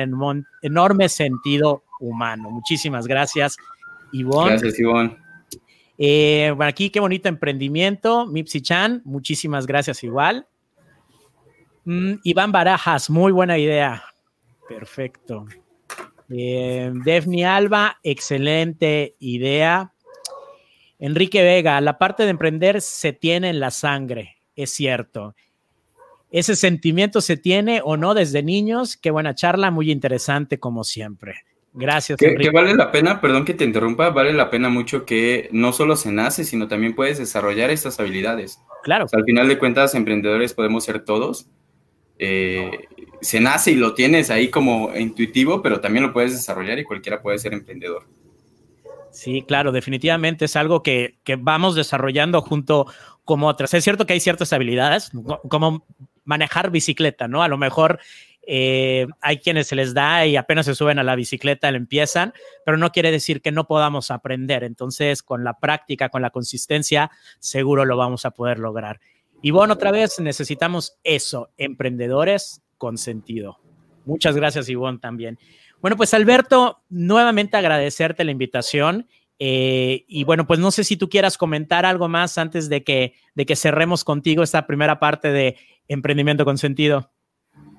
enorme 0.62 1.10
sentido 1.10 1.84
humano. 2.00 2.50
Muchísimas 2.52 3.08
gracias, 3.08 3.58
Ivonne. 4.12 4.52
Gracias, 4.52 4.80
Ivonne. 4.80 5.18
Eh, 5.98 6.54
bueno, 6.56 6.70
aquí 6.70 6.90
qué 6.90 7.00
bonito 7.00 7.28
emprendimiento. 7.28 8.28
Mipsi 8.28 8.62
Chan, 8.62 9.02
muchísimas 9.04 9.66
gracias 9.66 10.04
igual. 10.04 10.48
Mm, 11.86 12.16
Iván 12.24 12.52
Barajas, 12.52 13.10
muy 13.10 13.32
buena 13.32 13.58
idea. 13.58 14.04
Perfecto. 14.68 15.46
Eh, 16.30 16.92
Defni 17.06 17.46
Alba, 17.46 17.98
excelente 18.04 19.16
idea. 19.20 19.94
Enrique 21.00 21.44
Vega, 21.44 21.80
la 21.82 21.98
parte 21.98 22.24
de 22.24 22.30
emprender 22.30 22.82
se 22.82 23.14
tiene 23.14 23.50
en 23.50 23.60
la 23.60 23.72
sangre, 23.72 24.38
es 24.56 24.72
cierto. 24.72 25.36
Ese 26.32 26.56
sentimiento 26.56 27.22
se 27.22 27.38
tiene 27.38 27.82
o 27.84 27.96
no 27.96 28.14
desde 28.14 28.44
niños. 28.44 28.98
Qué 28.98 29.12
buena 29.12 29.34
charla, 29.34 29.72
muy 29.72 29.92
interesante 29.92 30.60
como 30.60 30.84
siempre. 30.84 31.36
Gracias. 31.74 32.18
Que, 32.18 32.36
que, 32.36 32.50
vale 32.50 32.74
la 32.74 32.92
pena, 32.92 33.22
perdón 33.22 33.46
que 33.46 33.54
te 33.54 33.64
interrumpa, 33.64 34.10
vale 34.10 34.34
la 34.34 34.50
pena 34.50 34.68
mucho 34.70 35.06
que 35.06 35.48
no 35.52 35.72
solo 35.72 35.96
se 35.96 36.12
nace, 36.12 36.44
sino 36.44 36.68
también 36.68 36.96
puedes 36.96 37.20
desarrollar 37.20 37.70
estas 37.70 38.00
habilidades. 38.00 38.60
Claro. 38.84 39.06
al 39.12 39.24
final 39.24 39.48
de 39.48 39.58
cuentas, 39.58 39.96
emprendedores 39.96 40.54
podemos 40.54 40.84
ser 40.84 41.04
todos. 41.04 41.50
Eh, 42.20 42.88
se 43.22 43.40
nace 43.40 43.72
y 43.72 43.76
lo 43.76 43.94
tienes 43.94 44.30
ahí 44.30 44.50
como 44.50 44.96
intuitivo, 44.98 45.62
pero 45.62 45.80
también 45.80 46.06
lo 46.06 46.14
puedes 46.14 46.32
desarrollar 46.32 46.80
y 46.80 46.84
cualquiera 46.84 47.22
puede 47.22 47.38
ser 47.38 47.54
emprendedor. 47.54 48.06
Sí, 49.18 49.42
claro, 49.42 49.72
definitivamente 49.72 50.46
es 50.46 50.56
algo 50.56 50.84
que, 50.84 51.18
vamos 51.40 51.74
desarrollando 51.74 52.40
junto 52.44 52.86
como 53.26 53.48
otras. 53.48 53.74
Es 53.74 53.84
cierto 53.84 54.06
que 54.06 54.14
hay 54.14 54.20
ciertas 54.20 54.54
habilidades, 54.54 55.10
como 55.50 55.88
manejar 56.24 56.70
bicicleta, 56.70 57.28
¿no? 57.28 57.42
A 57.42 57.48
lo 57.48 57.58
mejor 57.58 58.00
eh, 58.46 59.08
hay 59.20 59.40
quienes 59.40 59.66
se 59.66 59.76
les 59.76 59.96
da 59.96 60.28
y 60.28 60.36
apenas 60.36 60.68
se 60.68 60.76
suben 60.76 61.00
a 61.00 61.04
la 61.04 61.16
bicicleta, 61.16 61.72
le 61.72 61.78
empiezan, 61.78 62.32
pero 62.64 62.78
no 62.78 62.92
quiere 62.92 63.10
decir 63.10 63.42
que 63.42 63.52
no 63.52 63.66
podamos 63.66 64.12
aprender. 64.12 64.64
Entonces, 64.64 65.24
con 65.24 65.44
la 65.44 65.58
práctica, 65.58 66.10
con 66.10 66.22
la 66.22 66.30
consistencia, 66.30 67.10
seguro 67.40 67.86
lo 67.86 67.98
vamos 67.98 68.24
a 68.24 68.32
poder 68.32 68.60
lograr. 68.60 69.00
Y 69.42 69.50
bueno, 69.50 69.74
otra 69.74 69.90
vez 69.90 70.20
necesitamos 70.20 71.00
eso, 71.04 71.50
emprendedores 71.58 72.62
con 72.78 73.00
sentido. 73.00 73.58
Muchas 74.06 74.36
gracias, 74.36 74.70
Ivonne, 74.70 75.00
también. 75.00 75.40
Bueno, 75.82 75.98
pues 75.98 76.14
Alberto, 76.14 76.82
nuevamente 76.90 77.58
agradecerte 77.58 78.24
la 78.24 78.32
invitación. 78.32 79.08
Eh, 79.40 80.06
y 80.08 80.24
bueno, 80.24 80.48
pues 80.48 80.60
no 80.60 80.72
sé 80.72 80.84
si 80.84 80.98
tú 80.98 81.10
quieras 81.10 81.38
comentar 81.38 81.86
algo 81.86 82.08
más 82.08 82.38
antes 82.38 82.70
de 82.70 82.84
que, 82.84 83.14
de 83.36 83.46
que 83.46 83.56
cerremos 83.56 84.04
contigo 84.04 84.42
esta 84.42 84.66
primera 84.66 85.00
parte 85.00 85.32
de 85.32 85.58
Emprendimiento 85.88 86.44
con 86.44 86.58
Sentido. 86.58 87.12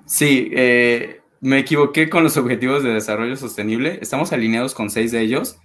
Sí, 0.05 0.49
eh, 0.53 1.21
me 1.41 1.59
equivoqué 1.59 2.09
con 2.09 2.23
los 2.23 2.37
objetivos 2.37 2.83
de 2.83 2.93
desarrollo 2.93 3.35
sostenible. 3.35 3.99
Estamos 4.01 4.31
alineados 4.31 4.73
con 4.73 4.89
seis 4.89 5.11
de 5.11 5.21
ellos 5.21 5.59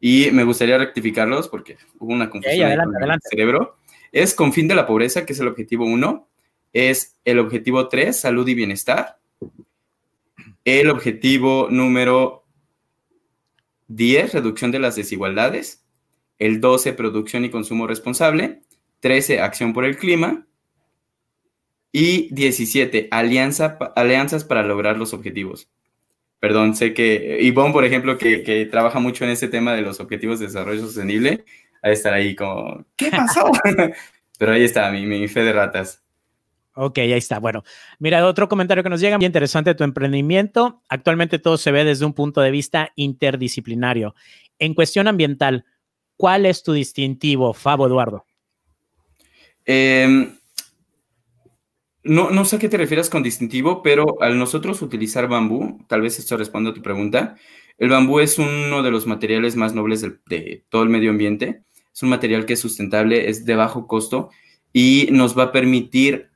y 0.00 0.30
me 0.32 0.44
gustaría 0.44 0.78
rectificarlos 0.78 1.48
porque 1.48 1.76
hubo 1.98 2.12
una 2.12 2.30
confusión 2.30 2.70
en 2.70 2.80
el 2.80 3.20
cerebro. 3.22 3.76
Es 4.12 4.34
con 4.34 4.52
fin 4.52 4.68
de 4.68 4.74
la 4.74 4.86
pobreza, 4.86 5.24
que 5.24 5.32
es 5.32 5.40
el 5.40 5.48
objetivo 5.48 5.84
uno. 5.84 6.28
Es 6.72 7.16
el 7.24 7.38
objetivo 7.38 7.88
tres, 7.88 8.20
salud 8.20 8.46
y 8.46 8.54
bienestar. 8.54 9.18
El 10.70 10.90
objetivo 10.90 11.68
número 11.70 12.44
10, 13.86 14.34
reducción 14.34 14.70
de 14.70 14.78
las 14.78 14.96
desigualdades. 14.96 15.86
El 16.38 16.60
12, 16.60 16.92
producción 16.92 17.46
y 17.46 17.50
consumo 17.50 17.86
responsable. 17.86 18.60
13, 19.00 19.40
acción 19.40 19.72
por 19.72 19.86
el 19.86 19.96
clima. 19.96 20.46
Y 21.90 22.28
17, 22.34 23.08
alianza, 23.10 23.78
alianzas 23.96 24.44
para 24.44 24.62
lograr 24.62 24.98
los 24.98 25.14
objetivos. 25.14 25.70
Perdón, 26.38 26.76
sé 26.76 26.92
que 26.92 27.38
Ivonne, 27.40 27.72
por 27.72 27.86
ejemplo, 27.86 28.18
que, 28.18 28.68
trabaja 28.70 28.98
mucho 28.98 29.24
en 29.24 29.30
este 29.30 29.48
tema 29.48 29.72
de 29.72 29.80
los 29.80 30.00
objetivos 30.00 30.38
de 30.38 30.48
desarrollo 30.48 30.82
sostenible, 30.82 31.46
a 31.80 31.92
estar 31.92 32.12
ahí 32.12 32.36
como, 32.36 32.84
¿qué 32.94 33.10
pasó? 33.10 33.50
Pero 34.38 34.52
ahí 34.52 34.64
está, 34.64 34.90
mi, 34.90 35.06
mi 35.06 35.28
fe 35.28 35.44
de 35.44 35.52
ratas. 35.54 36.02
Ok, 36.80 36.98
ahí 36.98 37.12
está. 37.12 37.40
Bueno, 37.40 37.64
mira, 37.98 38.24
otro 38.24 38.48
comentario 38.48 38.84
que 38.84 38.88
nos 38.88 39.00
llega, 39.00 39.18
muy 39.18 39.26
interesante 39.26 39.74
tu 39.74 39.82
emprendimiento. 39.82 40.80
Actualmente 40.88 41.40
todo 41.40 41.56
se 41.56 41.72
ve 41.72 41.84
desde 41.84 42.04
un 42.04 42.12
punto 42.12 42.40
de 42.40 42.52
vista 42.52 42.92
interdisciplinario. 42.94 44.14
En 44.60 44.74
cuestión 44.74 45.08
ambiental, 45.08 45.64
¿cuál 46.16 46.46
es 46.46 46.62
tu 46.62 46.72
distintivo, 46.72 47.52
Fabo 47.52 47.88
Eduardo? 47.88 48.26
Em, 49.64 50.36
no, 52.04 52.30
no 52.30 52.44
sé 52.44 52.56
a 52.56 52.58
qué 52.60 52.68
te 52.68 52.76
refieres 52.76 53.10
con 53.10 53.24
distintivo, 53.24 53.82
pero 53.82 54.22
al 54.22 54.38
nosotros 54.38 54.80
utilizar 54.80 55.26
bambú, 55.26 55.84
tal 55.88 56.02
vez 56.02 56.20
esto 56.20 56.36
responda 56.36 56.70
a 56.70 56.74
tu 56.74 56.82
pregunta, 56.82 57.34
el 57.76 57.88
bambú 57.88 58.20
es 58.20 58.38
uno 58.38 58.84
de 58.84 58.90
los 58.92 59.04
materiales 59.04 59.56
más 59.56 59.74
nobles 59.74 60.00
de 60.00 60.64
todo 60.68 60.84
el 60.84 60.90
medio 60.90 61.10
ambiente. 61.10 61.64
Es 61.92 62.04
un 62.04 62.10
material 62.10 62.46
que 62.46 62.52
es 62.52 62.60
sustentable, 62.60 63.28
es 63.28 63.44
de 63.44 63.56
bajo 63.56 63.88
costo 63.88 64.30
y 64.72 65.08
nos 65.10 65.36
va 65.36 65.44
a 65.44 65.52
permitir 65.52 66.27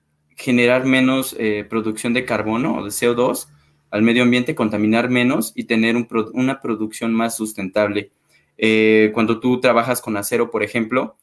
generar 0.42 0.84
menos 0.84 1.36
eh, 1.38 1.64
producción 1.68 2.12
de 2.12 2.24
carbono 2.24 2.76
o 2.76 2.84
de 2.84 2.90
CO2 2.90 3.48
al 3.90 4.02
medio 4.02 4.22
ambiente, 4.22 4.54
contaminar 4.54 5.08
menos 5.10 5.52
y 5.54 5.64
tener 5.64 5.96
una 6.32 6.60
producción 6.60 7.14
más 7.14 7.36
sustentable. 7.36 8.10
Eh, 8.56 9.10
cuando 9.12 9.38
tú 9.38 9.60
trabajas 9.60 10.00
con 10.00 10.16
acero, 10.16 10.50
por 10.50 10.62
ejemplo, 10.62 11.16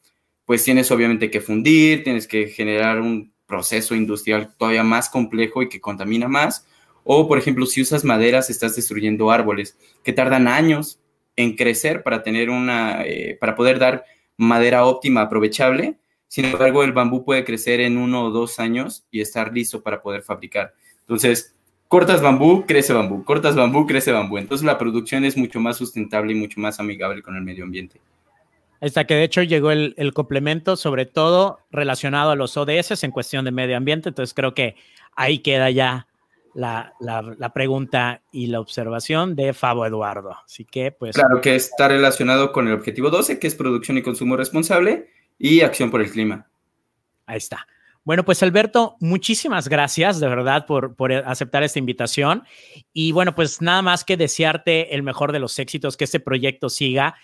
pues 0.44 0.64
tienes 0.64 0.90
obviamente 0.90 1.30
que 1.30 1.40
fundir, 1.40 2.04
tienes 2.04 2.26
que 2.26 2.48
generar 2.48 3.00
un 3.00 3.32
proceso 3.46 3.94
industrial 3.94 4.54
todavía 4.56 4.84
más 4.84 5.08
complejo 5.08 5.62
y 5.62 5.68
que 5.68 5.80
contamina 5.80 6.28
más. 6.28 6.66
O, 7.02 7.26
por 7.26 7.38
ejemplo, 7.38 7.66
si 7.66 7.82
usas 7.82 8.04
maderas, 8.04 8.50
estás 8.50 8.76
destruyendo 8.76 9.30
árboles 9.30 9.76
que 10.04 10.12
tardan 10.12 10.48
años 10.48 11.00
en 11.36 11.56
crecer 11.56 12.02
para 12.02 12.22
tener 12.22 12.50
una, 12.50 13.04
eh, 13.04 13.36
para 13.40 13.56
poder 13.56 13.78
dar 13.78 14.04
madera 14.36 14.84
óptima, 14.84 15.22
aprovechable, 15.22 15.98
sin 16.30 16.44
embargo, 16.44 16.84
el 16.84 16.92
bambú 16.92 17.24
puede 17.24 17.44
crecer 17.44 17.80
en 17.80 17.98
uno 17.98 18.22
o 18.22 18.30
dos 18.30 18.60
años 18.60 19.04
y 19.10 19.20
estar 19.20 19.52
listo 19.52 19.82
para 19.82 20.00
poder 20.00 20.22
fabricar. 20.22 20.74
Entonces, 21.00 21.56
cortas 21.88 22.22
bambú, 22.22 22.66
crece 22.66 22.92
bambú, 22.92 23.24
cortas 23.24 23.56
bambú, 23.56 23.84
crece 23.84 24.12
bambú. 24.12 24.38
Entonces, 24.38 24.64
la 24.64 24.78
producción 24.78 25.24
es 25.24 25.36
mucho 25.36 25.58
más 25.58 25.76
sustentable 25.76 26.32
y 26.32 26.36
mucho 26.36 26.60
más 26.60 26.78
amigable 26.78 27.20
con 27.20 27.34
el 27.34 27.42
medio 27.42 27.64
ambiente. 27.64 28.00
Hasta 28.80 29.08
que 29.08 29.14
de 29.14 29.24
hecho 29.24 29.42
llegó 29.42 29.72
el, 29.72 30.12
complemento, 30.14 30.76
sobre 30.76 31.04
todo 31.04 31.58
relacionado 31.72 32.30
a 32.30 32.36
los 32.36 32.56
ODS 32.56 33.02
en 33.02 33.10
cuestión 33.10 33.44
de 33.44 33.50
medio 33.50 33.76
ambiente. 33.76 34.10
Entonces, 34.10 34.32
creo 34.32 34.54
que 34.54 34.76
ahí 35.16 35.40
queda 35.40 35.68
ya 35.70 36.06
la, 36.54 36.94
la, 37.00 37.52
pregunta 37.52 38.22
y 38.30 38.46
la 38.46 38.60
observación 38.60 39.34
de 39.34 39.52
Fabo 39.52 39.84
Eduardo. 39.84 40.36
Así 40.44 40.64
que, 40.64 40.92
pues. 40.92 41.16
Claro 41.16 41.40
que 41.40 41.56
está 41.56 41.88
relacionado 41.88 42.52
con 42.52 42.68
el 42.68 42.74
objetivo 42.74 43.10
12, 43.10 43.40
que 43.40 43.48
es 43.48 43.56
producción 43.56 43.98
y 43.98 44.02
consumo 44.02 44.36
responsable, 44.36 45.08
y 45.40 45.62
acción 45.62 45.90
por 45.90 46.02
el 46.02 46.10
clima. 46.10 46.46
Ahí 47.26 47.38
está. 47.38 47.66
Bueno, 48.04 48.24
pues 48.24 48.42
Alberto, 48.42 48.96
muchísimas 49.00 49.68
gracias 49.68 50.20
de 50.20 50.28
verdad 50.28 50.66
por, 50.66 50.94
por, 50.96 51.12
aceptar 51.12 51.62
esta 51.62 51.78
invitación. 51.78 52.44
Y 52.92 53.12
bueno, 53.12 53.34
pues 53.34 53.60
nada 53.60 53.82
más 53.82 54.04
que 54.04 54.16
desearte 54.16 54.94
el 54.94 55.02
mejor 55.02 55.32
de 55.32 55.38
los 55.38 55.58
éxitos, 55.58 55.96
que 55.96 56.04
este 56.04 56.20
proyecto 56.20 56.70
siga, 56.70 57.14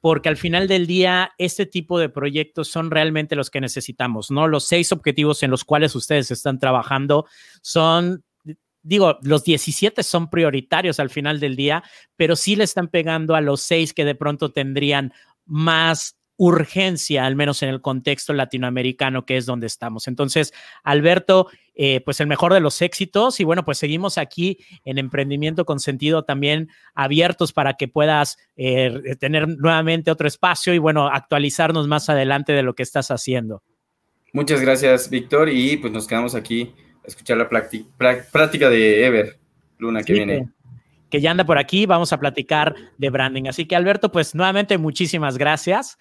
porque 0.00 0.28
al 0.28 0.36
final 0.36 0.68
del 0.68 0.86
día, 0.86 1.32
este 1.38 1.66
tipo 1.66 1.98
de 1.98 2.08
proyectos 2.08 2.68
son 2.68 2.90
realmente 2.90 3.34
los 3.34 3.50
que 3.50 3.60
necesitamos, 3.60 4.30
¿no? 4.30 4.46
Los 4.46 4.64
seis 4.64 4.92
objetivos 4.92 5.42
en 5.42 5.50
los 5.50 5.64
cuales 5.64 5.94
ustedes 5.94 6.30
están 6.30 6.58
trabajando 6.58 7.26
son 7.62 8.24
digo, 8.82 9.18
los 9.22 9.42
17 9.42 10.04
son 10.04 10.30
prioritarios 10.30 11.00
al 11.00 11.10
final 11.10 11.40
del 11.40 11.56
día, 11.56 11.82
pero 12.14 12.36
sí 12.36 12.54
le 12.54 12.62
están 12.62 12.86
pegando 12.86 13.34
a 13.34 13.40
los 13.40 13.60
seis 13.60 13.92
que 13.92 14.04
de 14.04 14.14
pronto 14.14 14.52
tendrían 14.52 15.12
más 15.44 16.16
urgencia, 16.36 17.24
al 17.24 17.36
menos 17.36 17.62
en 17.62 17.70
el 17.70 17.80
contexto 17.80 18.32
latinoamericano 18.32 19.24
que 19.24 19.36
es 19.36 19.46
donde 19.46 19.66
estamos. 19.66 20.06
Entonces, 20.08 20.52
Alberto, 20.84 21.48
eh, 21.74 22.00
pues 22.00 22.20
el 22.20 22.26
mejor 22.26 22.52
de 22.52 22.60
los 22.60 22.80
éxitos 22.82 23.40
y 23.40 23.44
bueno, 23.44 23.64
pues 23.64 23.78
seguimos 23.78 24.18
aquí 24.18 24.58
en 24.84 24.98
Emprendimiento 24.98 25.64
con 25.64 25.80
Sentido 25.80 26.24
también 26.24 26.70
abiertos 26.94 27.52
para 27.52 27.74
que 27.74 27.88
puedas 27.88 28.38
eh, 28.56 29.16
tener 29.18 29.48
nuevamente 29.48 30.10
otro 30.10 30.28
espacio 30.28 30.74
y 30.74 30.78
bueno, 30.78 31.08
actualizarnos 31.08 31.88
más 31.88 32.08
adelante 32.08 32.52
de 32.52 32.62
lo 32.62 32.74
que 32.74 32.82
estás 32.82 33.10
haciendo. 33.10 33.62
Muchas 34.32 34.60
gracias, 34.60 35.08
Víctor, 35.08 35.48
y 35.48 35.78
pues 35.78 35.92
nos 35.92 36.06
quedamos 36.06 36.34
aquí 36.34 36.74
escuchar 37.04 37.38
la 37.38 37.48
práctica 37.48 38.68
de 38.68 39.06
Ever, 39.06 39.38
Luna, 39.78 40.02
que 40.02 40.12
viene. 40.12 40.48
que 41.08 41.20
ya 41.20 41.30
anda 41.30 41.44
por 41.44 41.56
aquí, 41.58 41.86
vamos 41.86 42.12
a 42.12 42.20
platicar 42.20 42.74
de 42.98 43.10
branding. 43.10 43.46
Así 43.48 43.66
que 43.66 43.76
Alberto, 43.76 44.12
pues 44.12 44.34
nuevamente 44.34 44.76
muchísimas 44.76 45.38
gracias. 45.38 45.98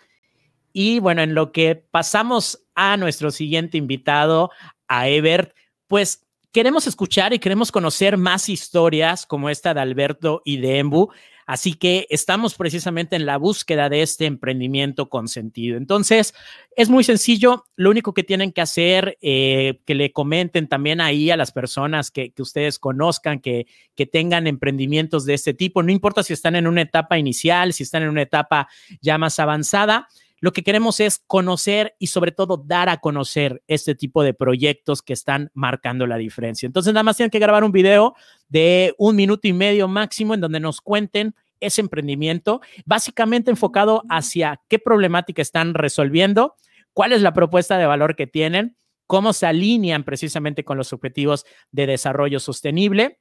Y 0.77 0.99
bueno, 0.99 1.21
en 1.21 1.35
lo 1.35 1.53
que 1.53 1.77
pasamos 1.77 2.67
a 2.75 2.97
nuestro 2.97 3.31
siguiente 3.31 3.77
invitado, 3.77 4.51
a 4.89 5.07
Ebert, 5.07 5.55
pues 5.87 6.27
queremos 6.51 6.85
escuchar 6.85 7.33
y 7.33 7.39
queremos 7.39 7.71
conocer 7.71 8.17
más 8.17 8.49
historias 8.49 9.25
como 9.25 9.49
esta 9.49 9.73
de 9.73 9.79
Alberto 9.79 10.41
y 10.43 10.57
de 10.57 10.79
Embu. 10.79 11.07
Así 11.45 11.75
que 11.75 12.07
estamos 12.09 12.55
precisamente 12.55 13.15
en 13.15 13.25
la 13.25 13.37
búsqueda 13.37 13.87
de 13.87 14.01
este 14.01 14.25
emprendimiento 14.25 15.07
con 15.07 15.29
sentido. 15.29 15.77
Entonces, 15.77 16.33
es 16.75 16.89
muy 16.89 17.05
sencillo. 17.05 17.63
Lo 17.77 17.89
único 17.89 18.13
que 18.13 18.23
tienen 18.23 18.51
que 18.51 18.59
hacer, 18.59 19.17
eh, 19.21 19.79
que 19.85 19.95
le 19.95 20.11
comenten 20.11 20.67
también 20.67 20.99
ahí 20.99 21.31
a 21.31 21.37
las 21.37 21.53
personas 21.53 22.11
que, 22.11 22.31
que 22.31 22.41
ustedes 22.41 22.79
conozcan, 22.79 23.39
que, 23.39 23.65
que 23.95 24.07
tengan 24.07 24.45
emprendimientos 24.45 25.23
de 25.23 25.35
este 25.35 25.53
tipo. 25.53 25.83
No 25.83 25.93
importa 25.93 26.21
si 26.21 26.33
están 26.33 26.57
en 26.57 26.67
una 26.67 26.81
etapa 26.81 27.17
inicial, 27.17 27.71
si 27.71 27.83
están 27.83 28.03
en 28.03 28.09
una 28.09 28.23
etapa 28.23 28.67
ya 28.99 29.17
más 29.17 29.39
avanzada 29.39 30.09
lo 30.45 30.53
que 30.53 30.61
queremos 30.61 30.99
es 30.99 31.23
conocer 31.25 31.95
y 31.97 32.05
sobre 32.05 32.31
todo 32.31 32.57
dar 32.57 32.87
a 32.87 32.97
conocer 32.97 33.63
este 33.65 33.95
tipo 33.95 34.21
de 34.21 34.35
proyectos 34.35 35.01
que 35.01 35.13
están 35.13 35.49
marcando 35.55 36.05
la 36.05 36.17
diferencia. 36.17 36.67
Entonces, 36.67 36.93
nada 36.93 37.01
más 37.01 37.17
tienen 37.17 37.31
que 37.31 37.39
grabar 37.39 37.63
un 37.63 37.71
video 37.71 38.13
de 38.47 38.93
un 38.99 39.15
minuto 39.15 39.47
y 39.47 39.53
medio 39.53 39.87
máximo 39.87 40.35
en 40.35 40.41
donde 40.41 40.59
nos 40.59 40.81
cuenten 40.81 41.33
ese 41.59 41.81
emprendimiento, 41.81 42.61
básicamente 42.85 43.49
enfocado 43.49 44.03
hacia 44.07 44.61
qué 44.69 44.77
problemática 44.77 45.41
están 45.41 45.73
resolviendo, 45.73 46.53
cuál 46.93 47.13
es 47.13 47.23
la 47.23 47.33
propuesta 47.33 47.79
de 47.79 47.87
valor 47.87 48.15
que 48.15 48.27
tienen, 48.27 48.77
cómo 49.07 49.33
se 49.33 49.47
alinean 49.47 50.03
precisamente 50.03 50.63
con 50.63 50.77
los 50.77 50.93
objetivos 50.93 51.43
de 51.71 51.87
desarrollo 51.87 52.39
sostenible 52.39 53.17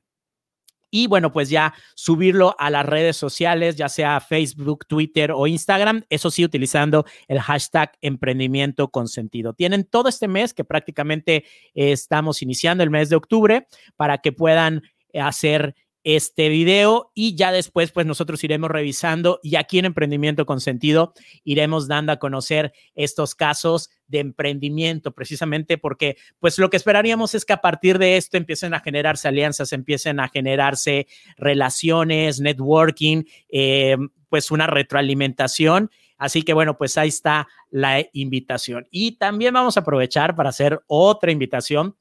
y 0.94 1.08
bueno, 1.08 1.32
pues 1.32 1.48
ya 1.48 1.74
subirlo 1.96 2.54
a 2.56 2.70
las 2.70 2.86
redes 2.86 3.16
sociales, 3.16 3.74
ya 3.74 3.88
sea 3.88 4.20
Facebook, 4.20 4.86
Twitter 4.86 5.32
o 5.32 5.48
Instagram, 5.48 6.04
eso 6.08 6.30
sí, 6.30 6.44
utilizando 6.44 7.04
el 7.26 7.40
hashtag 7.40 7.90
emprendimiento 8.00 8.86
con 8.92 9.08
sentido. 9.08 9.54
Tienen 9.54 9.82
todo 9.82 10.08
este 10.08 10.28
mes 10.28 10.54
que 10.54 10.62
prácticamente 10.62 11.46
estamos 11.74 12.42
iniciando 12.42 12.84
el 12.84 12.90
mes 12.90 13.08
de 13.08 13.16
octubre 13.16 13.66
para 13.96 14.18
que 14.18 14.30
puedan 14.30 14.82
hacer 15.14 15.74
este 16.04 16.50
video 16.50 17.10
y 17.14 17.34
ya 17.34 17.50
después 17.50 17.90
pues 17.90 18.06
nosotros 18.06 18.44
iremos 18.44 18.70
revisando 18.70 19.40
y 19.42 19.56
aquí 19.56 19.78
en 19.78 19.86
Emprendimiento 19.86 20.44
con 20.44 20.60
Sentido 20.60 21.14
iremos 21.44 21.88
dando 21.88 22.12
a 22.12 22.18
conocer 22.18 22.72
estos 22.94 23.34
casos 23.34 23.90
de 24.06 24.20
emprendimiento 24.20 25.12
precisamente 25.12 25.78
porque 25.78 26.16
pues 26.38 26.58
lo 26.58 26.68
que 26.68 26.76
esperaríamos 26.76 27.34
es 27.34 27.46
que 27.46 27.54
a 27.54 27.62
partir 27.62 27.98
de 27.98 28.18
esto 28.18 28.36
empiecen 28.36 28.74
a 28.74 28.80
generarse 28.80 29.28
alianzas, 29.28 29.72
empiecen 29.72 30.20
a 30.20 30.28
generarse 30.28 31.06
relaciones, 31.38 32.38
networking, 32.38 33.24
eh, 33.48 33.96
pues 34.28 34.50
una 34.50 34.66
retroalimentación. 34.66 35.90
Así 36.18 36.42
que 36.42 36.52
bueno, 36.52 36.76
pues 36.76 36.98
ahí 36.98 37.08
está 37.08 37.48
la 37.70 38.04
invitación. 38.12 38.86
Y 38.90 39.12
también 39.16 39.54
vamos 39.54 39.76
a 39.76 39.80
aprovechar 39.80 40.36
para 40.36 40.50
hacer 40.50 40.80
otra 40.86 41.32
invitación 41.32 41.96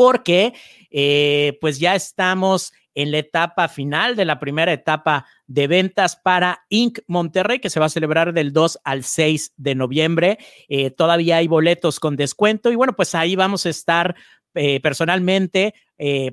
porque 0.00 0.54
eh, 0.90 1.58
pues 1.60 1.78
ya 1.78 1.94
estamos 1.94 2.72
en 2.94 3.10
la 3.10 3.18
etapa 3.18 3.68
final 3.68 4.16
de 4.16 4.24
la 4.24 4.38
primera 4.38 4.72
etapa 4.72 5.26
de 5.46 5.66
ventas 5.66 6.16
para 6.16 6.64
Inc. 6.70 7.00
Monterrey, 7.06 7.58
que 7.58 7.68
se 7.68 7.80
va 7.80 7.84
a 7.84 7.90
celebrar 7.90 8.32
del 8.32 8.54
2 8.54 8.78
al 8.82 9.04
6 9.04 9.52
de 9.58 9.74
noviembre. 9.74 10.38
Eh, 10.70 10.90
todavía 10.90 11.36
hay 11.36 11.48
boletos 11.48 12.00
con 12.00 12.16
descuento 12.16 12.72
y 12.72 12.76
bueno, 12.76 12.94
pues 12.96 13.14
ahí 13.14 13.36
vamos 13.36 13.66
a 13.66 13.68
estar 13.68 14.16
eh, 14.54 14.80
personalmente 14.80 15.74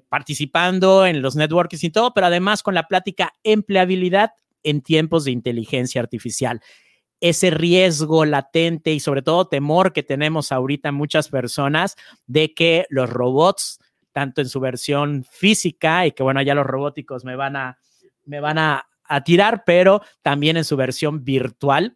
participando 0.08 1.06
en 1.06 1.22
los 1.22 1.36
networks 1.36 1.84
y 1.84 1.90
todo, 1.90 2.14
pero 2.14 2.28
además 2.28 2.64
con 2.64 2.74
la 2.74 2.88
plática 2.88 3.34
empleabilidad 3.44 4.32
en 4.64 4.80
tiempos 4.80 5.26
de 5.26 5.32
inteligencia 5.32 6.00
artificial. 6.00 6.62
Ese 7.20 7.50
riesgo 7.50 8.26
latente 8.26 8.94
y 8.94 9.00
sobre 9.00 9.22
todo 9.22 9.48
temor 9.48 9.94
que 9.94 10.04
tenemos 10.04 10.52
ahorita 10.52 10.92
muchas 10.92 11.30
personas 11.30 11.96
de 12.28 12.54
que 12.54 12.86
los 12.90 13.10
robots 13.10 13.80
tanto 14.18 14.42
en 14.42 14.50
su 14.50 14.60
versión 14.60 15.24
física 15.30 16.08
y 16.08 16.12
que 16.12 16.24
bueno, 16.24 16.42
ya 16.42 16.56
los 16.56 16.66
robóticos 16.66 17.24
me 17.24 17.36
van 17.36 17.56
a, 17.56 17.78
me 18.26 18.40
van 18.40 18.58
a, 18.58 18.88
tirar, 19.24 19.62
pero 19.64 20.02
también 20.24 20.58
en 20.58 20.66
su 20.66 20.76
versión 20.76 21.24
virtual 21.24 21.96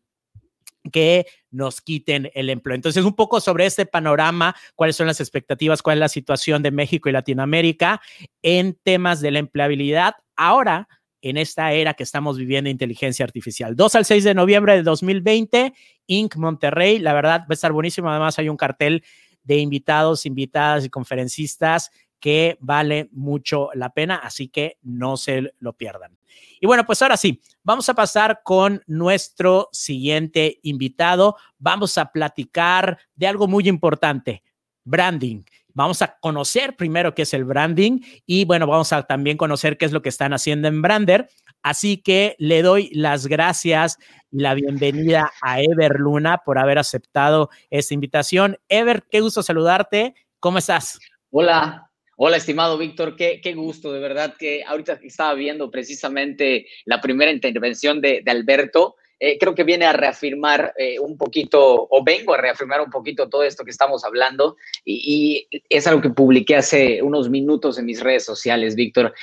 que 0.91 1.25
nos 1.49 1.81
quiten 1.81 2.29
el 2.35 2.51
empleo. 2.51 2.75
Entonces, 2.75 3.03
un 3.03 3.15
poco 3.15 3.41
sobre 3.41 3.65
este 3.65 3.87
panorama, 3.87 4.55
cuáles 4.75 4.95
son 4.95 5.07
las 5.07 5.19
expectativas, 5.19 5.81
cuál 5.81 5.97
es 5.97 5.99
la 5.99 6.09
situación 6.09 6.61
de 6.61 6.69
México 6.69 7.09
y 7.09 7.11
Latinoamérica 7.11 8.01
en 8.43 8.77
temas 8.83 9.19
de 9.19 9.31
la 9.31 9.39
empleabilidad. 9.39 10.13
Ahora, 10.35 10.87
en 11.21 11.37
esta 11.37 11.71
era 11.73 11.93
que 11.93 12.03
estamos 12.03 12.37
viviendo 12.37 12.69
inteligencia 12.69 13.23
artificial. 13.23 13.75
2 13.75 13.95
al 13.95 14.05
6 14.05 14.23
de 14.23 14.33
noviembre 14.33 14.75
de 14.75 14.83
2020, 14.83 15.73
Inc. 16.07 16.35
Monterrey. 16.35 16.99
La 16.99 17.13
verdad 17.13 17.41
va 17.41 17.47
a 17.49 17.53
estar 17.53 17.71
buenísimo. 17.71 18.09
Además, 18.09 18.39
hay 18.39 18.49
un 18.49 18.57
cartel 18.57 19.03
de 19.43 19.57
invitados, 19.57 20.25
invitadas 20.25 20.85
y 20.85 20.89
conferencistas 20.89 21.91
que 22.19 22.57
vale 22.61 23.09
mucho 23.11 23.69
la 23.73 23.93
pena, 23.93 24.17
así 24.17 24.47
que 24.47 24.77
no 24.83 25.17
se 25.17 25.53
lo 25.59 25.73
pierdan. 25.73 26.17
Y 26.59 26.67
bueno, 26.67 26.85
pues 26.85 27.01
ahora 27.01 27.17
sí, 27.17 27.41
vamos 27.63 27.89
a 27.89 27.95
pasar 27.95 28.41
con 28.43 28.83
nuestro 28.85 29.69
siguiente 29.71 30.59
invitado. 30.61 31.35
Vamos 31.57 31.97
a 31.97 32.11
platicar 32.11 32.99
de 33.15 33.27
algo 33.27 33.47
muy 33.47 33.67
importante, 33.67 34.43
branding. 34.83 35.43
Vamos 35.73 36.01
a 36.01 36.17
conocer 36.19 36.75
primero 36.75 37.13
qué 37.13 37.23
es 37.23 37.33
el 37.33 37.45
branding 37.45 37.99
y 38.25 38.45
bueno, 38.45 38.67
vamos 38.67 38.93
a 38.93 39.03
también 39.03 39.37
conocer 39.37 39.77
qué 39.77 39.85
es 39.85 39.91
lo 39.91 40.01
que 40.01 40.09
están 40.09 40.33
haciendo 40.33 40.67
en 40.67 40.81
Brander. 40.81 41.29
Así 41.63 41.97
que 41.97 42.35
le 42.39 42.61
doy 42.61 42.89
las 42.93 43.27
gracias 43.27 43.97
y 44.31 44.39
la 44.39 44.53
bienvenida 44.53 45.31
a 45.41 45.61
Ever 45.61 45.99
Luna 45.99 46.39
por 46.45 46.57
haber 46.57 46.77
aceptado 46.77 47.49
esta 47.69 47.93
invitación. 47.93 48.57
Ever, 48.67 49.03
qué 49.09 49.21
gusto 49.21 49.43
saludarte. 49.43 50.15
¿Cómo 50.39 50.57
estás? 50.57 50.99
Hola, 51.29 51.91
Hola, 52.23 52.37
estimado 52.37 52.77
Víctor, 52.77 53.15
qué, 53.15 53.41
qué, 53.41 53.55
gusto, 53.55 53.91
de 53.91 53.99
verdad 53.99 54.35
que 54.37 54.63
ahorita 54.63 54.99
estaba 55.01 55.33
viendo 55.33 55.71
precisamente 55.71 56.67
la 56.85 57.01
primera 57.01 57.31
intervención 57.31 57.99
de, 57.99 58.21
Alberto. 58.27 58.95
Eh, 59.23 59.37
creo 59.37 59.53
que 59.53 59.63
viene 59.63 59.85
a 59.85 59.93
reafirmar 59.93 60.73
eh, 60.75 60.97
un 60.97 61.15
poquito, 61.15 61.87
o 61.87 62.03
vengo 62.03 62.33
a 62.33 62.37
reafirmar 62.37 62.81
un 62.81 62.89
poquito 62.89 63.29
todo 63.29 63.43
esto 63.43 63.63
que 63.63 63.69
estamos 63.69 64.03
hablando, 64.03 64.57
y, 64.83 65.47
es 65.69 65.85
algo 65.85 66.01
que 66.01 66.09
publiqué 66.09 66.55
hace 66.55 67.03
unos 67.03 67.29
minutos 67.29 67.77
en 67.77 67.85
mis 67.85 68.01
redes 68.01 68.25
sociales, 68.25 68.73
Víctor. 68.73 69.13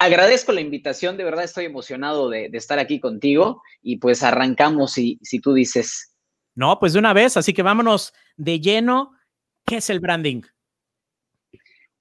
Agradezco 0.00 0.50
la 0.50 0.60
invitación, 0.60 1.16
de 1.16 1.22
verdad 1.22 1.44
estoy 1.44 1.66
emocionado 1.66 2.28
de, 2.28 2.50
estar 2.52 2.80
aquí 2.80 2.98
contigo 2.98 3.62
y 3.80 3.98
pues 3.98 4.24
arrancamos 4.24 4.90
si, 4.90 5.20
si 5.22 5.38
tú 5.38 5.54
dices. 5.54 6.16
No, 6.56 6.80
pues 6.80 6.92
de 6.92 6.98
una 6.98 7.12
vez, 7.12 7.36
así 7.36 7.52
que 7.52 7.62
vámonos 7.62 8.12
de 8.36 8.58
lleno. 8.58 9.12
¿Qué 9.64 9.76
es 9.76 9.88
el 9.88 10.00
branding? 10.00 10.42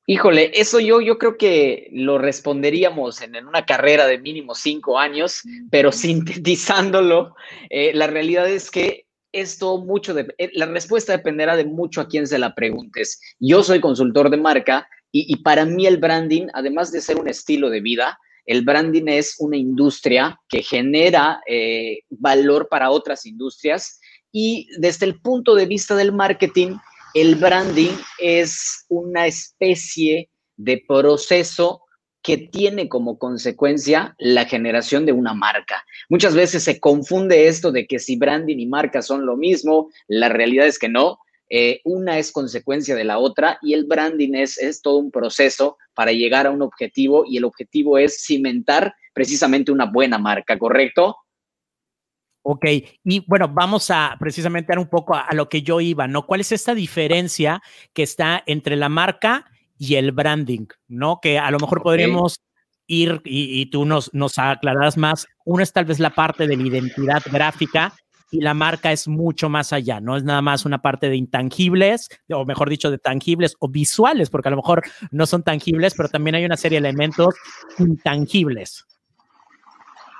Híjole, 0.05 0.51
eso 0.53 0.81
yo, 0.81 0.99
yo 0.99 1.17
creo 1.17 1.37
que 1.37 1.87
lo 1.93 2.17
responderíamos 2.17 3.21
en, 3.21 3.47
una 3.47 3.65
carrera 3.65 4.05
de 4.05 4.19
mínimo 4.19 4.53
cinco 4.53 4.99
años, 4.99 5.41
pero 5.71 5.91
sintetizándolo, 5.91 7.35
eh, 7.69 7.93
la 7.93 8.07
realidad 8.07 8.49
es 8.49 8.69
que 8.69 9.05
esto 9.31 9.77
mucho 9.79 10.13
de, 10.13 10.27
eh, 10.37 10.49
la 10.53 10.65
respuesta 10.65 11.13
dependerá 11.13 11.55
de 11.55 11.65
mucho 11.65 12.01
a 12.01 12.07
quién 12.07 12.27
se 12.27 12.37
la 12.37 12.53
preguntes. 12.53 13.19
Yo 13.39 13.63
soy 13.63 13.79
consultor 13.79 14.29
de 14.29 14.37
marca 14.37 14.87
y, 15.11 15.37
para 15.37 15.63
mí 15.63 15.85
el 15.85 15.97
branding, 15.97 16.47
además 16.53 16.91
de 16.91 16.99
ser 16.99 17.17
un 17.17 17.29
estilo 17.29 17.69
de 17.69 17.81
vida, 17.81 18.17
el 18.45 18.63
branding 18.63 19.07
es 19.07 19.35
una 19.39 19.57
industria 19.57 20.39
que 20.49 20.63
genera 20.63 21.39
eh, 21.47 21.99
valor 22.09 22.67
para 22.67 22.89
otras 22.89 23.25
industrias 23.25 23.99
y 24.31 24.67
desde 24.79 25.05
el 25.05 25.21
punto 25.21 25.53
de 25.53 25.67
vista 25.67 25.95
del 25.95 26.11
marketing, 26.11 26.77
el 27.13 27.35
branding 27.35 27.93
es 28.19 28.85
una 28.89 29.27
especie 29.27 30.29
de 30.57 30.83
proceso 30.87 31.81
que 32.23 32.37
tiene 32.37 32.87
como 32.87 33.19
consecuencia 33.19 34.15
la 34.17 34.45
generación 34.45 35.05
de 35.05 35.11
una 35.11 35.33
marca. 35.33 35.83
Muchas 36.09 36.33
veces 36.33 36.63
se 36.63 36.79
confunde 36.79 37.47
esto 37.47 37.71
de 37.71 37.85
que 37.85 37.99
si 37.99 38.15
branding 38.15 38.57
y 38.57 38.65
marca 38.65 39.01
son 39.01 39.25
lo 39.25 39.35
mismo, 39.35 39.89
la 40.07 40.29
realidad 40.29 40.65
es 40.65 40.79
que 40.79 40.89
no. 40.89 41.19
Eh, 41.49 41.81
una 41.83 42.17
es 42.17 42.31
consecuencia 42.31 42.95
de 42.95 43.03
la 43.03 43.19
otra 43.19 43.59
y 43.61 43.73
el 43.73 43.85
branding 43.85 44.33
es, 44.33 44.57
es 44.57 44.81
todo 44.81 44.97
un 44.97 45.11
proceso 45.11 45.77
para 45.93 46.11
llegar 46.13 46.47
a 46.47 46.51
un 46.51 46.61
objetivo 46.61 47.25
y 47.27 47.37
el 47.37 47.43
objetivo 47.43 47.97
es 47.97 48.23
cimentar 48.25 48.95
precisamente 49.13 49.71
una 49.71 49.85
buena 49.85 50.17
marca, 50.17 50.57
¿correcto? 50.57 51.17
Ok, 52.45 52.65
y 53.05 53.25
bueno, 53.25 53.47
vamos 53.47 53.89
a 53.89 54.17
precisamente 54.19 54.73
dar 54.73 54.79
un 54.79 54.89
poco 54.89 55.15
a, 55.15 55.33
lo 55.33 55.47
que 55.47 55.61
yo 55.61 55.79
iba, 55.79 56.07
¿no? 56.07 56.25
¿Cuál 56.25 56.41
es 56.41 56.51
esta 56.51 56.75
diferencia 56.75 57.61
que 57.93 58.03
está 58.03 58.43
entre 58.45 58.75
la 58.75 58.89
marca 58.89 59.45
y 59.77 59.95
el 59.95 60.11
branding, 60.11 60.67
¿no? 60.89 61.19
Que 61.21 61.39
a 61.39 61.49
lo 61.51 61.59
mejor 61.59 61.81
podríamos 61.81 62.41
ir 62.85 63.21
y, 63.23 63.65
tú 63.67 63.85
nos, 63.85 64.13
nos 64.13 64.37
aclararás 64.37 64.97
más. 64.97 65.25
Uno 65.45 65.63
es 65.63 65.71
tal 65.71 65.85
vez 65.85 65.99
la 65.99 66.09
parte 66.09 66.45
de 66.45 66.57
la 66.57 66.63
identidad 66.63 67.21
gráfica 67.31 67.93
y 68.29 68.41
la 68.41 68.53
marca 68.53 68.91
es 68.91 69.07
mucho 69.07 69.47
más 69.47 69.71
allá, 69.71 70.01
no 70.01 70.17
es 70.17 70.23
nada 70.23 70.41
más 70.41 70.65
una 70.65 70.81
parte 70.81 71.07
de 71.07 71.15
intangibles, 71.15 72.09
o 72.29 72.43
mejor 72.45 72.67
dicho, 72.67 72.89
de 72.89 72.97
tangibles 72.97 73.55
o 73.59 73.69
visuales, 73.69 74.29
porque 74.31 74.49
a 74.49 74.51
lo 74.51 74.57
mejor 74.57 74.81
no 75.11 75.27
son 75.27 75.43
tangibles, 75.43 75.93
pero 75.95 76.09
también 76.09 76.35
hay 76.35 76.43
una 76.43 76.57
serie 76.57 76.81
de 76.81 76.89
elementos 76.89 77.35
intangibles. 77.77 78.85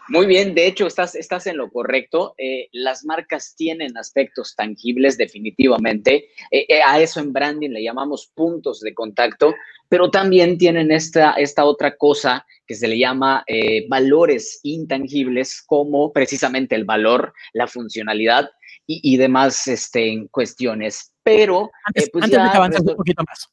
Muy 0.10 0.26
bien, 0.26 0.54
de 0.54 0.68
hecho, 0.68 0.88
estás, 0.88 1.16
estás 1.16 1.48
en 1.48 1.58
lo 1.58 1.72
correcto. 1.72 2.36
Eh, 2.38 2.68
las 2.74 3.06
marcas 3.06 3.56
tienen 3.56 3.98
aspectos 3.98 4.54
tangibles 4.56 5.18
definitivamente. 5.18 6.30
Eh, 6.52 6.66
eh, 6.68 6.82
a 6.86 7.00
eso 7.00 7.22
en 7.22 7.32
branding 7.32 7.70
le 7.70 7.84
llamamos 7.84 8.30
puntos 8.36 8.82
de 8.82 8.94
contacto, 8.94 9.54
pero 9.88 10.12
también 10.12 10.58
tienen 10.58 10.92
esta, 10.92 11.34
esta 11.34 11.64
otra 11.64 11.96
cosa 11.96 12.46
que 12.68 12.76
se 12.76 12.88
le 12.88 12.98
llama 12.98 13.46
valores 13.90 14.60
intangibles, 14.64 15.62
como 15.62 16.12
precisamente 16.12 16.76
el 16.76 16.86
valor, 16.86 17.34
la 17.54 17.68
funcionalidad 17.68 18.50
y, 18.86 19.18
demás 19.18 19.68
este, 19.68 20.28
cuestiones. 20.32 21.14
Pero... 21.24 21.70
Antes, 21.86 22.10
pues 22.12 22.30
de 22.30 22.38
avanzar 22.38 22.82
un 22.82 22.96
poquito 22.96 23.24
más, 23.28 23.48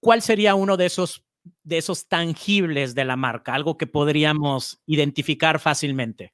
¿cuál 0.00 0.22
sería 0.22 0.54
uno 0.54 0.76
de 0.76 0.86
esos 0.86 1.22
de 1.62 1.78
esos 1.78 2.08
tangibles 2.08 2.94
de 2.94 3.04
la 3.04 3.16
marca, 3.16 3.54
algo 3.54 3.76
que 3.76 3.86
podríamos 3.86 4.80
identificar 4.86 5.58
fácilmente? 5.58 6.32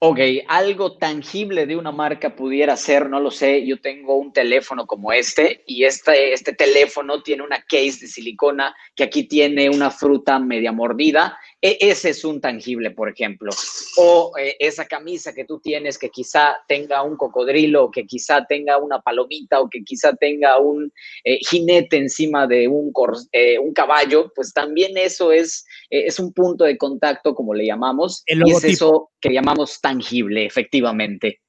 Ok, 0.00 0.20
algo 0.46 0.96
tangible 0.96 1.66
de 1.66 1.76
una 1.76 1.90
marca 1.90 2.36
pudiera 2.36 2.76
ser, 2.76 3.10
no 3.10 3.18
lo 3.18 3.32
sé, 3.32 3.66
yo 3.66 3.80
tengo 3.80 4.14
un 4.14 4.32
teléfono 4.32 4.86
como 4.86 5.12
este 5.12 5.64
y 5.66 5.82
este, 5.82 6.32
este 6.32 6.52
teléfono 6.52 7.20
tiene 7.20 7.42
una 7.42 7.62
case 7.62 8.02
de 8.02 8.06
silicona 8.06 8.76
que 8.94 9.02
aquí 9.02 9.24
tiene 9.24 9.68
una 9.68 9.90
fruta 9.90 10.38
media 10.38 10.70
mordida 10.70 11.36
e, 11.60 11.76
ese 11.80 12.10
es 12.10 12.24
un 12.24 12.40
tangible, 12.40 12.92
por 12.92 13.08
ejemplo. 13.08 13.50
O 13.96 14.32
eh, 14.38 14.56
esa 14.58 14.86
camisa 14.86 15.34
que 15.34 15.44
tú 15.44 15.58
tienes 15.60 15.98
que 15.98 16.08
quizá 16.08 16.58
tenga 16.68 17.02
un 17.02 17.16
cocodrilo, 17.16 17.84
o 17.84 17.90
que 17.90 18.06
quizá 18.06 18.44
tenga 18.46 18.78
una 18.78 19.00
palomita, 19.00 19.60
o 19.60 19.68
que 19.68 19.82
quizá 19.82 20.14
tenga 20.14 20.58
un 20.58 20.92
eh, 21.24 21.38
jinete 21.40 21.96
encima 21.96 22.46
de 22.46 22.68
un, 22.68 22.92
eh, 23.32 23.58
un 23.58 23.72
caballo, 23.72 24.32
pues 24.34 24.52
también 24.52 24.96
eso 24.96 25.32
es, 25.32 25.66
es 25.90 26.18
un 26.20 26.32
punto 26.32 26.64
de 26.64 26.78
contacto, 26.78 27.34
como 27.34 27.54
le 27.54 27.66
llamamos. 27.66 28.22
y 28.26 28.50
es 28.50 28.64
eso 28.64 29.10
que 29.20 29.30
llamamos 29.30 29.80
tangible, 29.80 30.46
efectivamente. 30.46 31.40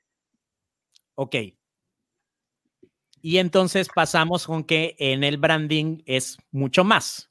Ok. 1.16 1.36
Y 3.22 3.38
entonces 3.38 3.90
pasamos 3.94 4.48
con 4.48 4.64
que 4.64 4.96
en 4.98 5.24
el 5.24 5.38
branding 5.38 6.02
es 6.06 6.38
mucho 6.52 6.84
más. 6.84 7.29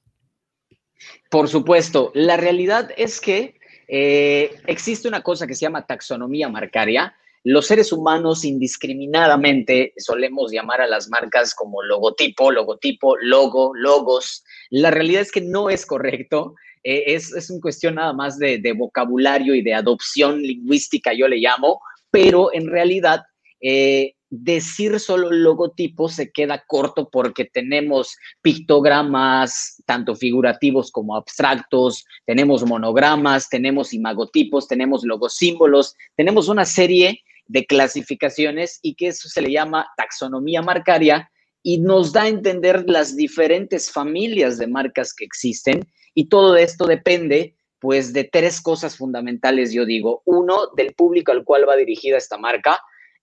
Por 1.31 1.49
supuesto, 1.49 2.11
la 2.15 2.37
realidad 2.37 2.91
es 2.97 3.21
que 3.21 3.59
eh, 3.89 4.61
existe 4.67 5.09
una 5.09 5.23
cosa 5.23 5.47
que 5.47 5.55
se 5.55 5.63
llama 5.63 5.87
taxonomía 5.87 6.49
marcaria. 6.49 7.15
Los 7.45 7.67
seres 7.67 7.93
humanos 7.93 8.45
indiscriminadamente 8.45 9.95
solemos 9.97 10.53
llamar 10.53 10.81
a 10.81 10.87
las 10.87 11.09
marcas 11.09 11.55
como 11.55 11.83
logotipo, 11.83 12.51
logotipo, 12.51 13.17
logo, 13.17 13.73
logos. 13.75 14.45
La 14.71 14.91
realidad 14.91 15.23
es 15.23 15.33
que 15.33 15.41
no 15.41 15.71
es 15.71 15.87
correcto. 15.87 16.55
Eh, 16.83 17.15
es, 17.15 17.33
es 17.33 17.49
una 17.51 17.61
cuestión 17.61 17.95
nada 17.95 18.13
más 18.13 18.39
de, 18.39 18.61
vocabulario 18.77 19.55
y 19.55 19.63
de 19.63 19.75
adopción 19.75 20.43
lingüística, 20.43 21.13
yo 21.13 21.29
le 21.29 21.39
llamo, 21.39 21.81
pero 22.11 22.53
en 22.53 22.69
realidad 22.69 23.23
eh, 23.61 24.15
decir 24.31 25.01
solo 25.01 25.31
logotipo 25.31 26.09
se 26.09 26.31
queda 26.31 26.65
corto 26.67 27.09
porque 27.11 27.45
tenemos 27.47 28.17
pictogramas, 28.43 29.83
tanto 29.87 30.15
figurativos 30.15 30.91
como 30.91 31.17
abstractos, 31.17 32.05
tenemos 32.27 32.65
monogramas, 32.65 33.49
tenemos 33.49 33.93
imagotipos, 33.93 34.69
tenemos 34.69 35.05
logosímbolos, 35.05 35.95
tenemos 36.17 36.49
una 36.49 36.65
serie 36.65 37.23
de 37.47 37.65
clasificaciones 37.65 38.79
y 38.83 38.95
que 38.95 39.09
eso 39.09 39.29
se 39.29 39.41
le 39.41 39.51
llama 39.51 39.89
taxonomía 39.97 40.63
marcaria 40.63 41.31
y 41.63 41.79
nos 41.79 42.13
da 42.13 42.23
a 42.23 42.29
entender 42.29 42.85
las 42.89 43.17
diferentes 43.17 43.91
familias 43.91 44.59
de 44.59 44.67
marcas 44.67 45.15
que 45.15 45.25
existen 45.25 45.89
y 46.15 46.29
todo 46.29 46.57
esto 46.57 46.87
depende 46.87 47.55
pues 47.81 48.13
de 48.13 48.25
tres 48.25 48.61
cosas 48.61 48.97
fundamentales, 48.97 49.73
yo 49.73 49.85
digo. 49.85 50.23
Uno, 50.25 50.69
del 50.77 50.95
público 50.95 51.33
al 51.33 51.45
cual 51.45 51.69
va 51.69 51.77
dirigida 51.77 52.17
esta 52.17 52.37
marca. 52.37 52.81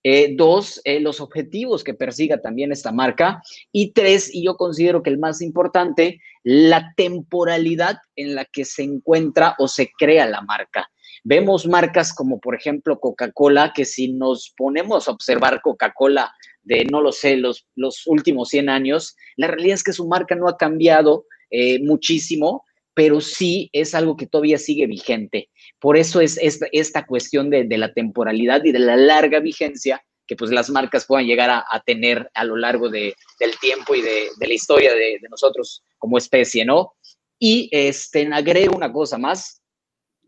Eh, 0.07 0.35
dos, 0.35 0.79
eh, 0.83 0.99
los 0.99 1.19
objetivos 1.19 1.83
que 1.83 1.95
persiga 1.95 2.39
también 2.39 2.71
esta 2.71 2.91
marca. 2.91 3.41
Y 3.71 3.91
tres, 3.91 4.29
y 4.31 4.45
yo 4.45 4.55
considero 4.55 5.01
que 5.01 5.09
el 5.09 5.17
más 5.17 5.41
importante, 5.41 6.21
la 6.43 6.93
temporalidad 6.95 7.97
en 8.15 8.35
la 8.35 8.45
que 8.45 8.65
se 8.65 8.83
encuentra 8.83 9.55
o 9.57 9.67
se 9.67 9.89
crea 9.97 10.27
la 10.27 10.41
marca. 10.41 10.87
Vemos 11.23 11.65
marcas 11.65 12.13
como 12.13 12.39
por 12.39 12.53
ejemplo 12.53 12.99
Coca-Cola, 12.99 13.73
que 13.73 13.83
si 13.83 14.13
nos 14.13 14.53
ponemos 14.55 15.07
a 15.07 15.11
observar 15.11 15.61
Coca-Cola 15.63 16.31
de, 16.61 16.85
no 16.85 17.01
lo 17.01 17.11
sé, 17.11 17.37
los, 17.37 17.65
los 17.73 18.05
últimos 18.05 18.49
100 18.49 18.69
años, 18.69 19.15
la 19.37 19.47
realidad 19.47 19.73
es 19.73 19.83
que 19.83 19.91
su 19.91 20.07
marca 20.07 20.35
no 20.35 20.47
ha 20.47 20.55
cambiado 20.55 21.25
eh, 21.49 21.79
muchísimo, 21.81 22.63
pero 22.95 23.21
sí 23.21 23.69
es 23.73 23.93
algo 23.93 24.15
que 24.15 24.25
todavía 24.25 24.57
sigue 24.57 24.87
vigente. 24.87 25.49
Por 25.79 25.97
eso 25.97 26.21
es 26.21 26.39
esta, 26.41 27.05
cuestión 27.05 27.51
de, 27.51 27.67
la 27.77 27.93
temporalidad 27.93 28.63
y 28.63 28.71
de 28.71 28.79
la 28.79 28.95
larga 28.95 29.39
vigencia 29.39 30.01
que 30.25 30.35
pues 30.35 30.49
las 30.49 30.71
marcas 30.71 31.05
puedan 31.05 31.27
llegar 31.27 31.51
a, 31.51 31.83
tener 31.85 32.31
a 32.33 32.43
lo 32.45 32.55
largo 32.55 32.89
del 32.89 33.13
tiempo 33.61 33.93
y 33.93 34.01
de, 34.01 34.29
la 34.39 34.53
historia 34.53 34.93
de, 34.95 35.19
nosotros 35.29 35.83
como 35.99 36.17
especie, 36.17 36.65
¿no? 36.65 36.93
Y 37.37 37.69
este, 37.71 38.27
agrego 38.33 38.75
una 38.75 38.91
cosa 38.91 39.19
más, 39.19 39.61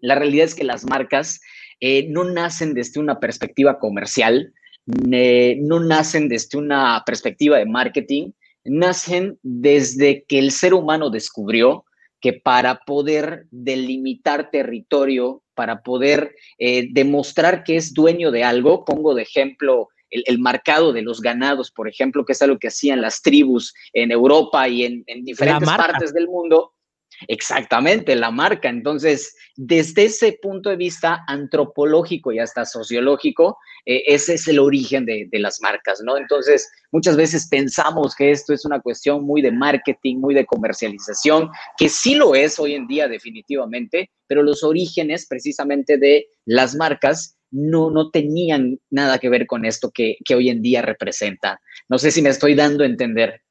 la 0.01 0.15
realidad 0.15 0.45
es 0.45 0.53
que 0.53 0.65
las 0.65 0.85
marcas 0.85 1.39
eh, 1.79 2.05
no 2.09 2.25
nacen 2.25 2.73
desde 2.73 2.99
una 2.99 3.19
perspectiva 3.19 3.79
comercial, 3.79 4.53
no 4.85 5.79
nacen 5.79 6.27
desde 6.27 6.57
una 6.57 7.01
perspectiva 7.05 7.57
de 7.57 7.65
marketing, 7.65 8.31
nacen 8.65 9.39
desde 9.41 10.25
que 10.25 10.37
el 10.37 10.51
ser 10.51 10.73
humano 10.73 11.09
descubrió 11.09 11.85
que 12.19 12.33
para 12.33 12.79
poder 12.85 13.47
delimitar 13.51 14.49
territorio, 14.51 15.43
para 15.53 15.81
poder 15.81 16.35
eh, 16.57 16.87
demostrar 16.91 17.63
que 17.63 17.77
es 17.77 17.93
dueño 17.93 18.31
de 18.31 18.43
algo, 18.43 18.85
pongo 18.85 19.13
de 19.13 19.23
ejemplo 19.23 19.89
el, 20.09 20.39
marcado 20.39 20.93
de 20.93 21.01
los 21.01 21.21
ganados, 21.21 21.71
por 21.71 21.89
ejemplo, 21.89 22.25
que 22.25 22.33
es 22.33 22.41
algo 22.41 22.57
que 22.59 22.69
hacían 22.69 23.01
las 23.01 23.21
tribus 23.21 23.73
en 23.93 24.11
Europa 24.11 24.67
y 24.67 24.85
en, 24.85 25.03
en 25.07 25.23
diferentes 25.23 25.67
partes 25.67 26.13
del 26.13 26.27
mundo, 26.27 26.73
Exactamente, 27.27 28.15
la 28.15 28.31
marca. 28.31 28.69
Entonces, 28.69 29.35
desde 29.55 30.05
ese 30.05 30.37
punto 30.41 30.69
de 30.69 30.75
vista 30.75 31.23
antropológico 31.27 32.31
y 32.31 32.39
hasta 32.39 32.65
sociológico, 32.65 33.57
eh, 33.85 34.03
ese 34.07 34.35
es 34.35 34.47
el 34.47 34.59
origen 34.59 35.05
de, 35.05 35.27
las 35.33 35.61
marcas, 35.61 36.01
¿no? 36.03 36.17
Entonces, 36.17 36.69
muchas 36.91 37.15
veces 37.15 37.47
pensamos 37.49 38.15
que 38.15 38.31
esto 38.31 38.53
es 38.53 38.65
una 38.65 38.81
cuestión 38.81 39.23
muy 39.23 39.41
de 39.41 39.51
marketing, 39.51 40.17
muy 40.17 40.35
de 40.35 40.45
comercialización, 40.45 41.49
que 41.77 41.89
sí 41.89 42.15
lo 42.15 42.35
es 42.35 42.59
hoy 42.59 42.75
en 42.75 42.87
día 42.87 43.07
definitivamente, 43.07 44.11
pero 44.27 44.43
los 44.43 44.63
orígenes 44.63 45.25
precisamente 45.27 45.97
de 45.97 46.27
las 46.45 46.75
marcas 46.75 47.37
no, 47.49 47.89
no 47.89 48.11
tenían 48.11 48.79
nada 48.89 49.19
que 49.19 49.29
ver 49.29 49.47
con 49.47 49.65
esto 49.65 49.89
que, 49.91 50.17
que 50.25 50.35
hoy 50.35 50.49
en 50.49 50.61
día 50.61 50.81
representa. 50.81 51.61
No 51.87 51.97
sé 51.97 52.11
si 52.11 52.21
me 52.21 52.29
estoy 52.29 52.55
dando 52.55 52.83
a 52.83 52.87
entender. 52.87 53.41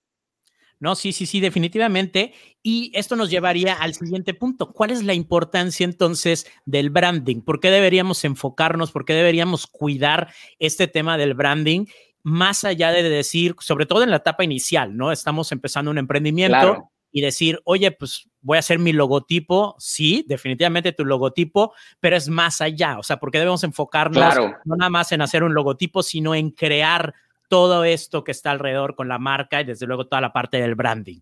No, 0.79 0.95
sí, 0.95 1.13
sí, 1.13 1.27
sí, 1.27 1.41
definitivamente. 1.41 2.35
Y 2.63 2.91
esto 2.95 3.17
nos 3.17 3.31
llevaría 3.31 3.75
al 3.75 3.95
siguiente 3.95 4.35
punto. 4.35 4.73
¿Cuál 4.73 4.91
es 4.91 5.03
la 5.03 5.15
importancia 5.15 5.85
entonces 5.85 6.47
del 6.67 6.91
branding? 6.91 7.41
¿Por 7.41 7.61
qué 7.61 7.71
deberíamos 7.71 8.25
enfocarnos? 8.25 8.93
¿Por 8.93 9.05
qué 9.05 9.15
deberíamos 9.15 9.67
cuidar 9.67 10.33
este 10.59 10.87
tema 10.87 11.17
del 11.17 11.35
branding? 11.35 11.87
Más 12.23 12.65
allá 12.65 12.91
de 12.91 13.03
decir, 13.03 13.55
sobre 13.61 13.87
todo 13.87 14.03
en 14.03 14.11
la 14.11 14.17
etapa 14.17 14.45
inicial, 14.45 14.97
¿no? 14.97 15.13
Estamos 15.13 15.53
empezando 15.53 15.91
un 15.91 15.99
emprendimiento 15.99 16.91
y 17.11 17.23
decir, 17.23 17.61
oye, 17.65 17.93
pues 17.93 18.29
voy 18.43 18.57
a 18.57 18.61
hacer 18.61 18.79
mi 18.79 18.93
logotipo. 18.93 19.75
Sí, 19.79 20.25
definitivamente 20.29 20.93
tu 20.93 21.05
logotipo, 21.05 21.73
pero 21.99 22.17
es 22.17 22.29
más 22.29 22.61
allá. 22.61 22.99
O 22.99 23.03
sea, 23.03 23.19
porque 23.19 23.39
debemos 23.39 23.65
enfocarnos 23.65 24.37
no 24.65 24.77
nada 24.77 24.91
más 24.91 25.13
en 25.13 25.23
hacer 25.23 25.43
un 25.43 25.55
logotipo, 25.55 26.03
sino 26.03 26.35
en 26.35 26.51
crear 26.51 27.15
todo 27.49 27.85
esto 27.85 28.25
que 28.25 28.33
está 28.33 28.51
alrededor 28.51 28.95
con 28.95 29.09
la 29.09 29.19
marca 29.19 29.61
y 29.61 29.65
desde 29.65 29.87
luego 29.87 30.07
toda 30.07 30.21
la 30.21 30.33
parte 30.33 30.59
del 30.59 30.75
branding? 30.75 31.21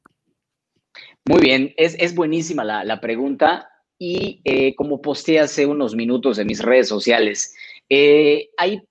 Muy 1.27 1.41
bien, 1.41 1.75
es, 1.77 2.14
buenísima 2.14 2.64
la, 2.64 3.01
pregunta 3.01 3.68
y 3.99 4.41
eh, 4.45 4.75
como 4.75 5.01
posteé 5.01 5.41
hace 5.41 5.66
unos 5.66 5.95
minutos 5.95 6.39
en 6.39 6.47
mis 6.47 6.62
redes 6.62 6.89
sociales, 6.89 7.55
eh, 7.89 8.51
hay 8.57 8.83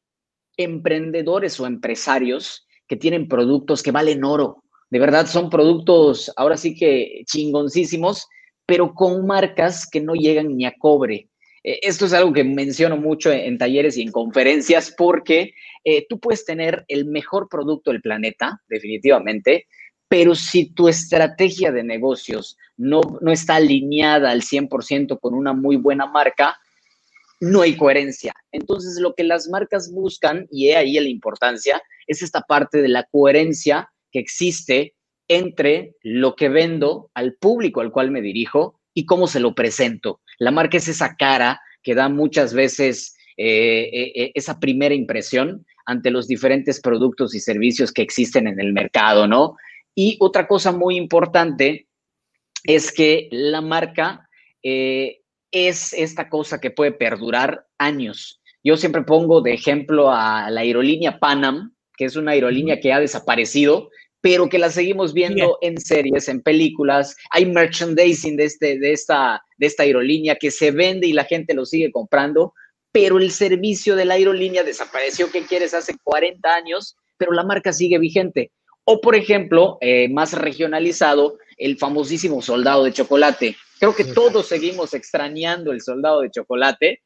emprendedores 0.58 1.60
o 1.60 1.68
empresarios 1.68 2.68
que 2.88 2.96
tienen 2.96 3.28
productos 3.28 3.82
que 3.82 3.92
valen 3.92 4.24
oro. 4.24 4.64
De 4.90 5.00
verdad, 5.00 5.28
son 5.28 5.50
productos 5.50 6.32
ahora 6.36 6.58
sí 6.58 6.76
que 6.76 7.24
chingoncísimos, 7.26 8.28
pero 8.66 8.94
con 8.94 9.26
marcas 9.26 9.90
que 9.90 10.02
no 10.02 10.14
llegan 10.14 10.56
ni 10.56 10.66
a 10.66 10.74
cobre. 10.78 11.30
Eh, 11.64 11.80
esto 11.82 12.06
es 12.06 12.14
algo 12.14 12.34
que 12.34 12.44
menciono 12.44 12.98
mucho 12.98 13.32
en, 13.32 13.58
talleres 13.58 13.98
y 13.98 14.02
en 14.02 14.12
conferencias 14.12 14.94
porque 14.98 15.54
eh, 15.84 16.06
tú 16.10 16.20
puedes 16.20 16.46
tener 16.46 16.86
el 16.88 17.06
mejor 17.06 17.48
producto 17.50 17.92
del 17.92 18.02
planeta, 18.02 18.62
definitivamente, 18.68 19.68
pero 20.08 20.36
si 20.36 20.72
tu 20.72 20.88
estrategia 20.88 21.72
de 21.72 21.84
negocios 21.84 22.58
no, 22.78 23.02
no 23.22 23.32
está 23.32 23.56
alineada 23.56 24.32
al 24.32 24.42
100% 24.42 25.20
con 25.20 25.34
una 25.34 25.54
muy 25.54 25.78
buena 25.78 26.06
marca, 26.06 26.58
no 27.40 27.62
hay 27.62 27.76
coherencia. 27.76 28.34
Entonces, 28.52 29.00
lo 29.00 29.16
que 29.16 29.24
las 29.24 29.50
marcas 29.50 29.92
buscan, 29.92 30.48
y 30.52 30.70
he 30.70 30.78
ahí 30.78 30.94
la 30.94 31.10
importancia, 31.10 31.82
es 32.08 32.22
esta 32.22 32.42
parte 32.42 32.82
de 32.82 32.88
la 32.88 33.04
coherencia 33.04 33.92
que 34.12 34.20
existe 34.20 34.96
entre 35.28 35.96
lo 36.02 36.36
que 36.36 36.50
vendo 36.50 37.10
al 37.14 37.34
público 37.34 37.82
al 37.82 37.92
cual 37.92 38.12
me 38.12 38.22
dirijo 38.22 38.80
y 38.94 39.06
cómo 39.06 39.28
se 39.28 39.40
lo 39.40 39.56
presento. 39.56 40.22
La 40.40 40.52
marca 40.52 40.78
es 40.78 40.88
esa 40.88 41.16
cara 41.16 41.62
que 41.82 41.96
da 41.96 42.10
muchas 42.10 42.54
veces 42.54 43.16
eh, 43.38 43.90
eh, 43.92 44.12
eh, 44.16 44.32
esa 44.36 44.60
primera 44.60 44.94
impresión 44.94 45.66
ante 45.86 46.12
los 46.12 46.28
diferentes 46.28 46.80
productos 46.80 47.36
y 47.36 47.40
servicios 47.40 47.92
que 47.92 48.02
existen 48.02 48.48
en 48.48 48.60
el 48.60 48.74
mercado, 48.74 49.28
¿no? 49.28 49.56
Y 49.96 50.18
otra 50.20 50.48
cosa 50.48 50.72
muy 50.72 50.96
importante 50.96 51.88
es 52.64 52.92
que 52.92 53.28
la 53.32 53.62
marca 53.62 54.30
es 54.62 55.94
esta 55.94 56.30
cosa 56.30 56.62
que 56.62 56.72
puede 56.72 56.94
perdurar 56.94 57.68
años. 57.78 58.42
Yo 58.64 58.78
siempre 58.78 59.02
pongo 59.02 59.42
de 59.42 59.54
ejemplo 59.54 60.10
a 60.10 60.50
la 60.50 60.62
aerolínea 60.62 61.20
Panam, 61.20 61.76
que 61.98 62.06
es 62.06 62.16
una 62.16 62.32
aerolínea 62.32 62.80
que 62.80 62.94
ha 62.94 63.00
desaparecido, 63.02 63.90
pero 64.24 64.48
que 64.48 64.58
la 64.58 64.70
seguimos 64.70 65.14
viendo 65.14 65.58
en 65.62 65.78
series, 65.78 66.30
en 66.30 66.42
películas. 66.42 67.14
Hay 67.32 67.46
merchandising 67.46 68.38
de, 68.38 68.46
este, 68.46 68.80
de, 68.80 68.94
esta, 68.94 69.44
de 69.64 69.68
esta 69.68 69.84
aerolínea 69.84 70.36
que 70.36 70.52
se 70.52 70.72
vende 70.72 71.08
y 71.08 71.14
la 71.14 71.24
gente 71.24 71.54
lo 71.54 71.66
sigue 71.66 71.90
comprando, 71.90 72.54
pero 72.92 73.18
el 73.18 73.32
servicio 73.32 73.96
de 73.96 74.04
la 74.04 74.16
aerolínea 74.16 74.62
desapareció, 74.62 75.32
¿qué 75.32 75.44
quieres? 75.44 75.74
Hace 75.74 75.96
40 76.04 76.54
años, 76.54 76.98
pero 77.16 77.32
la 77.32 77.46
marca 77.46 77.72
sigue 77.72 77.98
vigente. 77.98 78.52
O, 78.84 79.00
por 79.00 79.16
ejemplo, 79.16 79.78
eh, 79.80 80.10
más 80.10 80.34
regionalizado, 80.34 81.38
el 81.58 81.78
famosísimo 81.78 82.42
soldado 82.42 82.84
de 82.84 82.92
chocolate. 82.92 83.56
Creo 83.80 83.96
que 83.96 84.04
todos 84.04 84.48
seguimos 84.48 84.94
extrañando 84.94 85.72
el 85.72 85.80
soldado 85.80 86.20
de 86.20 86.30
chocolate. 86.30 87.02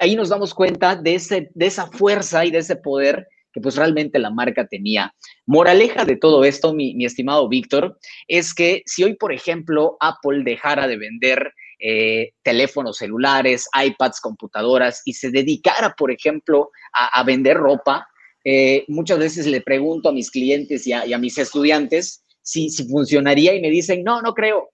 Ahí 0.00 0.16
nos 0.16 0.30
damos 0.30 0.54
cuenta 0.54 0.96
de, 0.96 1.16
ese, 1.16 1.50
de 1.52 1.66
esa 1.66 1.88
fuerza 1.88 2.46
y 2.46 2.50
de 2.50 2.58
ese 2.58 2.76
poder 2.76 3.28
que 3.52 3.60
pues 3.60 3.76
realmente 3.76 4.18
la 4.18 4.30
marca 4.30 4.66
tenía. 4.66 5.14
Moraleja 5.44 6.06
de 6.06 6.16
todo 6.16 6.44
esto, 6.44 6.72
mi, 6.72 7.04
estimado 7.04 7.48
Víctor, 7.50 7.98
es 8.28 8.54
que 8.54 8.82
si 8.86 9.04
hoy, 9.04 9.14
por 9.14 9.32
ejemplo, 9.32 9.98
Apple 10.00 10.42
dejara 10.42 10.86
de 10.86 10.96
vender 10.96 11.52
eh, 11.80 12.32
teléfonos 12.42 12.98
celulares, 12.98 13.68
iPads, 13.72 14.20
computadoras 14.20 15.02
y 15.04 15.12
se 15.12 15.30
dedicara, 15.30 15.94
por 15.96 16.10
ejemplo, 16.10 16.70
a, 16.92 17.22
vender 17.22 17.56
ropa, 17.56 18.08
eh, 18.44 18.84
muchas 18.88 19.18
veces 19.18 19.46
le 19.46 19.60
pregunto 19.60 20.08
a 20.08 20.12
mis 20.12 20.30
clientes 20.30 20.86
y 20.86 20.92
a, 20.92 21.18
mis 21.18 21.38
estudiantes 21.38 22.24
si, 22.42 22.70
si, 22.70 22.88
funcionaría 22.88 23.54
y 23.54 23.60
me 23.60 23.70
dicen, 23.70 24.02
no, 24.02 24.22
no 24.22 24.34
creo. 24.34 24.70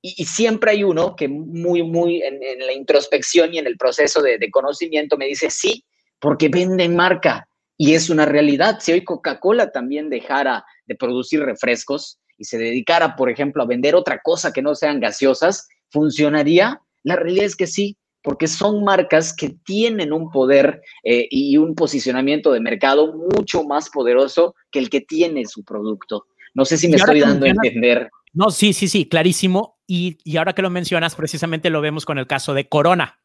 Y, 0.00 0.24
siempre 0.26 0.72
hay 0.72 0.84
uno 0.84 1.16
que 1.16 1.26
muy, 1.26 1.82
muy 1.82 2.22
en, 2.22 2.38
la 2.58 2.72
introspección 2.72 3.52
y 3.52 3.58
en 3.58 3.66
el 3.66 3.76
proceso 3.76 4.22
de, 4.22 4.38
de 4.38 4.50
conocimiento 4.50 5.16
me 5.16 5.26
dice, 5.26 5.50
sí, 5.50 5.84
porque 6.20 6.48
venden 6.48 6.94
marca. 6.94 7.48
Y 7.76 7.94
es 7.94 8.10
una 8.10 8.26
realidad. 8.26 8.78
Si 8.80 8.92
hoy 8.92 9.02
Coca-Cola 9.02 9.72
también 9.72 10.08
dejara 10.08 10.64
de 10.86 10.94
producir 10.94 11.40
refrescos 11.40 12.20
y 12.38 12.44
se 12.44 12.58
dedicara, 12.58 13.16
por 13.16 13.30
ejemplo, 13.30 13.62
a 13.62 13.66
vender 13.66 13.94
otra 13.94 14.20
cosa 14.22 14.52
que 14.52 14.62
no 14.62 14.74
sean 14.74 15.00
gaseosas, 15.00 15.68
¿funcionaría? 15.94 16.82
La 17.04 17.14
realidad 17.14 17.44
es 17.44 17.54
que 17.54 17.68
sí, 17.68 17.96
porque 18.20 18.48
son 18.48 18.82
marcas 18.82 19.32
que 19.32 19.50
tienen 19.64 20.12
un 20.12 20.30
poder 20.30 20.82
eh, 21.04 21.28
y 21.30 21.56
un 21.56 21.76
posicionamiento 21.76 22.50
de 22.50 22.60
mercado 22.60 23.14
mucho 23.14 23.62
más 23.62 23.88
poderoso 23.90 24.56
que 24.72 24.80
el 24.80 24.90
que 24.90 25.00
tiene 25.00 25.46
su 25.46 25.62
producto. 25.62 26.26
No 26.52 26.64
sé 26.64 26.76
si 26.76 26.88
me 26.88 26.96
estoy 26.96 27.20
dando 27.20 27.46
a 27.46 27.50
entender. 27.50 28.10
No, 28.32 28.50
sí, 28.50 28.72
sí, 28.72 28.88
sí, 28.88 29.06
clarísimo. 29.06 29.78
Y, 29.86 30.18
y 30.24 30.36
ahora 30.36 30.54
que 30.54 30.62
lo 30.62 30.70
mencionas, 30.70 31.14
precisamente 31.14 31.70
lo 31.70 31.80
vemos 31.80 32.04
con 32.04 32.18
el 32.18 32.26
caso 32.26 32.54
de 32.54 32.68
Corona, 32.68 33.20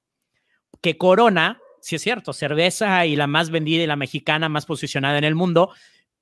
que 0.81 0.97
Corona 0.97 1.59
sí 1.81 1.95
es 1.95 2.01
cierto, 2.01 2.33
cerveza 2.33 3.05
y 3.05 3.15
la 3.15 3.25
más 3.25 3.49
vendida 3.49 3.83
y 3.83 3.87
la 3.87 3.95
mexicana 3.95 4.49
más 4.49 4.65
posicionada 4.65 5.17
en 5.17 5.23
el 5.23 5.35
mundo, 5.35 5.71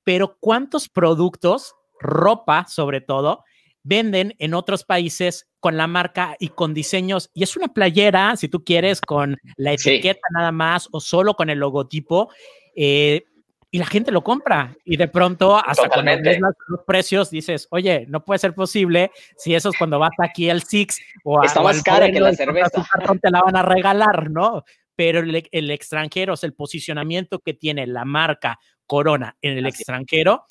pero 0.04 0.38
¿cuántos 0.40 0.88
productos, 0.88 1.74
ropa 2.00 2.66
sobre 2.68 3.00
todo, 3.00 3.44
venden 3.82 4.36
en 4.38 4.54
otros 4.54 4.84
países 4.84 5.47
con 5.60 5.76
la 5.76 5.86
marca 5.86 6.36
y 6.38 6.48
con 6.48 6.74
diseños? 6.74 7.30
Y 7.34 7.42
es 7.42 7.56
una 7.56 7.68
playera, 7.68 8.36
si 8.36 8.48
tú 8.48 8.64
quieres, 8.64 9.00
con 9.00 9.36
la 9.56 9.72
etiqueta 9.72 10.20
nada 10.34 10.52
más 10.52 10.88
o 10.92 11.00
solo 11.00 11.34
con 11.34 11.50
el 11.50 11.58
logotipo. 11.58 12.30
Eh, 12.76 13.24
y 13.70 13.78
la 13.78 13.86
gente 13.86 14.10
lo 14.10 14.24
compra 14.24 14.74
y 14.82 14.96
de 14.96 15.08
pronto 15.08 15.56
hasta 15.56 15.90
cuando 15.90 16.12
ves 16.22 16.38
los, 16.40 16.54
precios 16.86 17.28
dices, 17.30 17.68
oye, 17.70 18.06
no 18.08 18.24
puede 18.24 18.38
ser 18.38 18.54
posible 18.54 19.10
si 19.36 19.54
eso 19.54 19.68
es 19.68 19.76
cuando 19.76 19.98
vas 19.98 20.12
aquí 20.22 20.48
al 20.48 20.62
Six 20.62 20.98
o 21.22 21.42
a, 21.42 21.44
Está 21.44 21.60
más 21.60 21.82
cara 21.82 22.10
que 22.10 22.18
la 22.18 22.32
cerveza. 22.32 22.82
Te 23.20 23.30
la 23.30 23.42
van 23.42 23.56
a 23.56 23.62
regalar, 23.62 24.30
¿no? 24.30 24.64
pero 24.98 25.20
el, 25.20 25.70
extranjero, 25.70 26.32
o 26.32 26.36
sea, 26.36 26.48
el 26.48 26.54
posicionamiento 26.54 27.38
que 27.38 27.54
tiene 27.54 27.86
la 27.86 28.04
marca 28.04 28.58
Corona 28.84 29.36
en 29.42 29.56
el 29.56 29.64
extranjero 29.66 30.44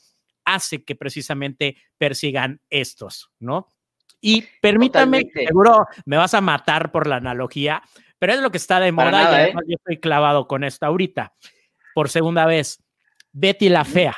hace 0.45 0.85
que 0.85 0.95
precisamente 0.95 1.75
persigan 1.97 2.61
estos, 2.69 3.29
¿no? 3.39 3.67
Y 4.19 4.43
permítame, 4.61 5.29
seguro 5.33 5.87
me 6.05 6.17
vas 6.17 6.33
a 6.33 6.41
matar 6.41 6.91
por 6.91 7.07
la 7.07 7.17
analogía, 7.17 7.81
pero 8.19 8.33
es 8.33 8.39
lo 8.39 8.51
que 8.51 8.57
está 8.57 8.79
de 8.79 8.91
moda 8.91 9.47
y 9.47 9.49
¿eh? 9.49 9.53
yo 9.67 9.75
estoy 9.75 9.99
clavado 9.99 10.47
con 10.47 10.63
esto 10.63 10.85
ahorita. 10.85 11.33
Por 11.93 12.09
segunda 12.09 12.45
vez, 12.45 12.83
Betty 13.31 13.69
la 13.69 13.85
Fea, 13.85 14.15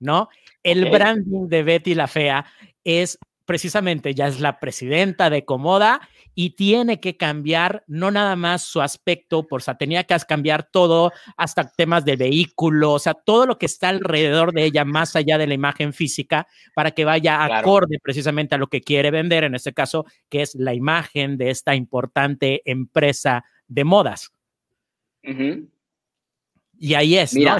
¿no? 0.00 0.28
El 0.62 0.90
branding 0.90 1.48
de 1.48 1.62
Betty 1.62 1.94
la 1.94 2.08
Fea 2.08 2.44
es 2.84 3.18
precisamente, 3.44 4.14
ya 4.14 4.26
es 4.26 4.40
la 4.40 4.58
presidenta 4.58 5.30
de 5.30 5.44
Comoda 5.44 6.00
y 6.34 6.50
tiene 6.50 7.00
que 7.00 7.16
cambiar 7.16 7.84
no 7.86 8.10
nada 8.10 8.36
más 8.36 8.62
su 8.62 8.80
aspecto, 8.80 9.46
por 9.46 9.62
sea, 9.62 9.76
tenía 9.76 10.04
que 10.04 10.16
cambiar 10.26 10.68
todo, 10.70 11.12
hasta 11.36 11.70
temas 11.70 12.04
de 12.04 12.16
vehículo, 12.16 12.92
o 12.92 12.98
sea, 12.98 13.14
todo 13.14 13.46
lo 13.46 13.58
que 13.58 13.66
está 13.66 13.90
alrededor 13.90 14.52
de 14.52 14.64
ella, 14.64 14.84
más 14.84 15.14
allá 15.16 15.38
de 15.38 15.46
la 15.46 15.54
imagen 15.54 15.92
física, 15.92 16.46
para 16.74 16.92
que 16.92 17.04
vaya 17.04 17.44
acorde 17.44 17.98
precisamente 18.02 18.54
a 18.54 18.58
lo 18.58 18.68
que 18.68 18.80
quiere 18.80 19.10
vender, 19.10 19.44
en 19.44 19.54
este 19.54 19.72
caso, 19.72 20.06
que 20.28 20.42
es 20.42 20.54
la 20.54 20.74
imagen 20.74 21.36
de 21.36 21.50
esta 21.50 21.74
importante 21.74 22.62
empresa 22.64 23.44
de 23.68 23.84
modas. 23.84 24.32
Y 26.78 26.94
ahí 26.94 27.16
es, 27.16 27.34
¿no? 27.34 27.56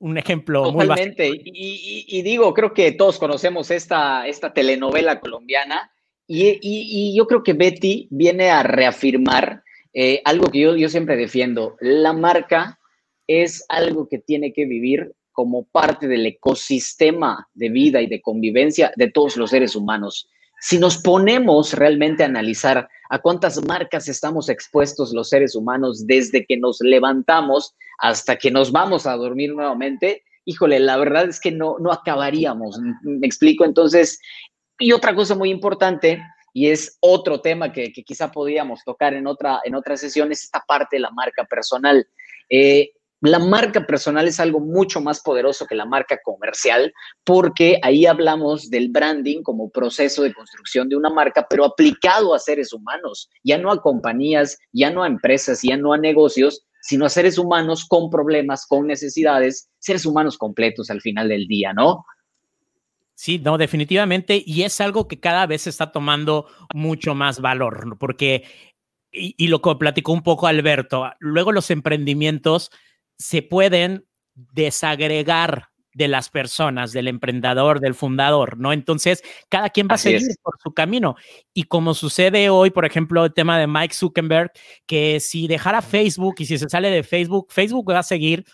un 0.00 0.16
ejemplo 0.16 0.62
Totalmente. 0.62 1.28
muy 1.28 1.42
y, 1.44 2.06
y, 2.06 2.22
digo, 2.22 2.54
creo 2.54 2.72
que 2.72 2.92
todos 2.92 3.18
conocemos 3.18 3.70
esta, 3.72 4.28
esta 4.28 4.52
telenovela 4.52 5.18
colombiana 5.18 5.90
y, 6.28 7.16
yo 7.16 7.26
creo 7.26 7.42
que 7.42 7.54
Betty 7.54 8.06
viene 8.10 8.50
a 8.50 8.62
reafirmar 8.62 9.62
eh, 9.94 10.20
algo 10.24 10.48
que 10.50 10.60
yo, 10.60 10.76
yo 10.76 10.88
siempre 10.88 11.16
defiendo. 11.16 11.76
La 11.80 12.12
marca 12.12 12.78
es 13.26 13.64
algo 13.68 14.08
que 14.08 14.18
tiene 14.18 14.52
que 14.52 14.66
vivir 14.66 15.12
como 15.32 15.64
parte 15.64 16.08
del 16.08 16.26
ecosistema 16.26 17.48
de 17.54 17.68
vida 17.70 18.02
y 18.02 18.06
de 18.06 18.20
convivencia 18.20 18.92
de 18.96 19.10
todos 19.10 19.36
los 19.36 19.50
seres 19.50 19.74
humanos. 19.74 20.28
Si 20.60 20.78
nos 20.78 20.98
ponemos 20.98 21.72
realmente 21.72 22.24
a 22.24 22.26
analizar 22.26 22.88
a 23.08 23.18
cuántas 23.20 23.64
marcas 23.64 24.08
estamos 24.08 24.48
expuestos 24.48 25.12
los 25.12 25.28
seres 25.28 25.54
humanos 25.54 26.06
desde 26.06 26.44
que 26.44 26.56
nos 26.56 26.80
levantamos 26.80 27.74
hasta 27.98 28.36
que 28.36 28.50
nos 28.50 28.72
vamos 28.72 29.06
a 29.06 29.16
dormir 29.16 29.54
nuevamente, 29.54 30.24
híjole, 30.44 30.80
la 30.80 30.96
verdad 30.96 31.28
es 31.28 31.40
que 31.40 31.52
no, 31.52 31.76
no 31.78 31.92
acabaríamos. 31.92 32.80
Me 33.02 33.26
explico. 33.26 33.64
Entonces, 33.64 34.18
y 34.78 34.92
otra 34.92 35.14
cosa 35.14 35.34
muy 35.34 35.50
importante, 35.50 36.22
y 36.52 36.68
es 36.68 36.96
otro 37.00 37.40
tema 37.40 37.72
que, 37.72 37.92
quizá 37.92 38.30
podíamos 38.30 38.82
tocar 38.84 39.14
en 39.14 39.26
otra, 39.26 39.60
en 39.64 39.74
otra 39.74 39.96
sesión, 39.96 40.32
es 40.32 40.44
esta 40.44 40.64
parte 40.66 40.96
de 40.96 41.00
la 41.00 41.10
marca 41.10 41.44
personal. 41.44 42.06
Eh, 42.48 42.92
la 43.20 43.40
marca 43.40 43.84
personal 43.84 44.28
es 44.28 44.38
algo 44.38 44.60
mucho 44.60 45.00
más 45.00 45.20
poderoso 45.20 45.66
que 45.66 45.74
la 45.74 45.84
marca 45.84 46.20
comercial, 46.22 46.92
porque 47.24 47.78
ahí 47.82 48.06
hablamos 48.06 48.70
del 48.70 48.90
branding 48.90 49.42
como 49.42 49.70
proceso 49.70 50.22
de 50.22 50.32
construcción 50.32 50.88
de 50.88 50.96
una 50.96 51.10
marca, 51.10 51.46
pero 51.48 51.64
aplicado 51.64 52.32
a 52.32 52.38
seres 52.38 52.72
humanos, 52.72 53.28
ya 53.42 53.58
no 53.58 53.72
a 53.72 53.82
compañías, 53.82 54.56
ya 54.72 54.90
no 54.90 55.02
a 55.02 55.08
empresas, 55.08 55.60
ya 55.62 55.76
no 55.76 55.92
a 55.92 55.98
negocios, 55.98 56.64
sino 56.80 57.06
a 57.06 57.08
seres 57.08 57.38
humanos 57.38 57.86
con 57.88 58.08
problemas, 58.08 58.66
con 58.66 58.86
necesidades, 58.86 59.68
seres 59.78 60.06
humanos 60.06 60.38
completos 60.38 60.88
al 60.90 61.00
final 61.00 61.28
del 61.28 61.48
día, 61.48 61.72
¿no? 61.72 62.04
Sí, 63.18 63.40
no, 63.40 63.58
definitivamente. 63.58 64.40
Y 64.46 64.62
es 64.62 64.80
algo 64.80 65.08
que 65.08 65.18
cada 65.18 65.44
vez 65.44 65.66
está 65.66 65.90
tomando 65.90 66.46
mucho 66.72 67.16
más 67.16 67.40
valor, 67.40 67.96
porque, 67.98 68.44
y, 69.10 69.48
lo 69.48 69.60
que 69.60 69.74
platicó 69.74 70.12
un 70.12 70.22
poco 70.22 70.46
Alberto, 70.46 71.10
luego 71.18 71.50
los 71.50 71.72
emprendimientos 71.72 72.70
se 73.18 73.42
pueden 73.42 74.06
desagregar 74.36 75.70
de 75.94 76.06
las 76.06 76.30
personas, 76.30 76.92
del 76.92 77.08
emprendedor, 77.08 77.80
del 77.80 77.96
fundador, 77.96 78.56
¿no? 78.56 78.72
Entonces, 78.72 79.24
cada 79.48 79.70
quien 79.70 79.88
va 79.88 79.96
a 79.96 79.98
seguir 79.98 80.22
por 80.40 80.54
su 80.62 80.72
camino. 80.72 81.16
Y 81.52 81.64
como 81.64 81.94
sucede 81.94 82.50
hoy, 82.50 82.70
por 82.70 82.84
ejemplo, 82.84 83.24
el 83.24 83.34
tema 83.34 83.58
de 83.58 83.66
Mike 83.66 83.94
Zuckerberg, 83.94 84.52
que 84.86 85.18
si 85.18 85.48
dejara 85.48 85.82
Facebook 85.82 86.36
y 86.38 86.46
si 86.46 86.56
se 86.56 86.68
sale 86.68 86.88
de 86.88 87.02
Facebook, 87.02 87.48
Facebook 87.50 87.90
va 87.90 87.98
a 87.98 88.04
seguir, 88.04 88.44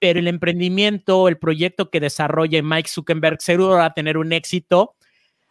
pero 0.00 0.18
el 0.18 0.26
emprendimiento, 0.26 1.28
el 1.28 1.38
proyecto 1.38 1.90
que 1.90 2.00
desarrolle 2.00 2.62
Mike 2.62 2.88
Zuckerberg 2.88 3.40
seguro 3.40 3.74
va 3.74 3.84
a 3.84 3.94
tener 3.94 4.16
un 4.16 4.32
éxito 4.32 4.96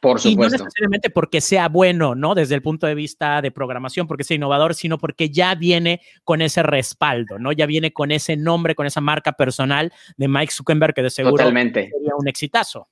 Por 0.02 0.20
supuesto. 0.20 0.30
Y 0.30 0.36
no 0.36 0.50
necesariamente 0.66 1.10
porque 1.10 1.40
sea 1.40 1.70
bueno, 1.70 2.16
¿no? 2.16 2.34
Desde 2.34 2.56
el 2.56 2.62
punto 2.62 2.88
de 2.88 2.96
vista 2.96 3.42
de 3.42 3.52
programación, 3.52 4.08
porque 4.08 4.24
sea 4.24 4.36
innovador, 4.36 4.74
sino 4.74 4.98
porque 4.98 5.30
ya 5.30 5.56
viene 5.56 6.02
con 6.24 6.42
ese 6.42 6.64
respaldo, 6.64 7.38
¿no? 7.38 7.52
Ya 7.52 7.66
viene 7.66 7.94
con 7.94 8.12
ese 8.12 8.36
nombre, 8.36 8.76
con 8.76 8.88
esa 8.88 9.02
marca 9.02 9.34
personal 9.34 9.94
de 10.18 10.28
Mike 10.28 10.52
Zuckerberg, 10.54 10.94
que 10.94 11.04
de 11.04 11.10
seguro 11.10 11.38
Totalmente. 11.38 11.90
sería 11.92 12.16
un 12.18 12.28
exitazo. 12.28 12.88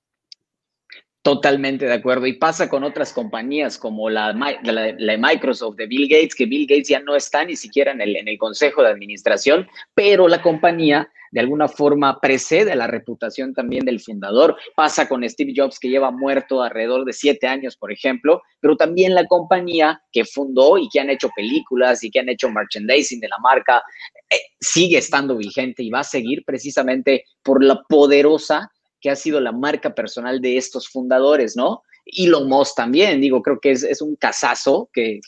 Totalmente 1.28 1.86
de 1.86 1.94
acuerdo. 1.94 2.26
Y 2.26 2.38
pasa 2.38 2.70
con 2.70 2.86
otras 2.86 3.12
compañías 3.12 3.78
como 3.78 4.10
la, 4.10 4.32
la, 4.64 5.18
Microsoft 5.18 5.76
de 5.76 5.86
Bill 5.86 6.08
Gates, 6.08 6.34
que 6.34 6.46
Bill 6.46 6.66
Gates 6.66 6.88
ya 6.88 7.02
no 7.02 7.18
está 7.18 7.44
ni 7.44 7.58
siquiera 7.58 7.92
en 7.92 8.00
el, 8.00 8.38
consejo 8.38 8.82
de 8.82 8.92
administración, 8.92 9.68
pero 9.94 10.30
la 10.30 10.42
compañía 10.42 11.12
de 11.32 11.42
alguna 11.42 11.68
forma 11.68 12.22
precede 12.22 12.74
la 12.78 12.88
reputación 12.88 13.54
también 13.54 13.84
del 13.84 14.00
fundador. 14.00 14.56
Pasa 14.74 15.10
con 15.10 15.28
Steve 15.28 15.52
Jobs, 15.54 15.80
que 15.80 15.90
lleva 15.90 16.12
muerto 16.12 16.64
alrededor 16.64 17.04
de 17.04 17.12
siete 17.12 17.46
años, 17.46 17.76
por 17.76 17.92
ejemplo, 17.92 18.42
pero 18.62 18.78
también 18.78 19.14
la 19.14 19.26
compañía 19.26 20.02
que 20.14 20.24
fundó 20.24 20.78
y 20.78 20.88
que 20.88 21.02
han 21.02 21.10
hecho 21.10 21.28
películas 21.36 22.06
y 22.06 22.10
que 22.10 22.22
han 22.22 22.30
hecho 22.30 22.50
merchandising 22.50 23.20
de 23.20 23.28
la 23.28 23.38
marca, 23.40 23.84
eh, 24.30 24.38
sigue 24.62 25.00
estando 25.00 25.36
vigente 25.36 25.84
y 25.84 25.90
va 25.90 26.00
a 26.00 26.06
seguir 26.06 26.46
precisamente 26.46 27.26
por 27.44 27.62
la 27.62 27.84
poderosa 27.90 28.72
que 29.08 29.12
ha 29.12 29.16
sido 29.16 29.40
la 29.40 29.54
marca 29.54 29.96
personal 29.96 30.42
de 30.42 30.58
estos 30.58 30.90
fundadores, 30.90 31.56
¿no? 31.56 31.84
Elon 32.06 32.50
Musk 32.50 32.76
también, 32.76 33.22
digo, 33.22 33.42
creo 33.42 33.58
que 33.58 33.72
es, 33.72 34.02
un 34.02 34.18
casazo 34.18 34.90
que, 34.92 35.22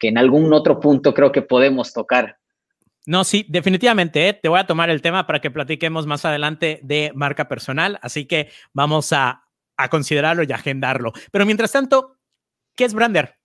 en 0.00 0.18
algún 0.18 0.52
otro 0.52 0.80
punto 0.80 1.14
creo 1.14 1.30
que 1.30 1.42
podemos 1.42 1.92
tocar. 1.92 2.36
No, 3.06 3.22
sí, 3.22 3.46
definitivamente. 3.48 4.28
¿eh? 4.28 4.32
Te 4.32 4.48
voy 4.48 4.58
a 4.58 4.66
tomar 4.66 4.90
el 4.90 5.00
tema 5.02 5.24
para 5.24 5.40
que 5.40 5.52
platiquemos 5.52 6.04
más 6.04 6.24
adelante 6.24 6.80
de 6.82 7.12
marca 7.14 7.46
personal, 7.46 8.00
así 8.02 8.26
que 8.26 8.48
vamos 8.72 9.12
a, 9.12 9.44
a 9.76 9.88
considerarlo 9.88 10.42
y 10.42 10.50
agendarlo. 10.50 11.12
Pero 11.30 11.46
mientras 11.46 11.70
tanto, 11.70 12.16
¿qué 12.74 12.86
es 12.86 12.92
Brander? 12.92 13.36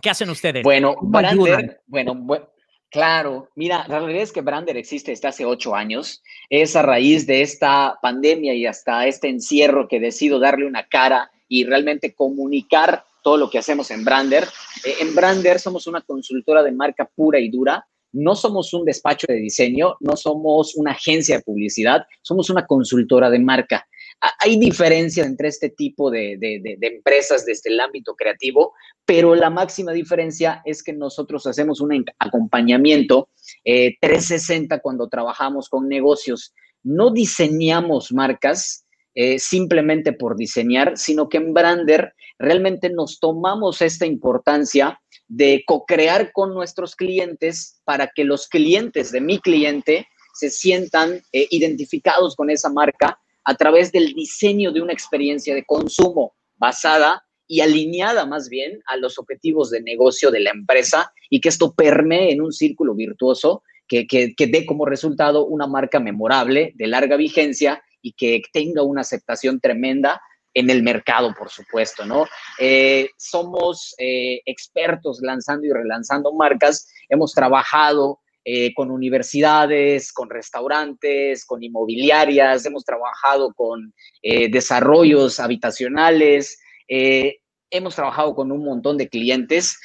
¿Qué 0.00 0.10
hacen 0.10 0.30
ustedes? 0.30 0.62
Bueno, 0.62 0.94
Brander, 1.02 1.82
bueno, 1.88 2.14
bueno 2.14 2.46
Claro, 2.90 3.48
mira, 3.56 3.84
la 3.88 3.98
realidad 3.98 4.22
es 4.22 4.32
que 4.32 4.40
Brander 4.40 4.76
existe 4.76 5.10
desde 5.10 5.28
hace 5.28 5.44
ocho 5.44 5.74
años. 5.74 6.22
Es 6.48 6.76
a 6.76 6.82
raíz 6.82 7.26
de 7.26 7.42
esta 7.42 7.98
pandemia 8.00 8.54
y 8.54 8.66
hasta 8.66 9.06
este 9.06 9.28
encierro 9.28 9.88
que 9.88 10.00
decido 10.00 10.38
darle 10.38 10.66
una 10.66 10.86
cara 10.86 11.30
y 11.48 11.64
realmente 11.64 12.14
comunicar 12.14 13.04
todo 13.22 13.36
lo 13.36 13.50
que 13.50 13.58
hacemos 13.58 13.90
en 13.90 14.04
Brander. 14.04 14.44
Eh, 14.84 14.94
en 15.00 15.14
Brander 15.14 15.58
somos 15.58 15.86
una 15.86 16.00
consultora 16.00 16.62
de 16.62 16.72
marca 16.72 17.10
pura 17.12 17.40
y 17.40 17.48
dura. 17.50 17.86
No 18.12 18.36
somos 18.36 18.72
un 18.72 18.84
despacho 18.84 19.26
de 19.28 19.34
diseño, 19.34 19.96
no 20.00 20.16
somos 20.16 20.74
una 20.76 20.92
agencia 20.92 21.36
de 21.36 21.42
publicidad, 21.42 22.06
somos 22.22 22.48
una 22.50 22.66
consultora 22.66 23.28
de 23.28 23.40
marca 23.40 23.86
hay 24.20 24.58
diferencia 24.58 25.24
entre 25.24 25.48
este 25.48 25.70
tipo 25.70 26.10
de, 26.10 26.38
empresas 26.80 27.44
desde 27.44 27.70
el 27.70 27.80
ámbito 27.80 28.14
creativo, 28.14 28.74
pero 29.04 29.34
la 29.34 29.50
máxima 29.50 29.92
diferencia 29.92 30.62
es 30.64 30.82
que 30.82 30.92
nosotros 30.92 31.46
hacemos 31.46 31.80
un 31.80 32.04
acompañamiento 32.18 33.28
360 33.64 34.74
eh, 34.74 34.80
cuando 34.82 35.08
trabajamos 35.08 35.68
con 35.68 35.88
negocios. 35.88 36.54
No 36.82 37.10
diseñamos 37.10 38.12
marcas 38.12 38.86
eh, 39.14 39.38
simplemente 39.38 40.12
por 40.12 40.36
diseñar, 40.36 40.96
sino 40.96 41.28
que 41.28 41.38
en 41.38 41.54
Brander 41.54 42.14
realmente 42.38 42.90
nos 42.90 43.18
tomamos 43.18 43.80
esta 43.80 44.06
importancia 44.06 45.00
de 45.28 45.64
co-crear 45.66 46.32
con 46.32 46.54
nuestros 46.54 46.94
clientes 46.94 47.80
para 47.84 48.10
que 48.14 48.24
los 48.24 48.48
clientes 48.48 49.10
de 49.12 49.20
mi 49.20 49.38
cliente 49.38 50.06
se 50.34 50.50
sientan 50.50 51.22
eh, 51.32 51.46
identificados 51.50 52.36
con 52.36 52.50
esa 52.50 52.68
marca 52.68 53.18
a 53.46 53.54
través 53.54 53.92
del 53.92 54.12
diseño 54.12 54.72
de 54.72 54.82
una 54.82 54.92
experiencia 54.92 55.54
de 55.54 55.64
consumo 55.64 56.34
basada 56.56 57.24
y 57.46 57.60
alineada 57.60 58.26
más 58.26 58.48
bien 58.48 58.82
a 58.86 58.96
los 58.96 59.18
objetivos 59.18 59.70
de 59.70 59.80
negocio 59.80 60.32
de 60.32 60.40
la 60.40 60.50
empresa 60.50 61.12
y 61.30 61.40
que 61.40 61.48
esto 61.48 61.72
permee 61.72 62.32
en 62.32 62.42
un 62.42 62.52
círculo 62.52 62.94
virtuoso 62.94 63.62
que, 63.86 64.08
que, 64.08 64.46
dé 64.48 64.66
como 64.66 64.84
resultado 64.84 65.46
una 65.46 65.68
marca 65.68 66.00
memorable, 66.00 66.72
de 66.74 66.88
larga 66.88 67.16
vigencia 67.16 67.80
y 68.02 68.14
que 68.14 68.42
tenga 68.52 68.82
una 68.82 69.02
aceptación 69.02 69.60
tremenda 69.60 70.20
en 70.52 70.68
el 70.68 70.82
mercado, 70.82 71.32
por 71.38 71.50
supuesto, 71.50 72.04
¿no? 72.04 72.26
Eh, 72.58 73.10
somos 73.16 73.94
eh, 73.98 74.40
expertos 74.44 75.20
lanzando 75.22 75.66
y 75.66 75.70
relanzando 75.70 76.32
marcas, 76.32 76.88
hemos 77.08 77.32
trabajado 77.32 78.18
eh, 78.48 78.72
con 78.74 78.92
universidades, 78.92 80.12
con 80.12 80.30
restaurantes, 80.30 81.44
con 81.44 81.64
inmobiliarias, 81.64 82.64
hemos 82.64 82.84
trabajado 82.84 83.52
con 83.52 83.92
eh, 84.22 84.48
desarrollos 84.48 85.40
habitacionales, 85.40 86.56
eh, 86.86 87.38
hemos 87.70 87.96
trabajado 87.96 88.36
con 88.36 88.52
un 88.52 88.64
montón 88.64 88.98
de 88.98 89.08
clientes, 89.08 89.76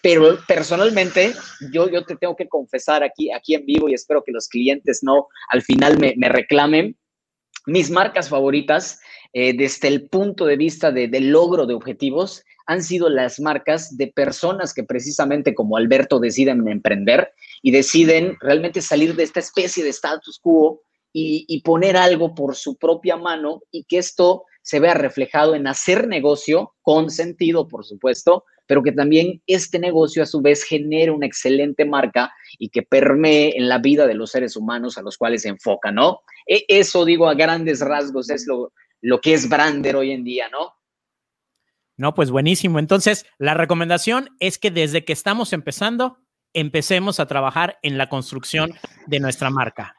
pero 0.00 0.38
personalmente 0.46 1.32
yo, 1.72 1.90
yo 1.90 2.04
te 2.04 2.14
tengo 2.14 2.36
que 2.36 2.46
confesar 2.46 3.02
aquí, 3.02 3.32
aquí 3.32 3.56
en 3.56 3.66
vivo 3.66 3.88
y 3.88 3.94
espero 3.94 4.22
que 4.24 4.30
los 4.30 4.46
clientes 4.46 5.00
no 5.02 5.26
al 5.48 5.62
final 5.62 5.98
me, 5.98 6.14
me 6.16 6.28
reclamen, 6.28 6.96
mis 7.68 7.90
marcas 7.90 8.28
favoritas 8.28 9.00
desde 9.32 9.88
el 9.88 10.08
punto 10.08 10.46
de 10.46 10.56
vista 10.56 10.90
de, 10.90 11.06
de 11.06 11.20
logro 11.20 11.66
de 11.66 11.74
objetivos 11.74 12.44
han 12.68 12.82
sido 12.82 13.08
las 13.08 13.40
marcas 13.40 13.96
de 13.96 14.08
personas 14.08 14.74
que 14.74 14.84
precisamente 14.84 15.54
como 15.54 15.78
Alberto 15.78 16.20
deciden 16.20 16.68
emprender 16.68 17.32
y 17.62 17.70
deciden 17.70 18.36
realmente 18.40 18.82
salir 18.82 19.16
de 19.16 19.22
esta 19.22 19.40
especie 19.40 19.82
de 19.82 19.90
status 19.90 20.38
quo 20.38 20.82
y, 21.14 21.62
poner 21.62 21.96
algo 21.96 22.34
por 22.34 22.54
su 22.54 22.76
propia 22.76 23.16
mano 23.16 23.62
y 23.72 23.84
que 23.84 23.98
esto 23.98 24.44
se 24.68 24.80
vea 24.80 24.92
reflejado 24.92 25.54
en 25.54 25.66
hacer 25.66 26.06
negocio 26.08 26.74
con 26.82 27.08
sentido, 27.08 27.68
por 27.68 27.86
supuesto, 27.86 28.44
pero 28.66 28.82
que 28.82 28.92
también 28.92 29.42
este 29.46 29.78
negocio 29.78 30.22
a 30.22 30.26
su 30.26 30.42
vez 30.42 30.62
genere 30.62 31.10
una 31.10 31.24
excelente 31.24 31.86
marca 31.86 32.30
y 32.58 32.68
que 32.68 32.82
permee 32.82 33.56
en 33.56 33.70
la 33.70 33.78
vida 33.78 34.06
de 34.06 34.12
los 34.12 34.30
seres 34.30 34.56
humanos 34.56 34.98
a 34.98 35.02
los 35.02 35.16
cuales 35.16 35.40
se 35.40 35.48
enfoca, 35.48 35.90
¿no? 35.90 36.20
E, 36.46 36.66
eso, 36.68 37.06
digo, 37.06 37.30
a 37.30 37.34
grandes 37.34 37.80
rasgos 37.80 38.28
es 38.28 38.46
lo, 38.46 38.74
lo 39.00 39.22
que 39.22 39.32
es 39.32 39.48
Brander 39.48 39.96
hoy 39.96 40.10
en 40.10 40.22
día, 40.22 40.50
¿no? 40.50 40.74
No, 41.96 42.12
pues 42.12 42.30
buenísimo. 42.30 42.78
Entonces, 42.78 43.24
la 43.38 43.54
recomendación 43.54 44.36
es 44.38 44.58
que 44.58 44.70
desde 44.70 45.02
que 45.02 45.14
estamos 45.14 45.54
empezando, 45.54 46.18
empecemos 46.52 47.20
a 47.20 47.26
trabajar 47.26 47.78
en 47.80 47.96
la 47.96 48.10
construcción 48.10 48.74
de 49.06 49.18
nuestra 49.18 49.48
marca. 49.48 49.96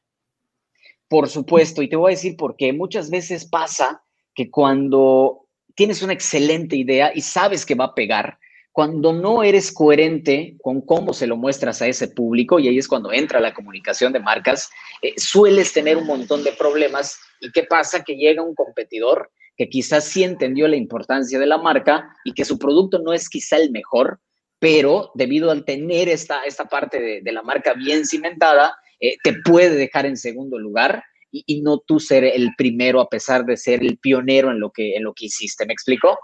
Por 1.08 1.28
supuesto, 1.28 1.82
y 1.82 1.90
te 1.90 1.96
voy 1.96 2.12
a 2.12 2.16
decir 2.16 2.38
por 2.38 2.56
qué. 2.56 2.72
Muchas 2.72 3.10
veces 3.10 3.50
pasa 3.50 4.04
que 4.40 4.50
cuando 4.50 5.50
tienes 5.76 6.02
una 6.02 6.14
excelente 6.14 6.78
idea 6.78 7.12
y 7.14 7.20
sabes 7.20 7.66
que 7.66 7.76
va 7.76 7.88
a 7.88 7.94
pegar, 7.94 8.40
cuando 8.72 9.12
no 9.12 9.44
eres 9.44 9.70
coherente 9.70 10.56
con 10.62 10.80
cómo 10.80 11.12
se 11.12 11.28
lo 11.28 11.36
muestras 11.36 11.82
a 11.82 11.88
ese 11.88 12.08
público, 12.08 12.58
y 12.58 12.70
ahí 12.70 12.78
es 12.78 12.88
cuando 12.88 13.12
entra 13.12 13.42
la 13.42 13.54
comunicación 13.54 14.14
de 14.14 14.22
marcas, 14.22 14.70
eh, 15.02 15.14
sueles 15.18 15.74
tener 15.74 15.98
un 15.98 16.08
montón 16.08 16.46
de 16.46 16.54
problemas. 16.54 17.20
¿Y 17.42 17.52
qué 17.52 17.64
pasa? 17.64 18.02
Que 18.02 18.16
llega 18.16 18.42
un 18.42 18.56
competidor 18.56 19.30
que 19.58 19.68
quizás 19.68 20.06
sí 20.06 20.24
entendió 20.24 20.70
la 20.70 20.78
importancia 20.78 21.38
de 21.38 21.46
la 21.46 21.58
marca 21.58 22.16
y 22.24 22.32
que 22.32 22.46
su 22.46 22.58
producto 22.58 23.00
no 23.00 23.12
es 23.12 23.28
quizá 23.28 23.58
el 23.58 23.72
mejor, 23.72 24.22
pero 24.58 25.12
debido 25.16 25.52
al 25.52 25.66
tener 25.66 26.08
esta, 26.08 26.44
esta 26.44 26.64
parte 26.64 27.22
de, 27.22 27.32
la 27.34 27.42
marca 27.42 27.74
bien 27.74 28.06
cimentada, 28.06 28.74
eh, 29.02 29.18
te 29.22 29.34
puede 29.44 29.76
dejar 29.76 30.06
en 30.06 30.16
segundo 30.16 30.58
lugar 30.58 31.04
y, 31.32 31.62
no 31.62 31.80
tú 31.80 32.00
ser 32.00 32.24
el 32.24 32.52
primero 32.58 33.02
a 33.02 33.10
pesar 33.10 33.46
de 33.46 33.58
ser 33.58 33.82
el 33.82 33.98
pionero 33.98 34.52
en 34.52 34.60
lo 34.60 34.72
que, 34.72 34.96
en 34.96 35.04
lo 35.04 35.14
que 35.14 35.26
hiciste. 35.26 35.66
¿Me 35.66 35.74
explico? 35.74 36.18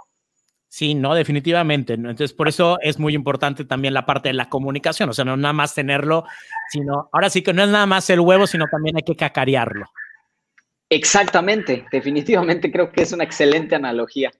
Sí, 0.67 0.95
no, 0.95 1.13
definitivamente. 1.13 1.93
Entonces, 1.93 2.33
por 2.33 2.47
eso 2.47 2.77
es 2.81 2.99
muy 2.99 3.13
importante 3.13 3.65
también 3.65 3.93
la 3.93 4.05
parte 4.05 4.29
de 4.29 4.33
la 4.33 4.49
comunicación, 4.49 5.09
o 5.09 5.13
sea, 5.13 5.23
no 5.23 5.37
nada 5.37 5.53
más 5.53 5.73
tenerlo, 5.73 6.25
sino, 6.71 7.09
ahora 7.13 7.29
sí 7.29 7.41
que 7.41 7.53
no 7.53 7.63
es 7.63 7.69
nada 7.69 7.85
más 7.85 8.09
el 8.09 8.19
huevo, 8.19 8.47
sino 8.47 8.65
también 8.69 8.97
hay 8.97 9.03
que 9.03 9.15
cacarearlo. 9.15 9.85
Exactamente, 10.89 11.85
definitivamente 11.91 12.71
creo 12.71 12.91
que 12.91 13.03
es 13.03 13.11
una 13.13 13.23
excelente 13.23 13.75
analogía. 13.75 14.31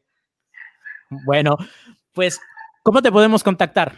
Bueno, 1.10 1.58
pues 2.14 2.40
¿Cómo 2.86 3.02
te 3.02 3.12
podemos 3.12 3.44
contactar? 3.44 3.98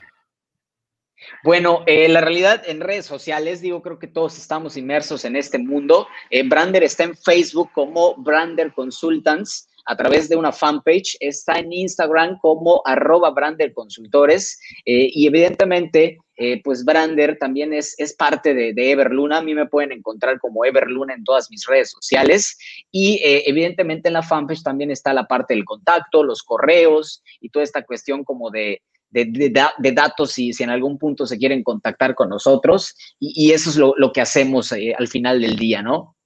Bueno, 1.43 1.83
eh, 1.85 2.07
la 2.09 2.21
realidad 2.21 2.63
en 2.65 2.81
redes 2.81 3.05
sociales, 3.05 3.61
digo, 3.61 3.81
creo 3.81 3.99
que 3.99 4.07
todos 4.07 4.37
estamos 4.37 4.77
inmersos 4.77 5.25
en 5.25 5.35
este 5.35 5.57
mundo. 5.57 6.07
Eh, 6.29 6.47
Brander 6.47 6.83
está 6.83 7.03
en 7.03 7.15
Facebook 7.15 7.69
como 7.73 8.15
Brander 8.15 8.73
Consultants 8.73 9.69
a 9.85 9.95
través 9.95 10.27
de 10.27 10.35
una 10.35 10.51
fanpage, 10.51 11.15
está 11.21 11.59
en 11.59 11.71
Instagram 11.71 12.37
como 12.39 12.81
arroba 12.83 13.29
Brander 13.29 13.73
Consultores 13.73 14.59
eh, 14.85 15.09
y 15.13 15.27
evidentemente 15.27 16.17
pues 16.63 16.85
Brander 16.85 17.35
también 17.39 17.73
es, 17.73 17.95
es 17.97 18.13
parte 18.13 18.53
de, 18.53 18.91
Everluna. 18.91 19.39
A 19.39 19.41
mí 19.41 19.55
me 19.55 19.65
pueden 19.65 19.91
encontrar 19.91 20.39
como 20.39 20.63
Everluna 20.65 21.15
en 21.15 21.23
todas 21.23 21.49
mis 21.49 21.65
redes 21.65 21.89
sociales. 21.89 22.59
Y 22.91 23.19
evidentemente 23.23 24.09
en 24.09 24.13
la 24.13 24.21
fanpage 24.21 24.61
también 24.61 24.91
está 24.91 25.15
la 25.15 25.25
parte 25.25 25.55
del 25.55 25.65
contacto, 25.65 26.23
los 26.23 26.43
correos 26.43 27.23
y 27.41 27.49
toda 27.49 27.63
esta 27.63 27.81
cuestión 27.81 28.23
como 28.23 28.51
de, 28.51 28.83
de, 29.09 29.51
datos 29.93 30.31
si, 30.31 30.53
si 30.53 30.63
en 30.63 30.69
algún 30.69 30.97
punto 30.97 31.25
se 31.25 31.37
quieren 31.37 31.63
contactar 31.63 32.15
con 32.15 32.29
nosotros. 32.29 32.95
Y, 33.19 33.51
eso 33.51 33.69
es 33.69 33.77
lo, 33.77 34.11
que 34.11 34.21
hacemos 34.21 34.71
eh, 34.71 34.93
al 34.97 35.07
final 35.07 35.41
del 35.41 35.55
día, 35.55 35.81
¿no? 35.81 36.16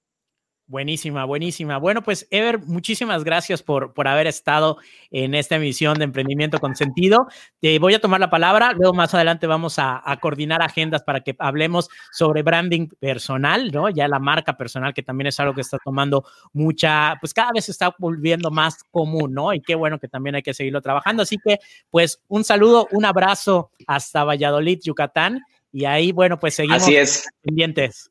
Buenísima, 0.72 1.26
buenísima. 1.26 1.76
Bueno, 1.76 2.00
pues 2.00 2.26
Ever, 2.30 2.58
muchísimas 2.60 3.24
gracias 3.24 3.62
por, 3.62 3.92
por 3.92 4.08
haber 4.08 4.26
estado 4.26 4.78
en 5.10 5.34
esta 5.34 5.56
emisión 5.56 5.98
de 5.98 6.04
Emprendimiento 6.04 6.60
con 6.60 6.74
Sentido. 6.76 7.26
Te 7.60 7.78
voy 7.78 7.92
a 7.92 8.00
tomar 8.00 8.20
la 8.20 8.30
palabra, 8.30 8.72
luego 8.72 8.94
más 8.94 9.12
adelante 9.12 9.46
vamos 9.46 9.78
a, 9.78 10.02
coordinar 10.22 10.62
agendas 10.62 11.02
para 11.02 11.20
que 11.20 11.36
hablemos 11.38 11.90
sobre 12.10 12.42
branding 12.42 12.88
personal, 12.98 13.70
¿no? 13.70 13.90
Ya 13.90 14.08
la 14.08 14.18
marca 14.18 14.56
personal, 14.56 14.94
que 14.94 15.02
también 15.02 15.26
es 15.26 15.38
algo 15.40 15.52
que 15.52 15.60
está 15.60 15.76
tomando 15.76 16.24
mucha, 16.54 17.18
pues 17.20 17.34
cada 17.34 17.52
vez 17.52 17.66
se 17.66 17.72
está 17.72 17.94
volviendo 17.98 18.50
más 18.50 18.82
común, 18.90 19.34
¿no? 19.34 19.52
Y 19.52 19.60
qué 19.60 19.74
bueno 19.74 19.98
que 19.98 20.08
también 20.08 20.36
hay 20.36 20.42
que 20.42 20.54
seguirlo 20.54 20.80
trabajando. 20.80 21.22
Así 21.22 21.36
que, 21.36 21.58
pues, 21.90 22.22
un 22.28 22.44
saludo, 22.44 22.88
un 22.92 23.04
abrazo 23.04 23.72
hasta 23.86 24.24
Valladolid, 24.24 24.78
Yucatán. 24.82 25.42
Y 25.70 25.84
ahí, 25.84 26.12
bueno, 26.12 26.38
pues 26.38 26.54
seguimos 26.54 26.82
Así 26.82 26.96
es. 26.96 27.28
pendientes. 27.42 28.10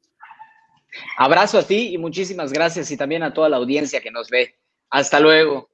Abrazo 1.17 1.59
a 1.59 1.63
ti 1.63 1.93
y 1.93 1.97
muchísimas 1.97 2.51
gracias 2.51 2.91
y 2.91 2.97
también 2.97 3.23
a 3.23 3.33
toda 3.33 3.49
la 3.49 3.57
audiencia 3.57 4.01
que 4.01 4.11
nos 4.11 4.29
ve. 4.29 4.55
Hasta 4.89 5.19
luego. 5.19 5.69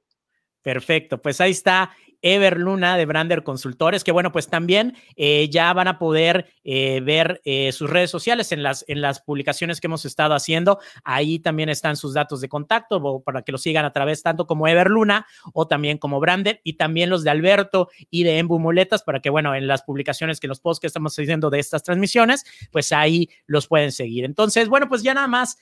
Perfecto, 0.62 1.20
pues 1.20 1.40
ahí 1.40 1.52
está 1.52 1.94
Ever 2.22 2.58
Luna 2.58 2.96
de 2.96 3.06
Brander 3.06 3.42
Consultores, 3.42 4.04
que 4.04 4.12
bueno, 4.12 4.32
pues 4.32 4.48
también 4.48 4.96
eh, 5.16 5.48
ya 5.50 5.72
van 5.72 5.88
a 5.88 5.98
poder 5.98 6.50
eh, 6.64 7.00
ver 7.00 7.40
eh, 7.44 7.72
sus 7.72 7.88
redes 7.88 8.10
sociales 8.10 8.52
en 8.52 8.62
las, 8.62 8.84
en 8.88 9.00
las 9.00 9.20
publicaciones 9.20 9.80
que 9.80 9.86
hemos 9.86 10.04
estado 10.04 10.34
haciendo. 10.34 10.78
Ahí 11.04 11.38
también 11.38 11.68
están 11.68 11.96
sus 11.96 12.14
datos 12.14 12.40
de 12.40 12.48
contacto 12.48 13.22
para 13.24 13.42
que 13.42 13.52
lo 13.52 13.58
sigan 13.58 13.84
a 13.84 13.92
través 13.92 14.22
tanto 14.22 14.46
como 14.46 14.66
Ever 14.66 14.88
Luna 14.88 15.26
o 15.52 15.66
también 15.66 15.98
como 15.98 16.20
Brander 16.20 16.60
y 16.64 16.74
también 16.74 17.10
los 17.10 17.24
de 17.24 17.30
Alberto 17.30 17.88
y 18.10 18.24
de 18.24 18.38
Embu 18.38 18.58
Muletas 18.58 19.02
para 19.02 19.20
que, 19.20 19.30
bueno, 19.30 19.54
en 19.54 19.66
las 19.66 19.82
publicaciones 19.82 20.40
que 20.40 20.48
los 20.48 20.60
posts 20.60 20.80
que 20.80 20.86
estamos 20.86 21.18
haciendo 21.18 21.50
de 21.50 21.58
estas 21.58 21.82
transmisiones, 21.82 22.44
pues 22.72 22.92
ahí 22.92 23.28
los 23.46 23.68
pueden 23.68 23.92
seguir. 23.92 24.24
Entonces, 24.24 24.68
bueno, 24.68 24.88
pues 24.88 25.02
ya 25.02 25.14
nada 25.14 25.28
más 25.28 25.58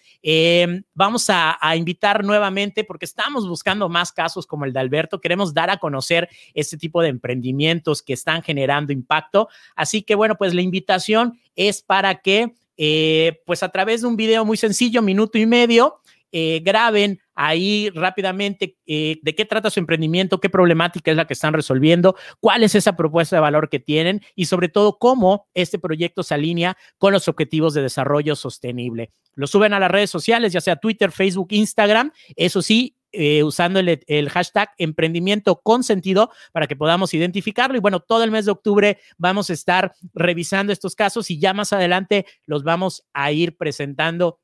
vamos 0.95 1.31
a, 1.31 1.59
a 1.61 1.77
invitar 1.77 2.25
nuevamente 2.25 2.85
porque 2.85 3.05
estamos 3.05 3.47
buscando 3.49 3.89
más 3.89 4.13
casos 4.13 4.47
como 4.47 4.65
el 4.65 4.73
de 4.73 4.81
Alberto. 4.81 5.21
Queremos 5.21 5.55
dar 5.55 5.71
a 5.71 5.77
conocer 5.77 6.29
este 6.55 6.77
tipo 6.77 7.03
de 7.03 7.09
emprendimientos 7.09 8.03
que 8.03 8.13
están 8.13 8.43
generando 8.43 8.93
impacto. 8.93 9.49
Así 9.75 10.03
que 10.03 10.15
bueno, 10.15 10.37
pues 10.37 10.55
la 10.55 10.63
invitación 10.63 11.39
es 11.55 11.83
para 11.83 12.17
que, 12.17 12.55
eh, 12.77 13.41
pues 13.47 13.63
a 13.63 13.69
través 13.71 14.03
de 14.03 14.09
un 14.09 14.17
video 14.17 14.45
muy 14.45 14.57
sencillo, 14.57 15.03
minuto 15.03 15.39
y 15.39 15.47
medio, 15.47 16.01
eh, 16.33 16.61
graben 16.65 17.21
ahí 17.37 17.91
rápidamente 17.95 18.77
eh, 18.87 19.19
de 19.23 19.35
qué 19.35 19.45
trata 19.45 19.71
su 19.71 19.79
emprendimiento, 19.79 20.41
qué 20.41 20.51
problemática 20.51 21.11
es 21.11 21.17
la 21.17 21.27
que 21.27 21.35
están 21.35 21.53
resolviendo, 21.53 22.17
cuál 22.41 22.65
es 22.65 22.75
esa 22.75 22.97
propuesta 22.97 23.37
de 23.37 23.41
valor 23.41 23.69
que 23.69 23.79
tienen 23.79 24.23
y 24.35 24.47
sobre 24.47 24.69
todo 24.69 24.99
cómo 24.99 25.47
este 25.55 25.79
proyecto 25.79 26.23
se 26.23 26.35
alinea 26.35 26.77
con 26.99 27.13
los 27.13 27.29
objetivos 27.29 27.75
de 27.75 27.83
desarrollo 27.83 28.35
sostenible. 28.35 29.13
Lo 29.35 29.47
suben 29.47 29.75
a 29.75 29.79
las 29.79 29.91
redes 29.91 30.11
sociales, 30.11 30.53
ya 30.53 30.63
sea 30.63 30.77
Twitter, 30.77 31.13
Facebook, 31.13 31.49
Instagram. 31.51 32.11
Eso 32.37 32.63
sí, 32.63 32.97
eh, 33.13 33.43
usando 33.45 33.81
el, 33.81 34.29
hashtag 34.31 34.71
emprendimiento 34.79 35.61
con 35.63 35.85
sentido 35.85 36.31
para 36.53 36.67
que 36.67 36.75
podamos 36.75 37.15
identificarlo. 37.15 37.77
Y 37.77 37.81
bueno, 37.81 38.01
todo 38.01 38.25
el 38.25 38.31
mes 38.31 38.47
de 38.47 38.53
octubre 38.53 38.99
vamos 39.19 39.51
a 39.51 39.53
estar 39.53 39.95
revisando 40.15 40.73
estos 40.73 40.95
casos 40.95 41.31
y 41.31 41.39
ya 41.39 41.55
más 41.55 41.73
adelante 41.73 42.27
los 42.47 42.63
vamos 42.63 43.07
a 43.13 43.31
ir 43.31 43.57
presentando 43.57 44.39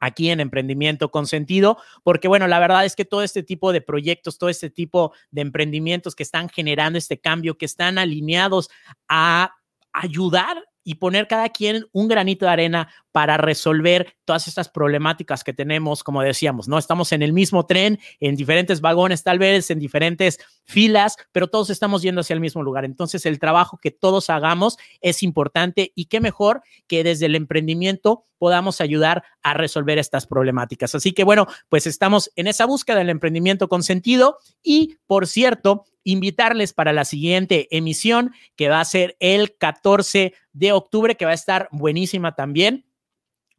aquí 0.00 0.30
en 0.30 0.40
Emprendimiento 0.40 1.10
con 1.10 1.26
Sentido, 1.26 1.78
porque 2.02 2.26
bueno, 2.26 2.48
la 2.48 2.58
verdad 2.58 2.84
es 2.84 2.96
que 2.96 3.04
todo 3.04 3.22
este 3.22 3.42
tipo 3.42 3.72
de 3.72 3.80
proyectos, 3.80 4.38
todo 4.38 4.50
este 4.50 4.70
tipo 4.70 5.12
de 5.30 5.42
emprendimientos 5.42 6.16
que 6.16 6.22
están 6.22 6.48
generando 6.48 6.98
este 6.98 7.20
cambio, 7.20 7.56
que 7.56 7.66
están 7.66 7.98
alineados 7.98 8.70
a 9.08 9.54
ayudar 9.92 10.64
y 10.82 10.94
poner 10.94 11.28
cada 11.28 11.48
quien 11.50 11.86
un 11.92 12.08
granito 12.08 12.46
de 12.46 12.52
arena 12.52 12.88
para 13.12 13.36
resolver 13.36 14.16
todas 14.24 14.48
estas 14.48 14.68
problemáticas 14.68 15.44
que 15.44 15.52
tenemos, 15.52 16.02
como 16.02 16.22
decíamos, 16.22 16.68
¿no? 16.68 16.78
Estamos 16.78 17.12
en 17.12 17.22
el 17.22 17.32
mismo 17.32 17.66
tren, 17.66 17.98
en 18.18 18.34
diferentes 18.34 18.80
vagones, 18.80 19.22
tal 19.22 19.38
vez 19.38 19.70
en 19.70 19.78
diferentes 19.78 20.38
filas, 20.64 21.16
pero 21.32 21.48
todos 21.48 21.70
estamos 21.70 22.02
yendo 22.02 22.22
hacia 22.22 22.34
el 22.34 22.40
mismo 22.40 22.62
lugar. 22.62 22.84
Entonces, 22.84 23.26
el 23.26 23.38
trabajo 23.38 23.78
que 23.80 23.90
todos 23.90 24.30
hagamos 24.30 24.78
es 25.00 25.22
importante 25.22 25.92
y 25.94 26.06
qué 26.06 26.20
mejor 26.20 26.62
que 26.86 27.04
desde 27.04 27.26
el 27.26 27.34
emprendimiento 27.34 28.24
podamos 28.40 28.80
ayudar 28.80 29.22
a 29.42 29.52
resolver 29.52 29.98
estas 29.98 30.26
problemáticas. 30.26 30.94
Así 30.94 31.12
que 31.12 31.24
bueno, 31.24 31.46
pues 31.68 31.86
estamos 31.86 32.32
en 32.36 32.46
esa 32.46 32.64
búsqueda 32.64 32.96
del 32.96 33.10
emprendimiento 33.10 33.68
con 33.68 33.82
sentido 33.82 34.38
y, 34.62 34.96
por 35.06 35.26
cierto, 35.26 35.84
invitarles 36.04 36.72
para 36.72 36.94
la 36.94 37.04
siguiente 37.04 37.68
emisión 37.70 38.32
que 38.56 38.70
va 38.70 38.80
a 38.80 38.84
ser 38.86 39.14
el 39.20 39.58
14 39.58 40.32
de 40.54 40.72
octubre, 40.72 41.16
que 41.16 41.26
va 41.26 41.32
a 41.32 41.34
estar 41.34 41.68
buenísima 41.70 42.34
también. 42.34 42.86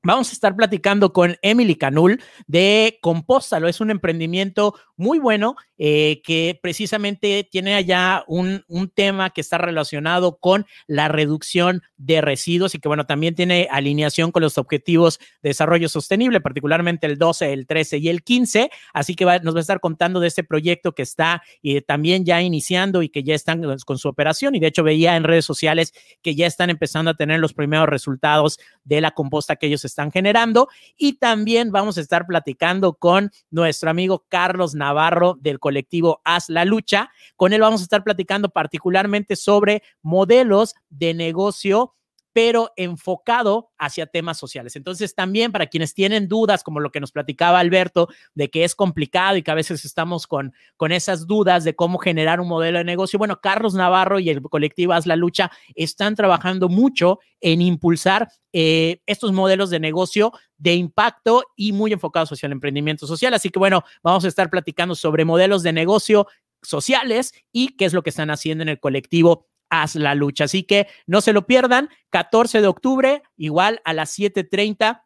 Vamos 0.03 0.31
a 0.31 0.33
estar 0.33 0.55
platicando 0.55 1.13
con 1.13 1.37
Emily 1.43 1.75
Canul 1.75 2.19
de 2.47 2.97
Compóstalo. 3.03 3.67
Es 3.67 3.81
un 3.81 3.91
emprendimiento 3.91 4.73
muy 4.97 5.19
bueno 5.19 5.57
eh, 5.83 6.21
que 6.23 6.59
precisamente 6.61 7.47
tiene 7.49 7.73
allá 7.73 8.23
un, 8.27 8.63
un, 8.67 8.87
tema 8.87 9.31
que 9.31 9.41
está 9.41 9.57
relacionado 9.57 10.37
con 10.37 10.67
la 10.85 11.07
reducción 11.07 11.81
de 11.97 12.21
residuos 12.21 12.75
y 12.75 12.79
que, 12.79 12.87
bueno, 12.87 13.07
también 13.07 13.33
tiene 13.33 13.67
alineación 13.71 14.31
con 14.31 14.43
los 14.43 14.59
objetivos 14.59 15.17
de 15.41 15.49
desarrollo 15.49 15.89
sostenible, 15.89 16.39
particularmente 16.39 17.07
el 17.07 17.17
12, 17.17 17.51
el 17.51 17.65
13 17.65 17.97
y 17.97 18.09
el 18.09 18.21
15. 18.21 18.69
Así 18.93 19.15
que 19.15 19.25
nos 19.25 19.55
va 19.55 19.57
a 19.57 19.61
estar 19.61 19.79
contando 19.79 20.19
de 20.19 20.27
este 20.27 20.43
proyecto 20.43 20.93
que 20.93 21.01
está 21.01 21.41
eh, 21.63 21.81
también 21.81 22.25
ya 22.25 22.43
iniciando 22.43 23.01
y 23.01 23.09
que 23.09 23.23
ya 23.23 23.33
están 23.33 23.63
con 23.83 23.97
su 23.97 24.07
operación. 24.07 24.53
Y 24.53 24.59
de 24.59 24.67
hecho 24.67 24.83
veía 24.83 25.15
en 25.15 25.23
redes 25.23 25.45
sociales 25.45 25.95
que 26.21 26.35
ya 26.35 26.45
están 26.45 26.69
empezando 26.69 27.09
a 27.09 27.15
tener 27.15 27.39
los 27.39 27.55
primeros 27.55 27.89
resultados 27.89 28.59
de 28.83 29.01
la 29.01 29.11
composta 29.11 29.55
que 29.55 29.65
ellos 29.65 29.83
están 29.83 30.11
generando. 30.11 30.67
Y 30.95 31.13
también 31.13 31.71
vamos 31.71 31.97
a 31.97 32.01
estar 32.01 32.27
platicando 32.27 32.93
con 32.93 33.31
nuestro 33.49 33.89
amigo 33.89 34.27
Carlos 34.29 34.75
Navarro 34.75 35.39
del 35.41 35.57
colectivo 35.71 36.21
Haz 36.25 36.49
la 36.49 36.65
Lucha. 36.65 37.09
Con 37.37 37.53
él 37.53 37.61
vamos 37.61 37.79
a 37.79 37.83
estar 37.83 38.03
platicando 38.03 38.49
particularmente 38.49 39.37
sobre 39.37 39.83
modelos 40.01 40.75
de 40.89 41.13
negocio 41.13 41.95
pero 42.33 42.71
enfocado 42.75 43.69
hacia 43.77 44.05
temas 44.05 44.37
sociales. 44.37 44.75
Entonces, 44.75 45.15
también 45.15 45.51
para 45.51 45.67
quienes 45.67 45.93
tienen 45.93 46.27
dudas, 46.27 46.63
como 46.63 46.79
lo 46.79 46.91
que 46.91 46.99
nos 46.99 47.11
platicaba 47.11 47.59
Alberto, 47.59 48.07
de 48.35 48.49
que 48.49 48.63
es 48.63 48.75
complicado 48.75 49.37
y 49.37 49.43
que 49.43 49.51
a 49.51 49.55
veces 49.55 49.83
estamos 49.85 50.27
con, 50.27 50.53
con 50.77 50.91
esas 50.91 51.27
dudas 51.27 51.63
de 51.63 51.75
cómo 51.75 51.97
generar 51.97 52.39
un 52.39 52.47
modelo 52.47 52.77
de 52.77 52.83
negocio, 52.83 53.19
bueno, 53.19 53.41
Carlos 53.41 53.73
Navarro 53.73 54.19
y 54.19 54.29
el 54.29 54.41
colectivo 54.41 54.93
Haz 54.93 55.05
la 55.05 55.15
Lucha 55.15 55.51
están 55.75 56.15
trabajando 56.15 56.69
mucho 56.69 57.19
en 57.39 57.61
impulsar 57.61 58.29
eh, 58.53 59.01
estos 59.05 59.31
modelos 59.31 59.69
de 59.69 59.79
negocio 59.79 60.33
de 60.57 60.75
impacto 60.75 61.43
y 61.55 61.71
muy 61.71 61.93
enfocados 61.93 62.31
hacia 62.31 62.47
el 62.47 62.53
emprendimiento 62.53 63.07
social. 63.07 63.33
Así 63.33 63.49
que, 63.49 63.59
bueno, 63.59 63.83
vamos 64.03 64.25
a 64.25 64.27
estar 64.27 64.49
platicando 64.49 64.95
sobre 64.95 65.25
modelos 65.25 65.63
de 65.63 65.73
negocio 65.73 66.27
sociales 66.61 67.33
y 67.51 67.75
qué 67.75 67.85
es 67.85 67.93
lo 67.93 68.03
que 68.03 68.11
están 68.11 68.29
haciendo 68.29 68.61
en 68.61 68.69
el 68.69 68.79
colectivo 68.79 69.47
haz 69.71 69.95
la 69.95 70.13
lucha. 70.13 70.43
Así 70.43 70.63
que 70.63 70.85
no 71.07 71.21
se 71.21 71.33
lo 71.33 71.47
pierdan, 71.47 71.89
14 72.11 72.61
de 72.61 72.67
octubre, 72.67 73.23
igual 73.37 73.81
a 73.83 73.93
las 73.93 74.19
7.30 74.19 75.01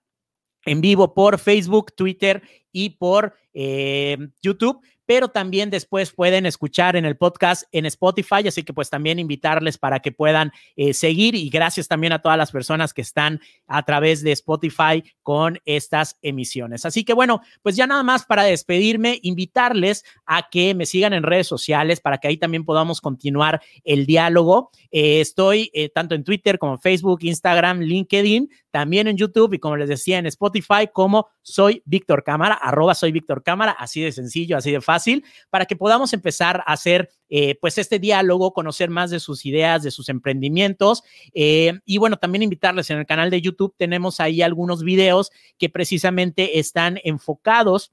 en 0.65 0.81
vivo 0.81 1.13
por 1.13 1.39
Facebook, 1.39 1.93
Twitter 1.95 2.41
y 2.71 2.89
por 2.97 3.35
eh, 3.53 4.17
YouTube 4.41 4.81
pero 5.05 5.29
también 5.29 5.69
después 5.69 6.11
pueden 6.11 6.45
escuchar 6.45 6.95
en 6.95 7.05
el 7.05 7.17
podcast 7.17 7.63
en 7.71 7.85
Spotify, 7.85 8.47
así 8.47 8.63
que 8.63 8.73
pues 8.73 8.89
también 8.89 9.19
invitarles 9.19 9.77
para 9.77 9.99
que 9.99 10.11
puedan 10.11 10.51
eh, 10.75 10.93
seguir 10.93 11.35
y 11.35 11.49
gracias 11.49 11.87
también 11.87 12.13
a 12.13 12.21
todas 12.21 12.37
las 12.37 12.51
personas 12.51 12.93
que 12.93 13.01
están 13.01 13.39
a 13.67 13.83
través 13.83 14.23
de 14.23 14.31
Spotify 14.31 15.03
con 15.21 15.59
estas 15.65 16.17
emisiones. 16.21 16.85
Así 16.85 17.03
que 17.03 17.13
bueno, 17.13 17.41
pues 17.61 17.75
ya 17.75 17.87
nada 17.87 18.03
más 18.03 18.25
para 18.25 18.43
despedirme, 18.43 19.19
invitarles 19.21 20.03
a 20.25 20.49
que 20.49 20.73
me 20.73 20.85
sigan 20.85 21.13
en 21.13 21.23
redes 21.23 21.47
sociales 21.47 21.99
para 21.99 22.17
que 22.17 22.27
ahí 22.27 22.37
también 22.37 22.65
podamos 22.65 23.01
continuar 23.01 23.61
el 23.83 24.05
diálogo. 24.05 24.71
Eh, 24.91 25.21
estoy 25.21 25.69
eh, 25.73 25.89
tanto 25.89 26.15
en 26.15 26.23
Twitter 26.23 26.57
como 26.57 26.73
en 26.73 26.79
Facebook, 26.79 27.19
Instagram, 27.21 27.79
LinkedIn, 27.81 28.49
también 28.71 29.07
en 29.07 29.17
YouTube 29.17 29.53
y 29.53 29.59
como 29.59 29.77
les 29.77 29.89
decía 29.89 30.17
en 30.17 30.25
Spotify 30.25 30.89
como 30.91 31.29
soy 31.41 31.81
Víctor 31.85 32.23
Cámara, 32.23 32.55
arroba 32.55 32.95
soy 32.95 33.11
Víctor 33.11 33.43
Cámara, 33.43 33.71
así 33.71 34.01
de 34.01 34.11
sencillo, 34.11 34.57
así 34.57 34.71
de 34.71 34.81
fácil 34.81 34.94
fácil 34.95 35.25
para 35.49 35.65
que 35.65 35.75
podamos 35.75 36.13
empezar 36.13 36.63
a 36.65 36.73
hacer 36.73 37.09
eh, 37.29 37.55
pues 37.59 37.77
este 37.77 37.99
diálogo, 37.99 38.53
conocer 38.53 38.89
más 38.89 39.09
de 39.09 39.19
sus 39.19 39.45
ideas, 39.45 39.83
de 39.83 39.91
sus 39.91 40.09
emprendimientos 40.09 41.03
eh, 41.33 41.73
y 41.85 41.97
bueno, 41.97 42.17
también 42.17 42.43
invitarles 42.43 42.89
en 42.89 42.99
el 42.99 43.05
canal 43.05 43.29
de 43.29 43.41
YouTube, 43.41 43.75
tenemos 43.77 44.19
ahí 44.19 44.41
algunos 44.41 44.83
videos 44.83 45.31
que 45.57 45.69
precisamente 45.69 46.59
están 46.59 46.99
enfocados 47.03 47.91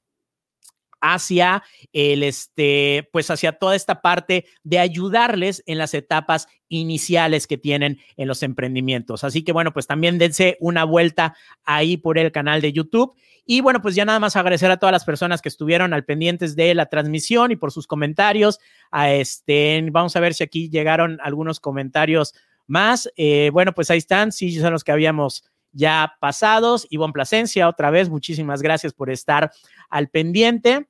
hacia 1.03 1.63
el 1.91 2.23
este, 2.23 3.09
pues 3.11 3.29
hacia 3.29 3.51
toda 3.51 3.75
esta 3.75 4.01
parte 4.01 4.45
de 4.63 4.79
ayudarles 4.79 5.61
en 5.65 5.77
las 5.77 5.93
etapas 5.93 6.47
iniciales 6.69 7.45
que 7.45 7.57
tienen 7.57 7.99
en 8.15 8.29
los 8.29 8.41
emprendimientos. 8.41 9.25
Así 9.25 9.43
que 9.43 9.51
bueno, 9.51 9.73
pues 9.73 9.85
también 9.85 10.17
dense 10.17 10.57
una 10.61 10.85
vuelta 10.85 11.35
ahí 11.65 11.97
por 11.97 12.17
el 12.17 12.31
canal 12.31 12.61
de 12.61 12.71
YouTube. 12.71 13.13
Y 13.45 13.59
bueno, 13.59 13.81
pues 13.81 13.95
ya 13.95 14.05
nada 14.05 14.21
más 14.21 14.37
agradecer 14.37 14.71
a 14.71 14.77
todas 14.77 14.93
las 14.93 15.03
personas 15.03 15.41
que 15.41 15.49
estuvieron 15.49 15.93
al 15.93 16.05
pendientes 16.05 16.55
de 16.55 16.73
la 16.73 16.85
transmisión 16.85 17.51
y 17.51 17.57
por 17.57 17.73
sus 17.73 17.85
comentarios. 17.85 18.59
A 18.89 19.11
este, 19.11 19.85
vamos 19.91 20.15
a 20.15 20.21
ver 20.21 20.33
si 20.33 20.45
aquí 20.45 20.69
llegaron 20.69 21.19
algunos 21.21 21.59
comentarios 21.59 22.33
más. 22.65 23.11
Eh, 23.17 23.49
bueno, 23.51 23.73
pues 23.73 23.91
ahí 23.91 23.97
están, 23.97 24.31
sí, 24.31 24.57
son 24.57 24.71
los 24.71 24.85
que 24.85 24.93
habíamos 24.93 25.43
ya 25.73 26.15
pasados. 26.21 26.87
Ivonne 26.89 27.11
Plasencia, 27.11 27.67
otra 27.67 27.91
vez, 27.91 28.07
muchísimas 28.09 28.61
gracias 28.61 28.93
por 28.93 29.09
estar 29.09 29.51
al 29.89 30.07
pendiente. 30.07 30.87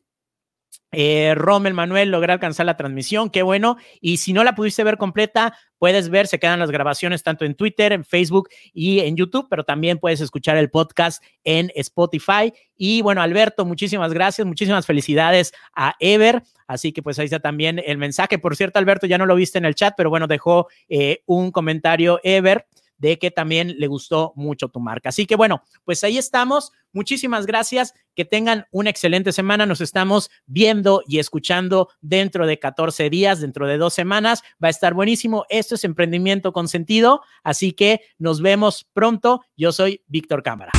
Eh, 0.94 1.36
Manuel 1.74 2.12
logra 2.12 2.34
alcanzar 2.34 2.66
la 2.66 2.78
transmisión, 2.78 3.30
qué 3.30 3.44
bueno. 3.44 3.78
Y 4.00 4.18
si 4.18 4.34
no 4.34 4.44
la 4.44 4.56
pudiste 4.56 4.84
ver 4.84 4.98
completa, 4.98 5.58
puedes 5.78 6.10
ver, 6.10 6.28
se 6.28 6.40
quedan 6.40 6.60
las 6.60 6.72
grabaciones 6.72 7.24
tanto 7.24 7.46
en 7.46 7.56
Twitter, 7.56 7.92
en 7.92 8.06
Facebook 8.06 8.50
y 8.74 9.00
en 9.00 9.18
YouTube, 9.18 9.48
pero 9.50 9.64
también 9.64 10.00
puedes 10.00 10.22
escuchar 10.22 10.56
el 10.58 10.70
podcast 10.70 11.24
en 11.44 11.72
Spotify. 11.76 12.54
Y 12.78 13.02
bueno, 13.02 13.22
Alberto, 13.22 13.66
muchísimas 13.66 14.14
gracias, 14.14 14.48
muchísimas 14.48 14.86
felicidades 14.86 15.54
a 15.76 15.96
Ever. 16.00 16.44
Así 16.68 16.94
que 16.94 17.04
pues 17.04 17.20
ahí 17.20 17.26
está 17.26 17.40
también 17.40 17.82
el 17.86 17.98
mensaje. 17.98 18.38
Por 18.40 18.56
cierto, 18.56 18.80
Alberto, 18.80 19.08
ya 19.08 19.18
no 19.18 19.26
lo 19.26 19.36
viste 19.36 19.58
en 19.58 19.66
el 19.66 19.76
chat, 19.76 19.94
pero 19.98 20.10
bueno, 20.10 20.28
dejó 20.28 20.68
eh, 20.88 21.22
un 21.26 21.52
comentario 21.52 22.20
Ever 22.24 22.66
de 23.04 23.20
que 23.20 23.32
también 23.32 23.76
le 23.80 23.88
gustó 23.88 24.32
mucho 24.38 24.70
tu 24.70 24.80
marca. 24.80 25.10
Así 25.10 25.26
que 25.26 25.36
bueno, 25.36 25.62
pues 25.84 26.06
ahí 26.06 26.18
estamos. 26.18 26.72
Muchísimas 26.94 27.46
gracias. 27.46 27.94
Que 28.16 28.24
tengan 28.24 28.66
una 28.72 28.90
excelente 28.90 29.34
semana. 29.34 29.66
Nos 29.66 29.82
estamos 29.82 30.32
viendo 30.46 31.04
y 31.06 31.20
escuchando 31.20 31.90
dentro 32.00 32.48
de 32.48 32.60
14 32.60 33.10
días, 33.10 33.42
dentro 33.42 33.68
de 33.68 33.78
dos 33.78 33.94
semanas. 33.94 34.42
Va 34.64 34.70
a 34.70 34.72
estar 34.72 34.94
buenísimo. 34.94 35.44
Esto 35.50 35.76
es 35.76 35.84
emprendimiento 35.84 36.54
con 36.54 36.70
sentido. 36.70 37.20
Así 37.44 37.74
que 37.74 38.00
nos 38.20 38.42
vemos 38.42 38.88
pronto. 38.94 39.44
Yo 39.58 39.74
soy 39.74 40.02
Víctor 40.08 40.42
Cámara. 40.42 40.72